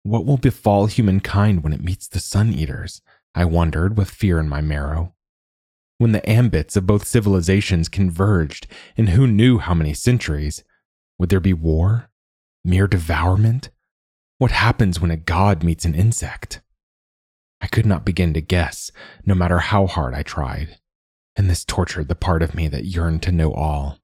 What 0.03 0.27
will 0.27 0.37
befall 0.37 0.87
humankind 0.87 1.63
when 1.63 1.73
it 1.73 1.85
meets 1.85 2.09
the 2.09 2.21
Sun 2.21 2.53
Eaters? 2.53 3.03
I 3.35 3.45
wondered 3.45 3.97
with 3.97 4.11
fear 4.11 4.39
in 4.39 4.49
my 4.49 4.61
marrow. 4.61 5.15
When 6.03 6.11
the 6.11 6.29
ambits 6.29 6.75
of 6.75 6.85
both 6.85 7.07
civilizations 7.07 7.89
converged 7.89 8.67
in 8.97 9.07
who 9.07 9.25
knew 9.29 9.59
how 9.59 9.73
many 9.73 9.95
centuries, 9.95 10.65
would 11.17 11.29
there 11.29 11.39
be 11.39 11.53
war? 11.53 12.11
Mere 12.65 12.89
devourment? 12.89 13.71
What 14.39 14.51
happens 14.51 14.99
when 14.99 15.13
a 15.13 15.17
god 15.17 15.63
meets 15.63 15.85
an 15.85 15.95
insect? 15.95 16.61
I 17.61 17.69
could 17.69 17.87
not 17.87 18.05
begin 18.05 18.35
to 18.35 18.41
guess, 18.41 18.91
no 19.25 19.37
matter 19.37 19.61
how 19.61 19.87
hard 19.87 20.13
I 20.13 20.25
tried, 20.25 20.81
and 21.37 21.49
this 21.49 21.65
tortured 21.65 22.09
the 22.09 22.17
part 22.17 22.43
of 22.43 22.57
me 22.57 22.67
that 22.67 22.85
yearned 22.85 23.23
to 23.23 23.31
know 23.31 23.53
all. 23.53 24.01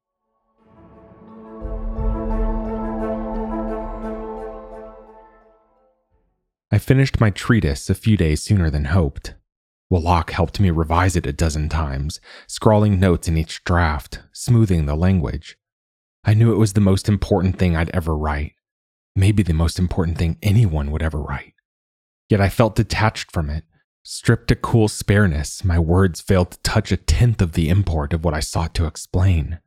I 6.70 6.78
finished 6.78 7.20
my 7.20 7.30
treatise 7.30 7.90
a 7.90 7.94
few 7.96 8.16
days 8.16 8.40
sooner 8.40 8.70
than 8.70 8.84
hoped. 8.84 9.34
Wallach 9.90 10.30
helped 10.30 10.60
me 10.60 10.70
revise 10.70 11.16
it 11.16 11.26
a 11.26 11.32
dozen 11.32 11.68
times, 11.68 12.20
scrawling 12.46 13.00
notes 13.00 13.26
in 13.26 13.36
each 13.38 13.64
draft, 13.64 14.20
smoothing 14.32 14.86
the 14.86 14.94
language. 14.94 15.56
I 16.24 16.34
knew 16.34 16.52
it 16.52 16.58
was 16.58 16.74
the 16.74 16.80
most 16.80 17.08
important 17.08 17.58
thing 17.58 17.74
I'd 17.74 17.90
ever 17.90 18.16
write, 18.16 18.52
maybe 19.16 19.42
the 19.42 19.54
most 19.54 19.78
important 19.78 20.18
thing 20.18 20.36
anyone 20.42 20.90
would 20.90 21.02
ever 21.02 21.22
write. 21.22 21.54
Yet 22.28 22.40
I 22.40 22.50
felt 22.50 22.76
detached 22.76 23.32
from 23.32 23.48
it. 23.48 23.64
Stripped 24.02 24.48
to 24.48 24.56
cool 24.56 24.88
spareness, 24.88 25.64
my 25.64 25.78
words 25.78 26.20
failed 26.20 26.50
to 26.52 26.62
touch 26.62 26.92
a 26.92 26.96
tenth 26.96 27.40
of 27.40 27.52
the 27.52 27.68
import 27.68 28.12
of 28.12 28.24
what 28.24 28.34
I 28.34 28.40
sought 28.40 28.74
to 28.74 28.86
explain. 28.86 29.58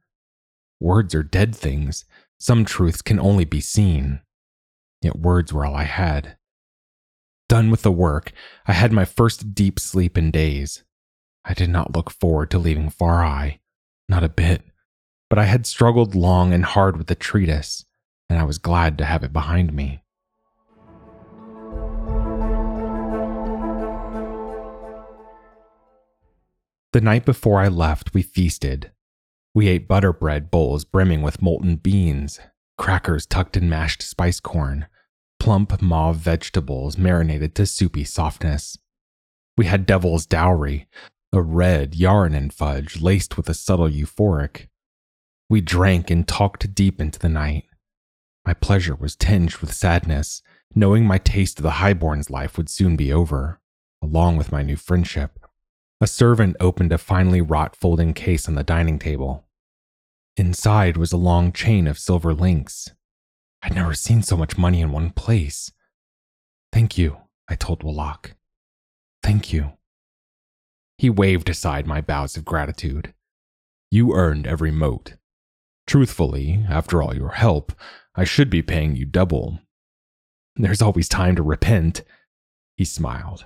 Words 0.79 1.13
are 1.13 1.23
dead 1.23 1.55
things. 1.55 2.05
Some 2.39 2.65
truths 2.65 3.01
can 3.01 3.19
only 3.19 3.45
be 3.45 3.61
seen. 3.61 4.21
Yet 5.01 5.19
words 5.19 5.51
were 5.53 5.65
all 5.65 5.75
I 5.75 5.83
had. 5.83 6.37
Done 7.51 7.69
with 7.69 7.81
the 7.81 7.91
work, 7.91 8.31
I 8.65 8.71
had 8.71 8.93
my 8.93 9.03
first 9.03 9.53
deep 9.53 9.77
sleep 9.77 10.17
in 10.17 10.31
days. 10.31 10.85
I 11.43 11.53
did 11.53 11.69
not 11.69 11.93
look 11.93 12.09
forward 12.09 12.49
to 12.51 12.57
leaving 12.57 12.89
Far 12.89 13.25
Eye, 13.25 13.59
not 14.07 14.23
a 14.23 14.29
bit, 14.29 14.63
but 15.29 15.37
I 15.37 15.43
had 15.43 15.65
struggled 15.65 16.15
long 16.15 16.53
and 16.53 16.63
hard 16.63 16.95
with 16.95 17.07
the 17.07 17.13
treatise, 17.13 17.83
and 18.29 18.39
I 18.39 18.45
was 18.45 18.57
glad 18.57 18.97
to 18.99 19.03
have 19.03 19.21
it 19.21 19.33
behind 19.33 19.73
me. 19.73 20.01
The 26.93 27.01
night 27.01 27.25
before 27.25 27.59
I 27.59 27.67
left, 27.67 28.13
we 28.13 28.21
feasted. 28.21 28.93
We 29.53 29.67
ate 29.67 29.89
butter 29.89 30.13
bread 30.13 30.51
bowls 30.51 30.85
brimming 30.85 31.21
with 31.21 31.41
molten 31.41 31.75
beans, 31.75 32.39
crackers 32.77 33.25
tucked 33.25 33.57
in 33.57 33.69
mashed 33.69 34.03
spice 34.03 34.39
corn, 34.39 34.87
plump 35.41 35.81
mauve 35.81 36.17
vegetables 36.17 36.99
marinated 36.99 37.55
to 37.55 37.65
soupy 37.65 38.03
softness. 38.03 38.77
We 39.57 39.65
had 39.65 39.87
devil's 39.87 40.27
dowry, 40.27 40.87
a 41.33 41.41
red 41.41 41.95
yarn 41.95 42.35
and 42.35 42.53
fudge 42.53 43.01
laced 43.01 43.37
with 43.37 43.49
a 43.49 43.55
subtle 43.55 43.89
euphoric. 43.89 44.67
We 45.49 45.59
drank 45.59 46.11
and 46.11 46.27
talked 46.27 46.75
deep 46.75 47.01
into 47.01 47.17
the 47.17 47.27
night. 47.27 47.63
My 48.45 48.53
pleasure 48.53 48.93
was 48.93 49.15
tinged 49.15 49.57
with 49.57 49.73
sadness, 49.73 50.43
knowing 50.75 51.07
my 51.07 51.17
taste 51.17 51.57
of 51.57 51.63
the 51.63 51.81
highborn's 51.81 52.29
life 52.29 52.55
would 52.55 52.69
soon 52.69 52.95
be 52.95 53.11
over, 53.11 53.59
along 53.99 54.37
with 54.37 54.51
my 54.51 54.61
new 54.61 54.75
friendship. 54.75 55.39
A 55.99 56.05
servant 56.05 56.55
opened 56.59 56.91
a 56.91 56.99
finely 56.99 57.41
wrought 57.41 57.75
folding 57.75 58.13
case 58.13 58.47
on 58.47 58.53
the 58.53 58.63
dining 58.63 58.99
table. 58.99 59.47
Inside 60.37 60.97
was 60.97 61.11
a 61.11 61.17
long 61.17 61.51
chain 61.51 61.87
of 61.87 61.97
silver 61.97 62.31
links, 62.31 62.91
I'd 63.63 63.75
never 63.75 63.93
seen 63.93 64.23
so 64.23 64.35
much 64.35 64.57
money 64.57 64.81
in 64.81 64.91
one 64.91 65.11
place. 65.11 65.71
Thank 66.71 66.97
you, 66.97 67.17
I 67.47 67.55
told 67.55 67.83
Wallach. 67.83 68.35
Thank 69.21 69.53
you. 69.53 69.73
He 70.97 71.09
waved 71.09 71.49
aside 71.49 71.87
my 71.87 72.01
bows 72.01 72.37
of 72.37 72.45
gratitude. 72.45 73.13
You 73.89 74.13
earned 74.13 74.47
every 74.47 74.71
mote. 74.71 75.15
Truthfully, 75.87 76.65
after 76.69 77.01
all 77.01 77.15
your 77.15 77.31
help, 77.31 77.73
I 78.15 78.23
should 78.23 78.49
be 78.49 78.61
paying 78.61 78.95
you 78.95 79.05
double. 79.05 79.59
There's 80.55 80.81
always 80.81 81.09
time 81.09 81.35
to 81.35 81.43
repent. 81.43 82.03
He 82.77 82.85
smiled. 82.85 83.45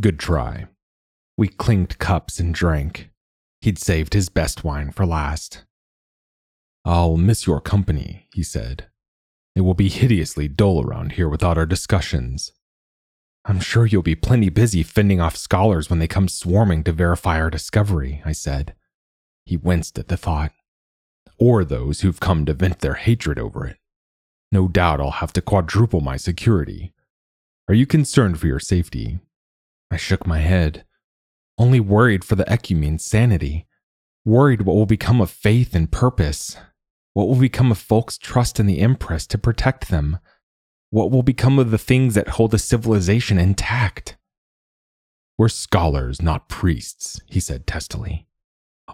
Good 0.00 0.18
try. 0.18 0.66
We 1.36 1.48
clinked 1.48 1.98
cups 1.98 2.38
and 2.38 2.54
drank. 2.54 3.10
He'd 3.60 3.78
saved 3.78 4.14
his 4.14 4.28
best 4.28 4.64
wine 4.64 4.90
for 4.92 5.06
last. 5.06 5.64
I'll 6.84 7.16
miss 7.16 7.46
your 7.46 7.60
company, 7.60 8.28
he 8.32 8.42
said. 8.42 8.86
It 9.54 9.60
will 9.60 9.74
be 9.74 9.88
hideously 9.88 10.48
dull 10.48 10.84
around 10.84 11.12
here 11.12 11.28
without 11.28 11.58
our 11.58 11.66
discussions. 11.66 12.52
I'm 13.44 13.60
sure 13.60 13.86
you'll 13.86 14.02
be 14.02 14.14
plenty 14.14 14.48
busy 14.48 14.82
fending 14.82 15.20
off 15.20 15.36
scholars 15.36 15.90
when 15.90 15.98
they 15.98 16.06
come 16.06 16.28
swarming 16.28 16.84
to 16.84 16.92
verify 16.92 17.40
our 17.40 17.50
discovery, 17.50 18.22
I 18.24 18.32
said. 18.32 18.74
He 19.44 19.56
winced 19.56 19.98
at 19.98 20.08
the 20.08 20.16
thought. 20.16 20.52
Or 21.38 21.64
those 21.64 22.00
who've 22.00 22.20
come 22.20 22.46
to 22.46 22.54
vent 22.54 22.78
their 22.78 22.94
hatred 22.94 23.38
over 23.38 23.66
it. 23.66 23.78
No 24.52 24.68
doubt 24.68 25.00
I'll 25.00 25.10
have 25.10 25.32
to 25.32 25.42
quadruple 25.42 26.00
my 26.00 26.16
security. 26.16 26.92
Are 27.68 27.74
you 27.74 27.86
concerned 27.86 28.38
for 28.38 28.46
your 28.46 28.60
safety? 28.60 29.18
I 29.90 29.96
shook 29.96 30.26
my 30.26 30.38
head. 30.38 30.84
Only 31.58 31.80
worried 31.80 32.24
for 32.24 32.36
the 32.36 32.50
ecumene's 32.50 33.04
sanity. 33.04 33.66
Worried 34.24 34.62
what 34.62 34.76
will 34.76 34.86
become 34.86 35.20
of 35.20 35.30
faith 35.30 35.74
and 35.74 35.90
purpose. 35.90 36.56
What 37.14 37.28
will 37.28 37.36
become 37.36 37.70
of 37.70 37.78
folks' 37.78 38.16
trust 38.16 38.58
in 38.58 38.66
the 38.66 38.80
Empress 38.80 39.26
to 39.28 39.38
protect 39.38 39.88
them? 39.88 40.18
What 40.90 41.10
will 41.10 41.22
become 41.22 41.58
of 41.58 41.70
the 41.70 41.78
things 41.78 42.14
that 42.14 42.28
hold 42.30 42.54
a 42.54 42.58
civilization 42.58 43.38
intact? 43.38 44.16
We're 45.38 45.48
scholars, 45.48 46.22
not 46.22 46.48
priests, 46.48 47.20
he 47.26 47.40
said 47.40 47.66
testily. 47.66 48.26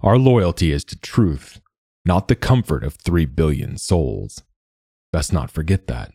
Our 0.02 0.18
loyalty 0.18 0.72
is 0.72 0.84
to 0.84 0.98
truth, 0.98 1.60
not 2.04 2.28
the 2.28 2.36
comfort 2.36 2.84
of 2.84 2.94
three 2.94 3.26
billion 3.26 3.76
souls. 3.78 4.42
Best 5.12 5.32
not 5.32 5.50
forget 5.50 5.86
that. 5.86 6.12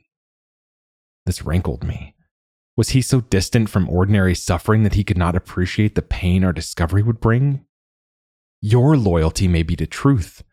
This 1.26 1.44
rankled 1.44 1.84
me. 1.84 2.16
Was 2.76 2.90
he 2.90 3.02
so 3.02 3.22
distant 3.22 3.70
from 3.70 3.90
ordinary 3.90 4.36
suffering 4.36 4.84
that 4.84 4.96
he 4.96 5.04
could 5.04 5.18
not 5.18 5.36
appreciate 5.36 5.96
the 5.96 6.02
pain 6.02 6.44
our 6.44 6.54
discovery 6.54 7.04
would 7.04 7.20
bring? 7.20 7.66
Your 8.62 8.98
loyalty 8.98 9.48
may 9.48 9.64
be 9.64 9.76
to 9.76 9.86
truth, 9.86 10.44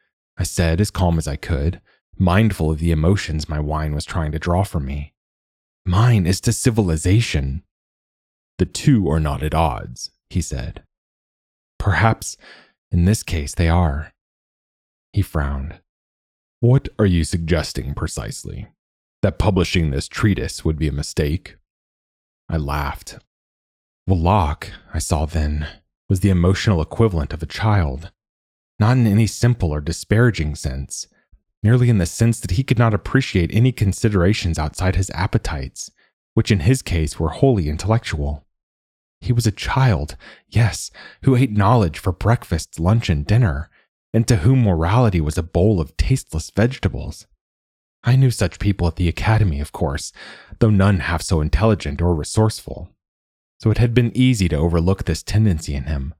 I 0.40 0.42
said 0.42 0.80
as 0.80 0.90
calm 0.90 1.18
as 1.18 1.28
I 1.28 1.36
could, 1.36 1.82
mindful 2.16 2.70
of 2.70 2.78
the 2.78 2.92
emotions 2.92 3.46
my 3.46 3.60
wine 3.60 3.94
was 3.94 4.06
trying 4.06 4.32
to 4.32 4.38
draw 4.38 4.62
from 4.62 4.86
me. 4.86 5.12
Mine 5.84 6.26
is 6.26 6.40
to 6.40 6.52
civilization. 6.54 7.62
The 8.56 8.64
two 8.64 9.06
are 9.10 9.20
not 9.20 9.42
at 9.42 9.54
odds, 9.54 10.12
he 10.30 10.40
said. 10.40 10.82
Perhaps 11.78 12.38
in 12.90 13.04
this 13.04 13.22
case 13.22 13.54
they 13.54 13.68
are. 13.68 14.14
He 15.12 15.20
frowned. 15.20 15.80
What 16.60 16.88
are 16.98 17.04
you 17.04 17.24
suggesting 17.24 17.92
precisely? 17.92 18.68
That 19.20 19.38
publishing 19.38 19.90
this 19.90 20.08
treatise 20.08 20.64
would 20.64 20.78
be 20.78 20.88
a 20.88 20.92
mistake? 20.92 21.56
I 22.48 22.56
laughed. 22.56 23.18
Wallach, 24.06 24.70
I 24.94 25.00
saw 25.00 25.26
then, 25.26 25.68
was 26.08 26.20
the 26.20 26.30
emotional 26.30 26.80
equivalent 26.80 27.34
of 27.34 27.42
a 27.42 27.46
child 27.46 28.10
not 28.80 28.96
in 28.96 29.06
any 29.06 29.26
simple 29.26 29.70
or 29.70 29.80
disparaging 29.80 30.54
sense. 30.56 31.06
merely 31.62 31.90
in 31.90 31.98
the 31.98 32.06
sense 32.06 32.40
that 32.40 32.52
he 32.52 32.62
could 32.62 32.78
not 32.78 32.94
appreciate 32.94 33.50
any 33.52 33.70
considerations 33.70 34.58
outside 34.58 34.96
his 34.96 35.10
appetites, 35.10 35.90
which 36.34 36.50
in 36.50 36.60
his 36.60 36.80
case 36.80 37.20
were 37.20 37.28
wholly 37.28 37.68
intellectual. 37.68 38.46
He 39.20 39.32
was 39.32 39.46
a 39.46 39.52
child, 39.52 40.16
yes, 40.48 40.90
who 41.24 41.36
ate 41.36 41.52
knowledge 41.52 41.98
for 41.98 42.12
breakfast, 42.12 42.80
lunch, 42.80 43.10
and 43.10 43.26
dinner, 43.26 43.68
and 44.14 44.26
to 44.26 44.36
whom 44.36 44.62
morality 44.62 45.20
was 45.20 45.36
a 45.36 45.42
bowl 45.42 45.80
of 45.80 45.96
tasteless 45.98 46.50
vegetables. 46.50 47.26
I 48.02 48.16
knew 48.16 48.30
such 48.30 48.58
people 48.58 48.86
at 48.86 48.96
the 48.96 49.08
academy, 49.08 49.60
of 49.60 49.72
course, 49.72 50.12
though 50.58 50.70
none 50.70 51.00
half 51.00 51.20
so 51.20 51.42
intelligent 51.42 52.00
or 52.00 52.14
resourceful. 52.14 52.88
So 53.58 53.70
it 53.70 53.76
had 53.76 53.92
been 53.92 54.16
easy 54.16 54.48
to 54.48 54.56
overlook 54.56 55.04
this 55.04 55.22
tendency 55.22 55.74
in 55.74 55.84
him. 55.84 56.14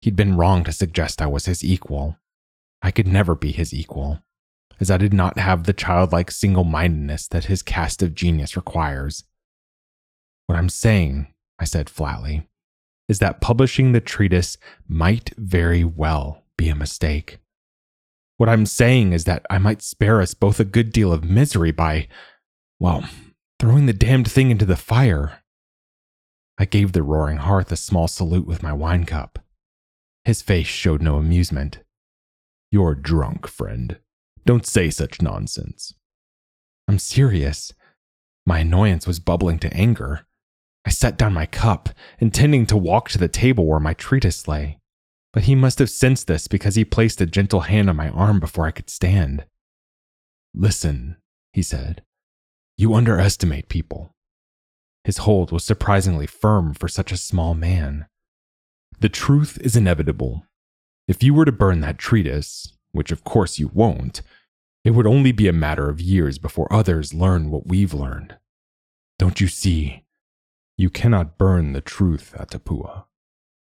He'd 0.00 0.16
been 0.16 0.36
wrong 0.36 0.64
to 0.64 0.72
suggest 0.72 1.20
I 1.20 1.26
was 1.26 1.46
his 1.46 1.64
equal. 1.64 2.18
I 2.82 2.90
could 2.90 3.08
never 3.08 3.34
be 3.34 3.50
his 3.50 3.74
equal, 3.74 4.20
as 4.78 4.90
I 4.90 4.96
did 4.96 5.12
not 5.12 5.38
have 5.38 5.64
the 5.64 5.72
childlike 5.72 6.30
single 6.30 6.64
mindedness 6.64 7.26
that 7.28 7.46
his 7.46 7.62
cast 7.62 8.02
of 8.02 8.14
genius 8.14 8.56
requires. 8.56 9.24
What 10.46 10.56
I'm 10.56 10.68
saying, 10.68 11.34
I 11.58 11.64
said 11.64 11.90
flatly, 11.90 12.48
is 13.08 13.18
that 13.18 13.40
publishing 13.40 13.92
the 13.92 14.00
treatise 14.00 14.56
might 14.86 15.32
very 15.36 15.82
well 15.82 16.44
be 16.56 16.68
a 16.68 16.74
mistake. 16.74 17.38
What 18.36 18.48
I'm 18.48 18.66
saying 18.66 19.12
is 19.12 19.24
that 19.24 19.44
I 19.50 19.58
might 19.58 19.82
spare 19.82 20.20
us 20.20 20.34
both 20.34 20.60
a 20.60 20.64
good 20.64 20.92
deal 20.92 21.12
of 21.12 21.24
misery 21.24 21.72
by, 21.72 22.06
well, 22.78 23.04
throwing 23.58 23.86
the 23.86 23.92
damned 23.92 24.30
thing 24.30 24.50
into 24.50 24.64
the 24.64 24.76
fire. 24.76 25.42
I 26.56 26.64
gave 26.64 26.92
the 26.92 27.02
roaring 27.02 27.38
hearth 27.38 27.72
a 27.72 27.76
small 27.76 28.06
salute 28.06 28.46
with 28.46 28.62
my 28.62 28.72
wine 28.72 29.04
cup. 29.04 29.40
His 30.28 30.42
face 30.42 30.68
showed 30.68 31.02
no 31.02 31.16
amusement. 31.16 31.80
You're 32.70 32.94
drunk, 32.94 33.48
friend. 33.48 33.98
Don't 34.46 34.64
say 34.64 34.90
such 34.90 35.20
nonsense. 35.20 35.94
I'm 36.86 37.00
serious. 37.00 37.72
My 38.46 38.60
annoyance 38.60 39.08
was 39.08 39.18
bubbling 39.18 39.58
to 39.60 39.74
anger. 39.74 40.26
I 40.86 40.90
set 40.90 41.18
down 41.18 41.34
my 41.34 41.46
cup, 41.46 41.88
intending 42.20 42.66
to 42.66 42.76
walk 42.76 43.08
to 43.08 43.18
the 43.18 43.26
table 43.28 43.66
where 43.66 43.80
my 43.80 43.94
treatise 43.94 44.46
lay 44.46 44.78
but 45.32 45.44
he 45.44 45.54
must 45.54 45.78
have 45.78 45.90
sensed 45.90 46.26
this 46.26 46.48
because 46.48 46.74
he 46.74 46.84
placed 46.84 47.20
a 47.20 47.26
gentle 47.26 47.60
hand 47.60 47.88
on 47.88 47.96
my 47.96 48.08
arm 48.08 48.40
before 48.40 48.66
I 48.66 48.70
could 48.70 48.90
stand. 48.90 49.44
Listen, 50.54 51.16
he 51.52 51.62
said, 51.62 52.02
you 52.76 52.94
underestimate 52.94 53.68
people. 53.68 54.14
His 55.04 55.18
hold 55.18 55.52
was 55.52 55.64
surprisingly 55.64 56.26
firm 56.26 56.74
for 56.74 56.88
such 56.88 57.12
a 57.12 57.16
small 57.16 57.54
man. 57.54 58.06
The 59.00 59.08
truth 59.08 59.58
is 59.60 59.76
inevitable. 59.76 60.44
If 61.06 61.22
you 61.22 61.32
were 61.32 61.44
to 61.44 61.52
burn 61.52 61.80
that 61.80 61.98
treatise, 61.98 62.72
which 62.90 63.12
of 63.12 63.22
course 63.22 63.58
you 63.58 63.70
won't, 63.72 64.22
it 64.84 64.90
would 64.90 65.06
only 65.06 65.30
be 65.30 65.46
a 65.46 65.52
matter 65.52 65.88
of 65.88 66.00
years 66.00 66.38
before 66.38 66.72
others 66.72 67.14
learn 67.14 67.50
what 67.50 67.68
we've 67.68 67.94
learned. 67.94 68.36
Don't 69.18 69.40
you 69.40 69.46
see? 69.46 70.04
You 70.76 70.90
cannot 70.90 71.38
burn 71.38 71.72
the 71.72 71.80
truth, 71.80 72.34
Atapua. 72.36 73.04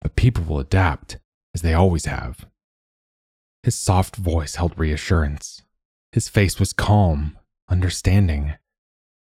But 0.01 0.16
people 0.16 0.45
will 0.45 0.59
adapt 0.59 1.18
as 1.55 1.62
they 1.62 1.75
always 1.75 2.07
have. 2.07 2.47
His 3.62 3.77
soft 3.77 4.16
voice 4.16 4.57
held 4.57 4.77
reassurance. 4.77 5.62
His 6.11 6.29
face 6.29 6.59
was 6.59 6.73
calm, 6.73 7.39
understanding. 7.68 8.55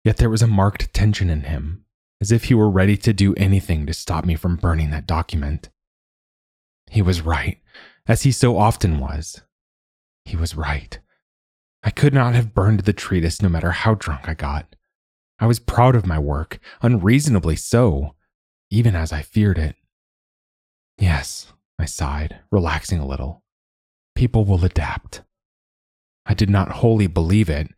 Yet 0.05 0.19
there 0.19 0.31
was 0.31 0.43
a 0.43 0.47
marked 0.47 0.93
tension 0.93 1.31
in 1.31 1.43
him, 1.43 1.85
as 2.21 2.31
if 2.31 2.45
he 2.45 2.55
were 2.55 2.71
ready 2.71 2.97
to 2.99 3.13
do 3.15 3.35
anything 3.37 3.87
to 3.87 3.95
stop 3.95 4.27
me 4.27 4.35
from 4.35 4.57
burning 4.57 4.91
that 4.91 5.07
document. 5.07 5.71
He 6.91 7.03
was 7.03 7.21
right, 7.21 7.61
as 8.07 8.23
he 8.23 8.33
so 8.33 8.59
often 8.59 8.99
was. 8.99 9.43
He 10.25 10.37
was 10.37 10.57
right. 10.57 10.99
I 11.83 11.91
could 11.91 12.15
not 12.15 12.35
have 12.35 12.55
burned 12.55 12.81
the 12.81 12.93
treatise 12.93 13.41
no 13.41 13.49
matter 13.49 13.71
how 13.71 13.95
drunk 13.95 14.29
I 14.29 14.35
got. 14.35 14.75
I 15.39 15.47
was 15.47 15.61
proud 15.61 15.95
of 15.95 16.07
my 16.07 16.19
work, 16.19 16.59
unreasonably 16.83 17.57
so, 17.57 18.15
even 18.71 18.97
as 18.97 19.13
I 19.13 19.23
feared 19.23 19.59
it. 19.59 19.77
Yes, 20.99 21.53
I 21.79 21.85
sighed, 21.85 22.41
relaxing 22.51 22.99
a 22.99 23.07
little. 23.07 23.45
People 24.17 24.45
will 24.45 24.65
adapt. 24.65 25.23
I 26.27 26.35
did 26.35 26.51
not 26.51 26.73
wholly 26.73 27.07
believe 27.07 27.49
it, 27.49 27.69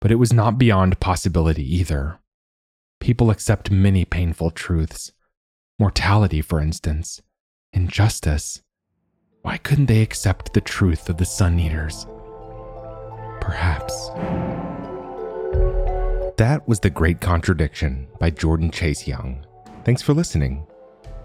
but 0.00 0.10
it 0.10 0.16
was 0.16 0.32
not 0.32 0.58
beyond 0.58 1.00
possibility 1.00 1.76
either. 1.76 2.18
People 2.98 3.30
accept 3.30 3.70
many 3.70 4.04
painful 4.04 4.50
truths. 4.50 5.12
Mortality, 5.78 6.40
for 6.40 6.60
instance, 6.60 7.20
injustice. 7.72 8.62
Why 9.42 9.58
couldn't 9.58 9.86
they 9.86 10.02
accept 10.02 10.52
the 10.52 10.60
truth 10.60 11.08
of 11.08 11.16
the 11.16 11.24
Sun 11.24 11.58
Eaters? 11.58 12.06
Perhaps. 13.40 14.10
That 16.36 16.62
was 16.66 16.80
The 16.80 16.90
Great 16.90 17.20
Contradiction 17.20 18.08
by 18.18 18.30
Jordan 18.30 18.70
Chase 18.70 19.06
Young. 19.06 19.44
Thanks 19.84 20.02
for 20.02 20.14
listening. 20.14 20.66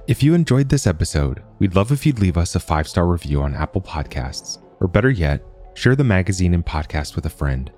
If 0.07 0.23
you 0.23 0.33
enjoyed 0.33 0.69
this 0.69 0.87
episode, 0.87 1.43
we'd 1.59 1.75
love 1.75 1.91
if 1.91 2.05
you'd 2.05 2.19
leave 2.19 2.37
us 2.37 2.55
a 2.55 2.59
five 2.59 2.87
star 2.87 3.07
review 3.07 3.41
on 3.41 3.53
Apple 3.53 3.81
Podcasts, 3.81 4.59
or 4.79 4.87
better 4.87 5.09
yet, 5.09 5.43
share 5.73 5.95
the 5.95 6.03
magazine 6.03 6.53
and 6.53 6.65
podcast 6.65 7.15
with 7.15 7.25
a 7.25 7.29
friend. 7.29 7.71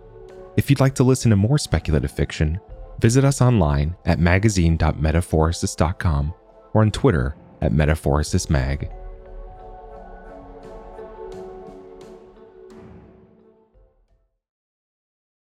If 0.55 0.69
you'd 0.69 0.79
like 0.79 0.95
to 0.95 1.03
listen 1.03 1.31
to 1.31 1.35
more 1.35 1.57
speculative 1.57 2.11
fiction, 2.11 2.59
visit 2.99 3.25
us 3.25 3.41
online 3.41 3.95
at 4.05 4.19
magazine.metaphorosis.com 4.19 6.33
or 6.73 6.81
on 6.81 6.91
Twitter 6.91 7.35
at 7.61 7.71
metaphorosismag. 7.71 8.89